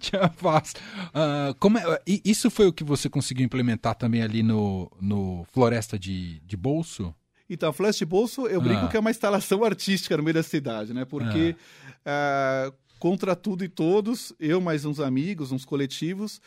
Já 0.00 0.28
faz. 0.30 0.72
Uh, 1.08 1.54
como 1.58 1.78
é, 1.78 2.00
isso 2.06 2.50
foi 2.50 2.66
o 2.66 2.72
que 2.72 2.84
você 2.84 3.08
conseguiu 3.08 3.44
implementar 3.44 3.94
também 3.94 4.22
ali 4.22 4.42
no, 4.42 4.90
no 5.00 5.44
Floresta 5.52 5.98
de, 5.98 6.40
de 6.40 6.56
Bolso? 6.56 7.14
Então, 7.48 7.68
a 7.68 7.72
Floresta 7.72 7.98
de 7.98 8.06
Bolso, 8.06 8.46
eu 8.46 8.60
brinco 8.60 8.86
ah. 8.86 8.88
que 8.88 8.96
é 8.96 9.00
uma 9.00 9.10
instalação 9.10 9.62
artística 9.64 10.16
no 10.16 10.22
meio 10.22 10.34
da 10.34 10.42
cidade, 10.42 10.94
né? 10.94 11.04
Porque 11.04 11.54
ah. 12.04 12.70
uh, 12.70 12.74
contra 13.02 13.34
tudo 13.34 13.64
e 13.64 13.68
todos, 13.68 14.32
eu 14.38 14.60
mais 14.60 14.84
uns 14.84 15.00
amigos, 15.00 15.50
uns 15.50 15.64
coletivos, 15.64 16.40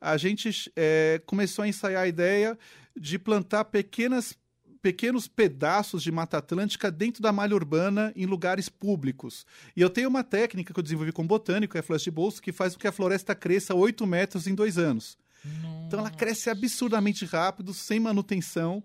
a 0.00 0.16
gente 0.16 0.68
é, 0.74 1.22
começou 1.24 1.62
a 1.62 1.68
ensaiar 1.68 2.02
a 2.02 2.08
ideia 2.08 2.58
de 2.98 3.16
plantar 3.16 3.66
pequenas 3.66 4.36
pequenos 4.82 5.28
pedaços 5.28 6.02
de 6.02 6.10
Mata 6.10 6.38
Atlântica 6.38 6.90
dentro 6.90 7.22
da 7.22 7.30
malha 7.30 7.54
urbana 7.54 8.12
em 8.16 8.26
lugares 8.26 8.68
públicos. 8.68 9.46
E 9.76 9.80
eu 9.80 9.88
tenho 9.88 10.08
uma 10.08 10.24
técnica 10.24 10.74
que 10.74 10.80
eu 10.80 10.82
desenvolvi 10.82 11.12
com 11.12 11.24
botânico, 11.24 11.76
é 11.76 11.80
a 11.80 11.82
floresta 11.82 12.10
de 12.10 12.16
bolso, 12.16 12.42
que 12.42 12.50
faz 12.50 12.74
com 12.74 12.80
que 12.80 12.88
a 12.88 12.92
floresta 12.92 13.32
cresça 13.32 13.72
8 13.72 14.04
metros 14.04 14.48
em 14.48 14.54
dois 14.56 14.78
anos. 14.78 15.16
Nossa. 15.62 15.86
Então 15.86 16.00
ela 16.00 16.10
cresce 16.10 16.50
absurdamente 16.50 17.24
rápido, 17.24 17.72
sem 17.72 18.00
manutenção 18.00 18.82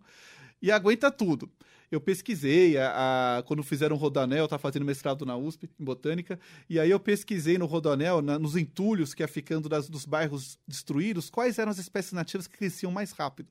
e 0.62 0.72
aguenta 0.72 1.10
tudo 1.10 1.50
eu 1.92 2.02
pesquisei, 2.02 2.78
a, 2.78 3.38
a, 3.38 3.44
quando 3.44 3.64
fizeram 3.64 3.96
o 3.96 4.00
Rodanel, 4.00 4.40
eu 4.40 4.46
estava 4.46 4.62
fazendo 4.62 4.86
mestrado 4.86 5.26
na 5.26 5.36
USP, 5.38 5.70
em 5.80 5.84
Botânica, 5.84 6.40
e 6.70 6.80
aí 6.80 6.90
eu 6.90 7.00
pesquisei 7.00 7.58
no 7.58 7.66
Rodanel, 7.66 8.22
na, 8.22 8.40
nos 8.40 8.56
entulhos 8.56 9.14
que 9.14 9.24
ia 9.24 9.28
ficando 9.28 9.70
das, 9.70 9.90
dos 9.90 10.06
bairros 10.06 10.58
destruídos, 10.68 11.30
quais 11.30 11.60
eram 11.60 11.72
as 11.72 11.78
espécies 11.78 12.14
nativas 12.14 12.48
que 12.48 12.58
cresciam 12.58 12.92
mais 12.92 13.12
rápido. 13.12 13.50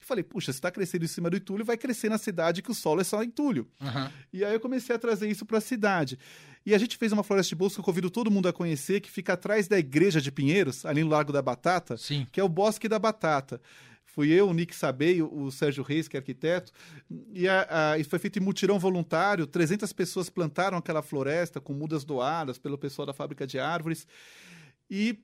E 0.00 0.04
falei, 0.04 0.22
puxa, 0.22 0.52
se 0.52 0.58
está 0.58 0.70
crescendo 0.70 1.04
em 1.04 1.08
cima 1.08 1.30
do 1.30 1.36
entulho, 1.36 1.64
vai 1.64 1.76
crescer 1.76 2.08
na 2.08 2.18
cidade 2.18 2.62
que 2.62 2.70
o 2.70 2.74
solo 2.74 3.00
é 3.00 3.04
só 3.04 3.22
entulho. 3.22 3.66
Uhum. 3.80 4.10
E 4.32 4.44
aí 4.44 4.52
eu 4.52 4.60
comecei 4.60 4.94
a 4.94 4.98
trazer 4.98 5.28
isso 5.28 5.46
para 5.46 5.58
a 5.58 5.60
cidade. 5.60 6.18
E 6.64 6.74
a 6.74 6.78
gente 6.78 6.96
fez 6.96 7.12
uma 7.12 7.22
floresta 7.22 7.50
de 7.50 7.54
bolsa 7.54 7.76
que 7.76 7.80
eu 7.80 7.84
convido 7.84 8.10
todo 8.10 8.30
mundo 8.30 8.48
a 8.48 8.52
conhecer, 8.52 9.00
que 9.00 9.10
fica 9.10 9.34
atrás 9.34 9.68
da 9.68 9.78
igreja 9.78 10.20
de 10.20 10.30
Pinheiros, 10.30 10.84
ali 10.84 11.02
no 11.02 11.10
Largo 11.10 11.32
da 11.32 11.40
Batata, 11.40 11.96
Sim. 11.96 12.26
que 12.30 12.40
é 12.40 12.44
o 12.44 12.48
Bosque 12.48 12.88
da 12.88 12.98
Batata 12.98 13.60
fui 14.06 14.30
eu, 14.30 14.48
o 14.48 14.54
Nick 14.54 14.74
Sabei, 14.74 15.20
o, 15.20 15.50
Sérgio 15.50 15.84
Reis, 15.84 16.08
que 16.08 16.16
é 16.16 16.20
arquiteto, 16.20 16.72
e, 17.32 17.46
a, 17.46 17.92
a, 17.92 17.98
e 17.98 18.04
foi 18.04 18.18
feito 18.18 18.38
em 18.38 18.42
mutirão 18.42 18.78
voluntário, 18.78 19.46
300 19.46 19.92
pessoas 19.92 20.30
plantaram 20.30 20.78
aquela 20.78 21.02
floresta 21.02 21.60
com 21.60 21.74
mudas 21.74 22.04
doadas 22.04 22.58
pelo 22.58 22.78
pessoal 22.78 23.04
da 23.04 23.12
fábrica 23.12 23.46
de 23.46 23.58
árvores, 23.58 24.06
e 24.88 25.18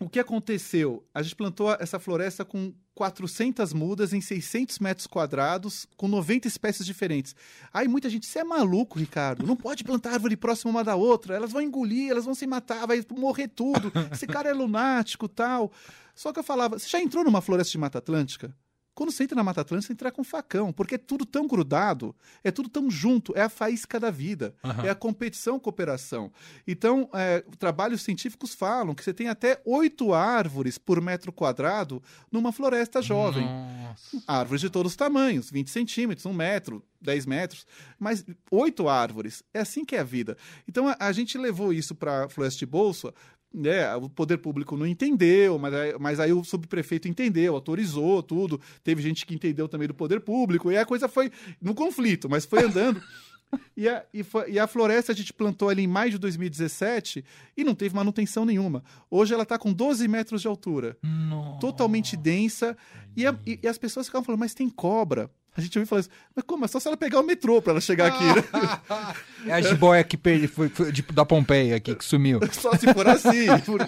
o 0.00 0.08
que 0.08 0.18
aconteceu? 0.18 1.06
A 1.14 1.22
gente 1.22 1.36
plantou 1.36 1.72
essa 1.78 1.98
floresta 1.98 2.44
com 2.44 2.74
400 2.96 3.74
mudas 3.74 4.14
em 4.14 4.22
600 4.22 4.78
metros 4.78 5.06
quadrados, 5.06 5.86
com 5.98 6.08
90 6.08 6.48
espécies 6.48 6.86
diferentes. 6.86 7.36
Aí 7.72 7.86
muita 7.86 8.08
gente, 8.08 8.26
você 8.26 8.38
é 8.38 8.44
maluco, 8.44 8.98
Ricardo, 8.98 9.46
não 9.46 9.54
pode 9.54 9.84
plantar 9.84 10.14
árvore 10.14 10.34
próxima 10.34 10.70
uma 10.70 10.82
da 10.82 10.96
outra, 10.96 11.36
elas 11.36 11.52
vão 11.52 11.60
engolir, 11.60 12.10
elas 12.10 12.24
vão 12.24 12.34
se 12.34 12.46
matar, 12.46 12.86
vai 12.86 13.04
morrer 13.14 13.48
tudo, 13.48 13.92
esse 14.10 14.26
cara 14.26 14.48
é 14.48 14.54
lunático 14.54 15.28
tal. 15.28 15.70
Só 16.14 16.32
que 16.32 16.38
eu 16.38 16.42
falava, 16.42 16.78
você 16.78 16.88
já 16.88 16.98
entrou 16.98 17.22
numa 17.22 17.42
floresta 17.42 17.70
de 17.70 17.78
Mata 17.78 17.98
Atlântica? 17.98 18.56
Quando 18.96 19.12
você 19.12 19.24
entra 19.24 19.36
na 19.36 19.44
Mata 19.44 19.60
Atlântica, 19.60 19.88
você 19.88 19.92
entra 19.92 20.10
com 20.10 20.24
facão, 20.24 20.72
porque 20.72 20.94
é 20.94 20.98
tudo 20.98 21.26
tão 21.26 21.46
grudado, 21.46 22.16
é 22.42 22.50
tudo 22.50 22.66
tão 22.66 22.90
junto, 22.90 23.36
é 23.36 23.42
a 23.42 23.48
faísca 23.50 24.00
da 24.00 24.10
vida, 24.10 24.54
uhum. 24.64 24.86
é 24.86 24.88
a 24.88 24.94
competição, 24.94 25.60
cooperação. 25.60 26.32
Então, 26.66 27.06
é, 27.12 27.44
trabalhos 27.58 28.00
científicos 28.00 28.54
falam 28.54 28.94
que 28.94 29.04
você 29.04 29.12
tem 29.12 29.28
até 29.28 29.60
oito 29.66 30.14
árvores 30.14 30.78
por 30.78 30.98
metro 31.02 31.30
quadrado 31.30 32.02
numa 32.32 32.52
floresta 32.52 33.02
jovem. 33.02 33.44
Nossa. 33.44 34.22
Árvores 34.26 34.62
de 34.62 34.70
todos 34.70 34.92
os 34.92 34.96
tamanhos, 34.96 35.50
20 35.50 35.70
centímetros, 35.70 36.24
um 36.24 36.32
metro, 36.32 36.82
10 37.02 37.26
metros, 37.26 37.66
mas 37.98 38.24
oito 38.50 38.88
árvores. 38.88 39.42
É 39.52 39.60
assim 39.60 39.84
que 39.84 39.94
é 39.94 40.00
a 40.00 40.04
vida. 40.04 40.38
Então, 40.66 40.88
a, 40.88 40.96
a 40.98 41.12
gente 41.12 41.36
levou 41.36 41.70
isso 41.70 41.94
para 41.94 42.24
a 42.24 42.28
Floresta 42.30 42.60
de 42.60 42.66
Bolsa 42.66 43.12
né, 43.52 43.94
o 43.96 44.08
poder 44.08 44.38
público 44.38 44.76
não 44.76 44.86
entendeu, 44.86 45.58
mas, 45.58 45.72
mas 45.98 46.20
aí 46.20 46.32
o 46.32 46.44
subprefeito 46.44 47.08
entendeu, 47.08 47.54
autorizou 47.54 48.22
tudo. 48.22 48.60
Teve 48.84 49.02
gente 49.02 49.24
que 49.24 49.34
entendeu 49.34 49.68
também 49.68 49.88
do 49.88 49.94
poder 49.94 50.20
público, 50.20 50.70
e 50.70 50.76
a 50.76 50.84
coisa 50.84 51.08
foi 51.08 51.30
no 51.60 51.74
conflito, 51.74 52.28
mas 52.28 52.44
foi 52.44 52.64
andando. 52.64 53.02
e, 53.76 53.88
a, 53.88 54.04
e, 54.12 54.22
foi, 54.22 54.52
e, 54.52 54.58
a 54.58 54.66
floresta 54.66 55.12
a 55.12 55.14
gente 55.14 55.32
plantou 55.32 55.68
ali 55.68 55.82
em 55.82 55.86
maio 55.86 56.10
de 56.10 56.18
2017 56.18 57.24
e 57.56 57.64
não 57.64 57.74
teve 57.74 57.94
manutenção 57.94 58.44
nenhuma. 58.44 58.82
Hoje 59.10 59.32
ela 59.32 59.44
está 59.44 59.58
com 59.58 59.72
12 59.72 60.06
metros 60.08 60.42
de 60.42 60.48
altura. 60.48 60.96
Nossa. 61.02 61.60
Totalmente 61.60 62.16
densa. 62.16 62.76
E, 63.16 63.26
a, 63.26 63.34
e 63.46 63.66
as 63.66 63.78
pessoas 63.78 64.06
ficavam 64.06 64.24
falando, 64.24 64.40
mas 64.40 64.54
tem 64.54 64.68
cobra. 64.68 65.30
A 65.56 65.60
gente 65.60 65.78
ouviu 65.78 65.88
falar 65.88 66.00
isso, 66.00 66.10
mas 66.34 66.44
como? 66.44 66.64
É 66.64 66.68
só 66.68 66.78
se 66.78 66.86
ela 66.86 66.96
pegar 66.96 67.18
o 67.18 67.22
metrô 67.22 67.62
para 67.62 67.72
ela 67.72 67.80
chegar 67.80 68.08
aqui, 68.08 68.24
né? 68.24 69.14
É 69.46 69.52
a 69.52 69.60
jiboia 69.60 70.02
que 70.02 70.16
perde, 70.16 70.48
foi, 70.48 70.68
foi 70.68 70.92
tipo, 70.92 71.12
da 71.12 71.24
Pompeia 71.24 71.76
aqui, 71.76 71.94
que 71.94 72.04
sumiu. 72.04 72.40
Só 72.52 72.76
se 72.76 72.92
for 72.92 73.06
assim. 73.06 73.46
Por... 73.64 73.80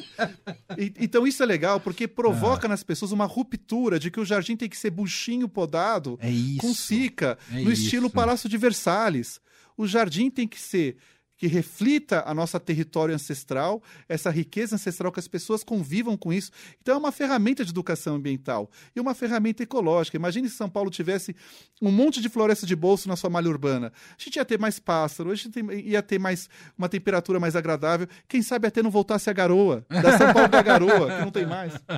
E, 0.78 0.94
então 1.00 1.26
isso 1.26 1.42
é 1.42 1.46
legal, 1.46 1.80
porque 1.80 2.06
provoca 2.06 2.66
ah. 2.66 2.68
nas 2.68 2.84
pessoas 2.84 3.10
uma 3.10 3.24
ruptura 3.24 3.98
de 3.98 4.08
que 4.08 4.20
o 4.20 4.24
jardim 4.24 4.56
tem 4.56 4.68
que 4.68 4.76
ser 4.76 4.90
buchinho 4.90 5.48
podado 5.48 6.16
é 6.22 6.28
com 6.60 6.72
cica, 6.72 7.36
é 7.50 7.54
no 7.56 7.72
isso. 7.72 7.82
estilo 7.82 8.08
Palácio 8.08 8.48
de 8.48 8.56
Versalhes. 8.56 9.40
O 9.76 9.86
jardim 9.86 10.30
tem 10.30 10.46
que 10.46 10.60
ser 10.60 10.96
que 11.38 11.46
reflita 11.46 12.24
a 12.26 12.34
nossa 12.34 12.58
território 12.58 13.14
ancestral, 13.14 13.80
essa 14.08 14.28
riqueza 14.28 14.74
ancestral, 14.74 15.12
que 15.12 15.20
as 15.20 15.28
pessoas 15.28 15.62
convivam 15.62 16.16
com 16.16 16.32
isso. 16.32 16.50
Então 16.82 16.96
é 16.96 16.98
uma 16.98 17.12
ferramenta 17.12 17.64
de 17.64 17.70
educação 17.70 18.16
ambiental 18.16 18.68
e 18.94 19.00
uma 19.00 19.14
ferramenta 19.14 19.62
ecológica. 19.62 20.16
Imagine 20.16 20.48
se 20.48 20.56
São 20.56 20.68
Paulo 20.68 20.90
tivesse 20.90 21.34
um 21.80 21.92
monte 21.92 22.20
de 22.20 22.28
floresta 22.28 22.66
de 22.66 22.74
bolso 22.74 23.08
na 23.08 23.14
sua 23.14 23.30
malha 23.30 23.48
urbana. 23.48 23.92
A 24.10 24.22
gente 24.22 24.36
ia 24.36 24.44
ter 24.44 24.58
mais 24.58 24.80
pássaro, 24.80 25.30
a 25.30 25.34
gente 25.36 25.58
ia 25.84 26.02
ter 26.02 26.18
mais 26.18 26.50
uma 26.76 26.88
temperatura 26.88 27.38
mais 27.38 27.54
agradável. 27.54 28.08
Quem 28.26 28.42
sabe 28.42 28.66
até 28.66 28.82
não 28.82 28.90
voltasse 28.90 29.30
a 29.30 29.32
garoa, 29.32 29.86
da 29.88 30.18
São 30.18 30.32
Paulo 30.32 30.48
da 30.48 30.60
garoa, 30.60 31.16
que 31.16 31.24
não 31.24 31.30
tem 31.30 31.46
mais. 31.46 31.72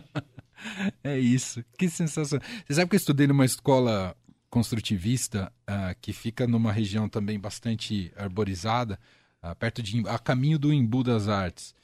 É 1.03 1.19
isso, 1.19 1.65
que 1.79 1.89
sensação. 1.89 2.39
Você 2.67 2.75
sabe 2.75 2.91
que 2.91 2.95
eu 2.95 2.99
estudei 2.99 3.27
numa 3.27 3.47
escola 3.47 4.15
construtivista 4.51 5.51
uh, 5.63 5.97
que 6.03 6.13
fica 6.13 6.47
numa 6.47 6.71
região 6.71 7.09
também 7.09 7.41
bastante 7.41 8.13
arborizada 8.15 8.99
perto 9.59 9.83
de 9.83 10.07
a 10.09 10.19
caminho 10.19 10.59
do 10.59 10.73
Embu 10.73 11.03
das 11.03 11.29
Artes. 11.29 11.75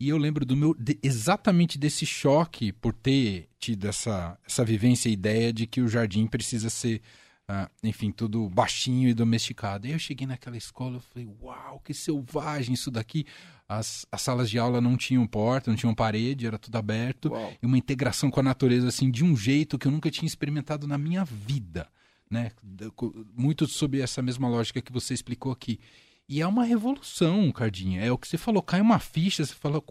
E 0.00 0.08
eu 0.08 0.16
lembro 0.16 0.46
do 0.46 0.56
meu 0.56 0.74
de, 0.74 0.98
exatamente 1.02 1.78
desse 1.78 2.06
choque 2.06 2.72
por 2.72 2.94
ter 2.94 3.50
tido 3.58 3.86
essa, 3.86 4.38
essa 4.46 4.64
vivência 4.64 5.10
e 5.10 5.12
ideia 5.12 5.52
de 5.52 5.66
que 5.66 5.82
o 5.82 5.88
jardim 5.88 6.26
precisa 6.26 6.70
ser, 6.70 7.02
uh, 7.50 7.70
enfim, 7.84 8.10
tudo 8.10 8.48
baixinho 8.48 9.10
e 9.10 9.14
domesticado. 9.14 9.86
Aí 9.86 9.92
eu 9.92 9.98
cheguei 9.98 10.26
naquela 10.26 10.56
escola 10.56 10.96
e 10.96 11.00
falei, 11.00 11.28
uau, 11.42 11.80
que 11.80 11.92
selvagem 11.92 12.72
isso 12.72 12.90
daqui. 12.90 13.26
As, 13.68 14.06
as 14.10 14.22
salas 14.22 14.48
de 14.48 14.58
aula 14.58 14.80
não 14.80 14.96
tinham 14.96 15.26
porta, 15.26 15.70
não 15.70 15.76
tinham 15.76 15.94
parede, 15.94 16.46
era 16.46 16.58
tudo 16.58 16.76
aberto. 16.76 17.28
Uau. 17.30 17.52
E 17.62 17.66
uma 17.66 17.76
integração 17.76 18.30
com 18.30 18.40
a 18.40 18.42
natureza, 18.42 18.88
assim, 18.88 19.10
de 19.10 19.22
um 19.22 19.36
jeito 19.36 19.78
que 19.78 19.86
eu 19.86 19.92
nunca 19.92 20.10
tinha 20.10 20.26
experimentado 20.26 20.86
na 20.86 20.96
minha 20.96 21.26
vida. 21.26 21.86
Né? 22.30 22.52
Muito 23.36 23.66
sobre 23.66 24.00
essa 24.00 24.22
mesma 24.22 24.48
lógica 24.48 24.80
que 24.80 24.90
você 24.90 25.12
explicou 25.12 25.52
aqui. 25.52 25.78
E 26.30 26.40
é 26.40 26.46
uma 26.46 26.62
revolução, 26.62 27.50
Cardinha. 27.50 28.00
É 28.00 28.12
o 28.12 28.16
que 28.16 28.28
você 28.28 28.38
falou, 28.38 28.62
cai 28.62 28.80
uma 28.80 29.00
ficha, 29.00 29.44
você 29.44 29.52
fala, 29.52 29.82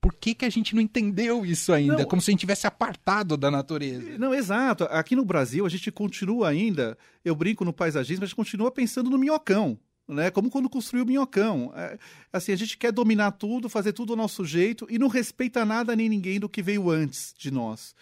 por 0.00 0.14
que, 0.14 0.32
que 0.32 0.44
a 0.44 0.48
gente 0.48 0.72
não 0.72 0.80
entendeu 0.80 1.44
isso 1.44 1.72
ainda? 1.72 1.96
Não, 1.96 2.04
Como 2.04 2.22
se 2.22 2.30
a 2.30 2.32
gente 2.32 2.38
tivesse 2.38 2.68
apartado 2.68 3.36
da 3.36 3.50
natureza. 3.50 4.16
Não, 4.16 4.32
exato. 4.32 4.84
Aqui 4.84 5.16
no 5.16 5.24
Brasil, 5.24 5.66
a 5.66 5.68
gente 5.68 5.90
continua 5.90 6.48
ainda, 6.48 6.96
eu 7.24 7.34
brinco 7.34 7.64
no 7.64 7.72
paisagismo, 7.72 8.22
a 8.22 8.26
gente 8.28 8.36
continua 8.36 8.70
pensando 8.70 9.10
no 9.10 9.18
minhocão. 9.18 9.76
Né? 10.06 10.30
Como 10.30 10.48
quando 10.48 10.70
construiu 10.70 11.02
o 11.02 11.06
minhocão. 11.06 11.72
É, 11.74 11.98
assim, 12.32 12.52
a 12.52 12.56
gente 12.56 12.78
quer 12.78 12.92
dominar 12.92 13.32
tudo, 13.32 13.68
fazer 13.68 13.92
tudo 13.92 14.14
do 14.14 14.16
nosso 14.16 14.44
jeito 14.44 14.86
e 14.88 15.00
não 15.00 15.08
respeita 15.08 15.64
nada 15.64 15.96
nem 15.96 16.08
ninguém 16.08 16.38
do 16.38 16.48
que 16.48 16.62
veio 16.62 16.88
antes 16.90 17.34
de 17.36 17.50
nós. 17.50 17.92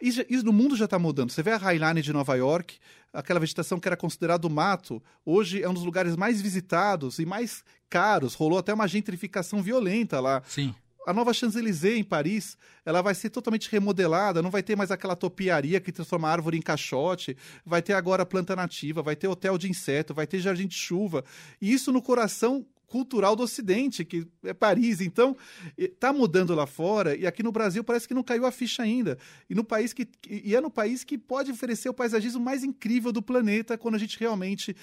Isso, 0.00 0.22
isso 0.28 0.44
no 0.44 0.52
mundo 0.52 0.76
já 0.76 0.84
está 0.84 0.98
mudando. 0.98 1.30
Você 1.30 1.42
vê 1.42 1.52
a 1.52 1.56
Highline 1.56 2.02
de 2.02 2.12
Nova 2.12 2.36
York, 2.36 2.76
aquela 3.12 3.40
vegetação 3.40 3.80
que 3.80 3.88
era 3.88 3.96
considerado 3.96 4.48
mato, 4.48 5.02
hoje 5.24 5.62
é 5.62 5.68
um 5.68 5.74
dos 5.74 5.84
lugares 5.84 6.16
mais 6.16 6.40
visitados 6.40 7.18
e 7.18 7.26
mais 7.26 7.64
caros. 7.88 8.34
Rolou 8.34 8.58
até 8.58 8.72
uma 8.72 8.86
gentrificação 8.86 9.62
violenta 9.62 10.20
lá. 10.20 10.42
Sim 10.46 10.74
a 11.08 11.12
nova 11.14 11.32
Champs-Élysées 11.32 11.98
em 11.98 12.04
Paris, 12.04 12.58
ela 12.84 13.00
vai 13.00 13.14
ser 13.14 13.30
totalmente 13.30 13.70
remodelada, 13.70 14.42
não 14.42 14.50
vai 14.50 14.62
ter 14.62 14.76
mais 14.76 14.90
aquela 14.90 15.16
topiaria 15.16 15.80
que 15.80 15.90
transforma 15.90 16.28
a 16.28 16.32
árvore 16.32 16.58
em 16.58 16.60
caixote, 16.60 17.34
vai 17.64 17.80
ter 17.80 17.94
agora 17.94 18.26
planta 18.26 18.54
nativa, 18.54 19.00
vai 19.00 19.16
ter 19.16 19.26
hotel 19.26 19.56
de 19.56 19.70
inseto, 19.70 20.12
vai 20.12 20.26
ter 20.26 20.38
jardim 20.38 20.66
de 20.66 20.74
chuva. 20.74 21.24
E 21.62 21.72
isso 21.72 21.90
no 21.90 22.02
coração 22.02 22.66
cultural 22.88 23.36
do 23.36 23.42
Ocidente, 23.42 24.04
que 24.04 24.26
é 24.42 24.52
Paris. 24.52 25.00
Então, 25.00 25.36
está 25.76 26.12
mudando 26.12 26.54
lá 26.54 26.66
fora 26.66 27.16
e 27.16 27.26
aqui 27.26 27.42
no 27.42 27.52
Brasil 27.52 27.84
parece 27.84 28.08
que 28.08 28.14
não 28.14 28.22
caiu 28.22 28.46
a 28.46 28.50
ficha 28.50 28.82
ainda. 28.82 29.16
E 29.48 29.54
no 29.54 29.62
país 29.62 29.92
que 29.92 30.08
e 30.28 30.56
é 30.56 30.60
no 30.60 30.70
país 30.70 31.04
que 31.04 31.16
pode 31.16 31.52
oferecer 31.52 31.88
o 31.88 31.94
paisagismo 31.94 32.40
mais 32.40 32.64
incrível 32.64 33.12
do 33.12 33.22
planeta 33.22 33.78
quando 33.78 33.94
a 33.94 33.98
gente 33.98 34.18
realmente 34.18 34.74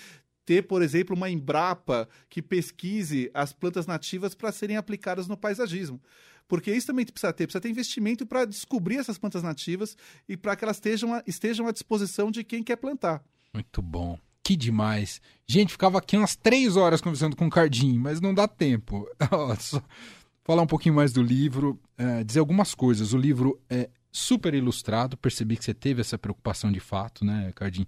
ter, 0.45 0.61
por 0.61 0.81
exemplo, 0.81 1.15
uma 1.15 1.29
Embrapa 1.29 2.07
que 2.29 2.41
pesquise 2.41 3.31
as 3.33 3.51
plantas 3.51 3.87
nativas 3.87 4.35
para 4.35 4.51
serem 4.51 4.77
aplicadas 4.77 5.27
no 5.27 5.35
paisagismo. 5.35 5.99
Porque 6.47 6.71
isso 6.71 6.85
também 6.85 7.05
precisa 7.05 7.33
ter, 7.33 7.47
precisa 7.47 7.61
ter 7.61 7.69
investimento 7.69 8.25
para 8.25 8.45
descobrir 8.45 8.97
essas 8.97 9.17
plantas 9.17 9.41
nativas 9.41 9.97
e 10.29 10.37
para 10.37 10.55
que 10.55 10.63
elas 10.63 10.77
estejam, 10.77 11.21
estejam 11.25 11.67
à 11.67 11.71
disposição 11.71 12.29
de 12.29 12.43
quem 12.43 12.61
quer 12.61 12.75
plantar. 12.75 13.23
Muito 13.51 13.81
bom. 13.81 14.19
Que 14.45 14.55
demais. 14.55 15.19
Gente, 15.47 15.71
ficava 15.71 15.97
aqui 15.97 16.15
umas 16.15 16.35
três 16.35 16.77
horas 16.77 17.01
conversando 17.01 17.35
com 17.35 17.47
o 17.47 17.49
Cardim, 17.49 17.97
mas 17.97 18.21
não 18.21 18.31
dá 18.31 18.47
tempo. 18.47 19.07
Falar 20.45 20.61
um 20.61 20.67
pouquinho 20.67 20.93
mais 20.93 21.11
do 21.11 21.23
livro, 21.23 21.79
é, 21.97 22.23
dizer 22.23 22.41
algumas 22.41 22.75
coisas. 22.75 23.11
O 23.11 23.17
livro 23.17 23.59
é 23.67 23.89
super 24.11 24.53
ilustrado, 24.53 25.17
percebi 25.17 25.57
que 25.57 25.65
você 25.65 25.73
teve 25.73 26.01
essa 26.01 26.15
preocupação 26.15 26.71
de 26.71 26.79
fato, 26.79 27.25
né, 27.25 27.51
Cardim? 27.55 27.87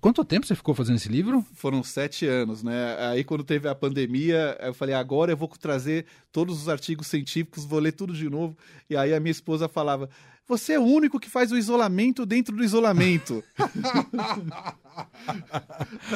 Quanto 0.00 0.24
tempo 0.24 0.46
você 0.46 0.54
ficou 0.54 0.74
fazendo 0.74 0.96
esse 0.96 1.08
livro? 1.08 1.44
Foram 1.54 1.82
sete 1.82 2.26
anos, 2.26 2.62
né? 2.62 2.96
Aí 3.10 3.24
quando 3.24 3.44
teve 3.44 3.68
a 3.68 3.74
pandemia, 3.74 4.56
eu 4.60 4.74
falei, 4.74 4.94
agora 4.94 5.32
eu 5.32 5.36
vou 5.36 5.48
trazer 5.48 6.06
todos 6.30 6.60
os 6.60 6.68
artigos 6.68 7.06
científicos, 7.06 7.64
vou 7.64 7.78
ler 7.78 7.92
tudo 7.92 8.12
de 8.12 8.28
novo. 8.28 8.56
E 8.88 8.96
aí 8.96 9.14
a 9.14 9.20
minha 9.20 9.30
esposa 9.30 9.68
falava, 9.68 10.08
você 10.48 10.74
é 10.74 10.78
o 10.78 10.84
único 10.84 11.18
que 11.18 11.28
faz 11.28 11.50
o 11.50 11.58
isolamento 11.58 12.24
dentro 12.24 12.54
do 12.54 12.62
isolamento. 12.62 13.42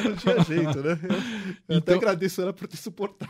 não 0.03 0.15
tinha 0.15 0.43
jeito, 0.43 0.81
né? 0.81 0.99
Eu 1.67 1.77
então... 1.77 1.77
até 1.77 1.93
agradeço 1.95 2.41
ela 2.41 2.53
por 2.53 2.67
ter 2.67 2.77
suportado. 2.77 3.29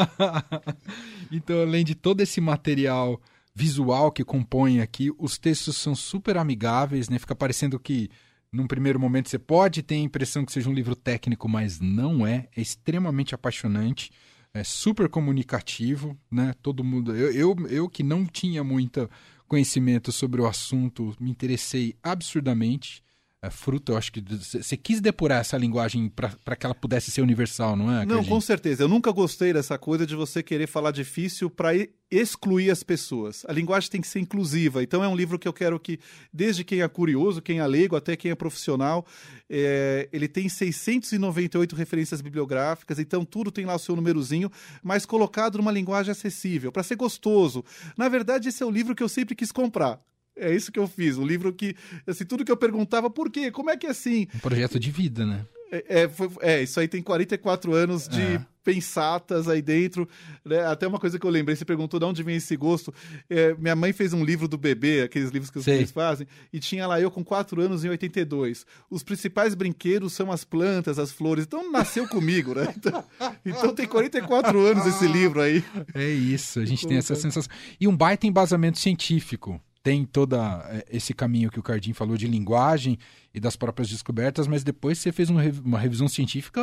então, 1.30 1.60
além 1.60 1.84
de 1.84 1.94
todo 1.94 2.22
esse 2.22 2.40
material 2.40 3.20
visual 3.54 4.10
que 4.10 4.24
compõe 4.24 4.80
aqui, 4.80 5.10
os 5.18 5.36
textos 5.36 5.76
são 5.76 5.94
super 5.94 6.38
amigáveis, 6.38 7.10
né? 7.10 7.18
Fica 7.18 7.34
parecendo 7.34 7.78
que 7.78 8.08
num 8.52 8.66
primeiro 8.66 8.98
momento 8.98 9.28
você 9.28 9.38
pode 9.38 9.82
ter 9.82 9.94
a 9.94 9.98
impressão 9.98 10.44
que 10.44 10.52
seja 10.52 10.68
um 10.68 10.74
livro 10.74 10.96
técnico, 10.96 11.48
mas 11.48 11.80
não 11.80 12.26
é. 12.26 12.48
É 12.56 12.60
extremamente 12.60 13.34
apaixonante, 13.34 14.10
é 14.52 14.64
super 14.64 15.08
comunicativo, 15.08 16.18
né? 16.30 16.54
Todo 16.60 16.84
mundo. 16.84 17.14
Eu, 17.14 17.32
eu, 17.32 17.68
eu 17.68 17.88
que 17.88 18.02
não 18.02 18.26
tinha 18.26 18.64
muito 18.64 19.08
conhecimento 19.46 20.12
sobre 20.12 20.40
o 20.40 20.46
assunto, 20.46 21.14
me 21.20 21.30
interessei 21.30 21.96
absurdamente 22.02 23.02
é, 23.42 23.48
fruto, 23.48 23.92
eu 23.92 23.96
acho 23.96 24.12
que 24.12 24.20
você 24.20 24.76
quis 24.76 25.00
depurar 25.00 25.40
essa 25.40 25.56
linguagem 25.56 26.10
para 26.10 26.54
que 26.54 26.66
ela 26.66 26.74
pudesse 26.74 27.10
ser 27.10 27.22
universal, 27.22 27.74
não 27.74 27.90
é? 27.90 28.04
Não, 28.04 28.22
com 28.22 28.38
certeza. 28.38 28.82
Eu 28.82 28.88
nunca 28.88 29.10
gostei 29.10 29.50
dessa 29.50 29.78
coisa 29.78 30.06
de 30.06 30.14
você 30.14 30.42
querer 30.42 30.66
falar 30.66 30.90
difícil 30.90 31.48
para 31.48 31.70
excluir 32.10 32.70
as 32.70 32.82
pessoas. 32.82 33.42
A 33.48 33.52
linguagem 33.52 33.90
tem 33.90 34.00
que 34.02 34.08
ser 34.08 34.18
inclusiva. 34.18 34.82
Então 34.82 35.02
é 35.02 35.08
um 35.08 35.16
livro 35.16 35.38
que 35.38 35.48
eu 35.48 35.54
quero 35.54 35.80
que, 35.80 35.98
desde 36.30 36.64
quem 36.64 36.82
é 36.82 36.88
curioso, 36.88 37.40
quem 37.40 37.60
é 37.60 37.66
leigo, 37.66 37.96
até 37.96 38.14
quem 38.14 38.30
é 38.30 38.34
profissional, 38.34 39.06
é, 39.48 40.06
ele 40.12 40.28
tem 40.28 40.46
698 40.46 41.74
referências 41.74 42.20
bibliográficas, 42.20 42.98
então 42.98 43.24
tudo 43.24 43.50
tem 43.50 43.64
lá 43.64 43.74
o 43.74 43.78
seu 43.78 43.96
númerozinho, 43.96 44.50
mas 44.82 45.06
colocado 45.06 45.56
numa 45.56 45.72
linguagem 45.72 46.12
acessível, 46.12 46.70
para 46.70 46.82
ser 46.82 46.96
gostoso. 46.96 47.64
Na 47.96 48.06
verdade, 48.06 48.50
esse 48.50 48.62
é 48.62 48.66
o 48.66 48.70
livro 48.70 48.94
que 48.94 49.02
eu 49.02 49.08
sempre 49.08 49.34
quis 49.34 49.50
comprar. 49.50 49.98
É 50.40 50.54
isso 50.54 50.72
que 50.72 50.78
eu 50.78 50.88
fiz. 50.88 51.18
Um 51.18 51.26
livro 51.26 51.52
que, 51.52 51.76
assim, 52.06 52.24
tudo 52.24 52.44
que 52.44 52.50
eu 52.50 52.56
perguntava, 52.56 53.10
por 53.10 53.30
quê? 53.30 53.50
Como 53.50 53.68
é 53.68 53.76
que 53.76 53.86
é 53.86 53.90
assim? 53.90 54.26
Um 54.34 54.38
projeto 54.38 54.80
de 54.80 54.90
vida, 54.90 55.26
né? 55.26 55.44
É, 55.70 56.02
é, 56.02 56.08
foi, 56.08 56.28
é 56.40 56.62
isso 56.62 56.80
aí 56.80 56.88
tem 56.88 57.00
44 57.00 57.72
anos 57.72 58.08
de 58.08 58.20
é. 58.20 58.44
pensatas 58.64 59.48
aí 59.48 59.62
dentro. 59.62 60.08
Né? 60.44 60.64
Até 60.66 60.86
uma 60.86 60.98
coisa 60.98 61.18
que 61.18 61.24
eu 61.24 61.30
lembrei, 61.30 61.54
você 61.54 61.64
perguntou 61.64 62.00
de 62.00 62.06
onde 62.06 62.22
vem 62.22 62.36
esse 62.36 62.56
gosto. 62.56 62.92
É, 63.28 63.54
minha 63.54 63.76
mãe 63.76 63.92
fez 63.92 64.12
um 64.12 64.24
livro 64.24 64.48
do 64.48 64.58
bebê, 64.58 65.02
aqueles 65.02 65.30
livros 65.30 65.50
que 65.50 65.58
os 65.58 65.64
pais 65.64 65.92
fazem, 65.92 66.26
e 66.52 66.58
tinha 66.58 66.86
lá 66.86 67.00
eu 67.00 67.10
com 67.10 67.24
4 67.24 67.60
anos 67.62 67.84
em 67.84 67.88
82. 67.88 68.66
Os 68.90 69.02
principais 69.02 69.54
brinquedos 69.54 70.12
são 70.12 70.32
as 70.32 70.44
plantas, 70.44 70.98
as 70.98 71.12
flores. 71.12 71.44
Então 71.44 71.70
nasceu 71.70 72.08
comigo, 72.08 72.54
né? 72.54 72.74
Então, 72.76 73.04
então 73.46 73.74
tem 73.74 73.86
44 73.86 74.58
anos 74.58 74.86
esse 74.86 75.06
livro 75.06 75.40
aí. 75.40 75.62
É 75.94 76.08
isso, 76.08 76.58
a 76.58 76.64
gente 76.64 76.86
tem 76.86 76.96
essa 76.96 77.14
sensação. 77.14 77.52
E 77.80 77.86
um 77.86 77.96
baita 77.96 78.26
embasamento 78.26 78.78
científico 78.78 79.60
tem 79.82 80.04
todo 80.04 80.36
é, 80.36 80.84
esse 80.90 81.14
caminho 81.14 81.50
que 81.50 81.58
o 81.58 81.62
Cardim 81.62 81.92
falou 81.92 82.16
de 82.16 82.26
linguagem 82.26 82.98
e 83.32 83.40
das 83.40 83.56
próprias 83.56 83.88
descobertas, 83.88 84.46
mas 84.46 84.64
depois 84.64 84.98
você 84.98 85.12
fez 85.12 85.30
uma 85.30 85.78
revisão 85.78 86.08
científica 86.08 86.60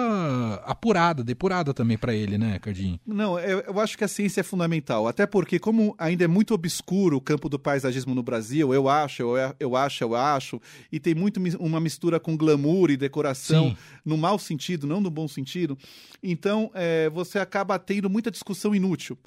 apurada, 0.65 1.23
depurada 1.23 1.73
também 1.73 1.97
para 1.97 2.13
ele, 2.13 2.37
né, 2.37 2.59
Cardim? 2.59 2.99
Não, 3.05 3.39
eu, 3.39 3.61
eu, 3.61 3.79
acho 3.79 3.97
que 3.97 4.03
a 4.03 4.07
ciência 4.07 4.41
é 4.41 4.43
fundamental, 4.43 5.07
até 5.07 5.25
porque 5.25 5.59
como 5.59 5.95
ainda 5.97 6.25
é 6.25 6.27
muito 6.27 6.53
obscuro 6.53 7.17
o 7.17 7.21
campo 7.21 7.47
do 7.47 7.57
paisagismo 7.57 8.13
no 8.13 8.21
Brasil, 8.21 8.73
eu 8.73 8.89
acho, 8.89 9.23
eu, 9.23 9.55
eu 9.59 9.75
acho, 9.77 10.03
eu 10.03 10.13
acho, 10.13 10.61
e 10.91 10.99
tem 10.99 11.15
muito 11.15 11.39
uma 11.57 11.79
mistura 11.79 12.19
com 12.19 12.35
glamour 12.35 12.91
e 12.91 12.97
decoração, 12.97 13.69
Sim. 13.69 13.77
no 14.03 14.17
mau 14.17 14.37
sentido, 14.37 14.85
não 14.85 14.99
no 14.99 15.09
bom 15.09 15.27
sentido, 15.27 15.77
então 16.21 16.69
é, 16.73 17.09
você 17.09 17.39
acaba 17.39 17.79
tendo 17.79 18.09
muita 18.09 18.29
discussão 18.29 18.75
inútil. 18.75 19.17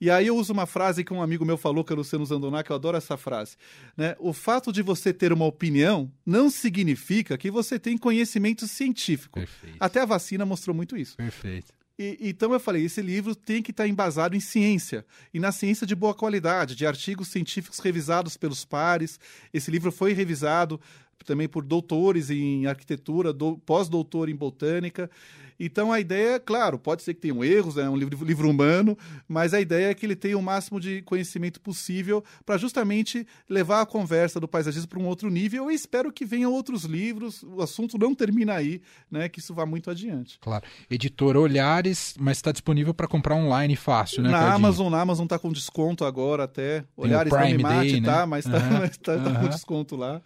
E 0.00 0.10
aí 0.10 0.28
eu 0.28 0.36
uso 0.36 0.52
uma 0.52 0.64
frase 0.64 1.04
que 1.04 1.12
um 1.12 1.22
amigo 1.22 1.44
meu 1.44 1.58
falou, 1.58 1.84
que 1.84 1.92
é 1.92 1.94
o 1.94 1.98
Luciano 1.98 2.24
Zandoná, 2.24 2.62
que 2.62 2.72
eu 2.72 2.76
adoro 2.76 2.96
essa 2.96 3.16
frase. 3.16 3.56
Né? 3.96 4.16
O 4.18 4.32
fato 4.32 4.72
de 4.72 4.80
você 4.80 5.12
ter 5.12 5.32
uma 5.32 5.44
opinião 5.44 6.10
não 6.24 6.48
significa 6.48 7.36
que 7.36 7.50
você 7.50 7.78
tem 7.78 7.98
conhecimento 7.98 8.66
científico. 8.66 9.38
Perfeito. 9.38 9.76
Até 9.78 10.00
a 10.00 10.06
vacina 10.06 10.46
mostrou 10.46 10.74
muito 10.74 10.96
isso. 10.96 11.16
Perfeito. 11.18 11.74
E, 11.98 12.16
então 12.22 12.50
eu 12.54 12.58
falei, 12.58 12.86
esse 12.86 13.02
livro 13.02 13.34
tem 13.34 13.62
que 13.62 13.72
estar 13.72 13.86
embasado 13.86 14.34
em 14.34 14.40
ciência, 14.40 15.04
e 15.34 15.38
na 15.38 15.52
ciência 15.52 15.86
de 15.86 15.94
boa 15.94 16.14
qualidade, 16.14 16.74
de 16.74 16.86
artigos 16.86 17.28
científicos 17.28 17.78
revisados 17.78 18.38
pelos 18.38 18.64
pares. 18.64 19.20
Esse 19.52 19.70
livro 19.70 19.92
foi 19.92 20.14
revisado 20.14 20.80
também 21.26 21.46
por 21.46 21.62
doutores 21.62 22.30
em 22.30 22.66
arquitetura, 22.66 23.34
do, 23.34 23.58
pós-doutor 23.58 24.30
em 24.30 24.34
botânica. 24.34 25.10
Então 25.60 25.92
a 25.92 26.00
ideia, 26.00 26.40
claro, 26.40 26.78
pode 26.78 27.02
ser 27.02 27.12
que 27.12 27.20
tenham 27.20 27.44
erros, 27.44 27.76
é 27.76 27.86
um 27.88 27.96
livro, 27.96 28.24
livro 28.24 28.48
humano, 28.48 28.96
mas 29.28 29.52
a 29.52 29.60
ideia 29.60 29.90
é 29.90 29.94
que 29.94 30.06
ele 30.06 30.16
tenha 30.16 30.38
o 30.38 30.42
máximo 30.42 30.80
de 30.80 31.02
conhecimento 31.02 31.60
possível 31.60 32.24
para 32.46 32.56
justamente 32.56 33.26
levar 33.46 33.82
a 33.82 33.86
conversa 33.86 34.40
do 34.40 34.48
paisagismo 34.48 34.88
para 34.88 34.98
um 34.98 35.06
outro 35.06 35.28
nível. 35.30 35.70
E 35.70 35.74
espero 35.74 36.10
que 36.10 36.24
venham 36.24 36.50
outros 36.50 36.84
livros. 36.84 37.42
O 37.42 37.60
assunto 37.60 37.98
não 37.98 38.14
termina 38.14 38.54
aí, 38.54 38.80
né? 39.10 39.28
Que 39.28 39.38
isso 39.38 39.52
vá 39.52 39.66
muito 39.66 39.90
adiante. 39.90 40.38
Claro. 40.40 40.64
Editora 40.90 41.38
Olhares, 41.38 42.14
mas 42.18 42.38
está 42.38 42.50
disponível 42.50 42.94
para 42.94 43.06
comprar 43.06 43.34
online 43.34 43.76
fácil, 43.76 44.22
né? 44.22 44.30
Na 44.30 44.38
Cardinho? 44.38 44.56
Amazon, 44.56 44.90
na 44.90 45.00
Amazon 45.00 45.24
está 45.24 45.38
com 45.38 45.52
desconto 45.52 46.06
agora 46.06 46.44
até. 46.44 46.84
Olhares 46.96 47.30
não 47.30 47.40
me 47.40 47.58
mate, 47.58 47.92
Day, 47.92 48.00
né? 48.00 48.08
tá? 48.08 48.26
Mas 48.26 48.46
está 48.46 48.56
uhum. 48.56 48.88
tá, 49.02 49.12
uhum. 49.12 49.34
tá 49.34 49.40
com 49.40 49.48
desconto 49.48 49.96
lá. 49.96 50.22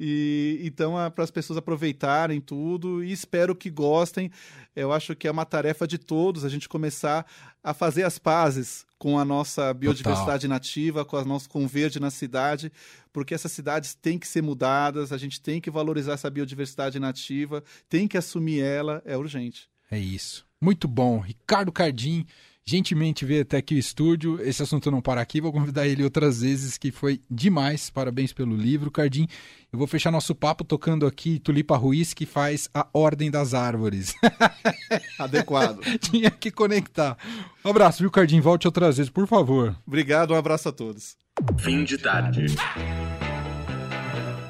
E 0.00 0.60
então 0.64 0.94
para 1.14 1.22
as 1.22 1.30
pessoas 1.30 1.56
aproveitarem 1.56 2.40
tudo 2.40 3.04
e 3.04 3.12
espero 3.12 3.54
que 3.54 3.70
gostem 3.70 4.30
eu 4.74 4.92
acho 4.92 5.14
que 5.14 5.28
é 5.28 5.30
uma 5.30 5.44
tarefa 5.44 5.86
de 5.86 5.98
todos 5.98 6.44
a 6.44 6.48
gente 6.48 6.68
começar 6.68 7.26
a 7.62 7.74
fazer 7.74 8.04
as 8.04 8.18
pazes 8.18 8.86
com 8.98 9.18
a 9.18 9.24
nossa 9.24 9.74
biodiversidade 9.74 10.42
Total. 10.42 10.56
nativa, 10.56 11.04
com, 11.04 11.16
a 11.16 11.24
nosso, 11.24 11.48
com 11.48 11.64
o 11.64 11.68
verde 11.68 11.98
na 11.98 12.10
cidade, 12.10 12.72
porque 13.12 13.34
essas 13.34 13.52
cidades 13.52 13.94
têm 13.94 14.18
que 14.18 14.28
ser 14.28 14.42
mudadas, 14.42 15.12
a 15.12 15.18
gente 15.18 15.40
tem 15.40 15.60
que 15.60 15.70
valorizar 15.70 16.12
essa 16.12 16.30
biodiversidade 16.30 16.98
nativa, 17.00 17.62
tem 17.88 18.06
que 18.06 18.16
assumir 18.16 18.60
ela, 18.60 19.02
é 19.04 19.16
urgente. 19.16 19.68
É 19.90 19.98
isso. 19.98 20.46
Muito 20.60 20.86
bom. 20.86 21.18
Ricardo 21.18 21.72
Cardim 21.72 22.24
gentilmente 22.64 23.24
veio 23.24 23.42
até 23.42 23.58
aqui 23.58 23.74
o 23.74 23.78
estúdio. 23.78 24.40
Esse 24.40 24.62
assunto 24.62 24.90
não 24.90 25.00
para 25.00 25.20
aqui, 25.20 25.40
vou 25.40 25.52
convidar 25.52 25.86
ele 25.86 26.04
outras 26.04 26.40
vezes, 26.42 26.78
que 26.78 26.90
foi 26.90 27.20
demais. 27.30 27.90
Parabéns 27.90 28.32
pelo 28.32 28.56
livro, 28.56 28.90
Cardim. 28.90 29.26
Eu 29.72 29.78
vou 29.78 29.86
fechar 29.86 30.10
nosso 30.10 30.34
papo 30.34 30.64
tocando 30.64 31.06
aqui 31.06 31.38
Tulipa 31.38 31.76
Ruiz, 31.76 32.12
que 32.12 32.26
faz 32.26 32.68
a 32.74 32.86
Ordem 32.92 33.30
das 33.30 33.54
Árvores. 33.54 34.14
Adequado. 35.18 35.80
Tinha 35.98 36.30
que 36.30 36.50
conectar. 36.50 37.16
Um 37.64 37.70
abraço, 37.70 38.00
viu, 38.00 38.10
Cardim? 38.10 38.40
Volte 38.40 38.66
outras 38.66 38.96
vezes, 38.96 39.10
por 39.10 39.26
favor. 39.26 39.76
Obrigado, 39.86 40.32
um 40.34 40.36
abraço 40.36 40.68
a 40.68 40.72
todos. 40.72 41.16
Fim 41.58 41.84
de 41.84 41.98
tarde. 41.98 42.46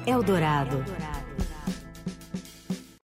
Eldorado. 0.05 0.83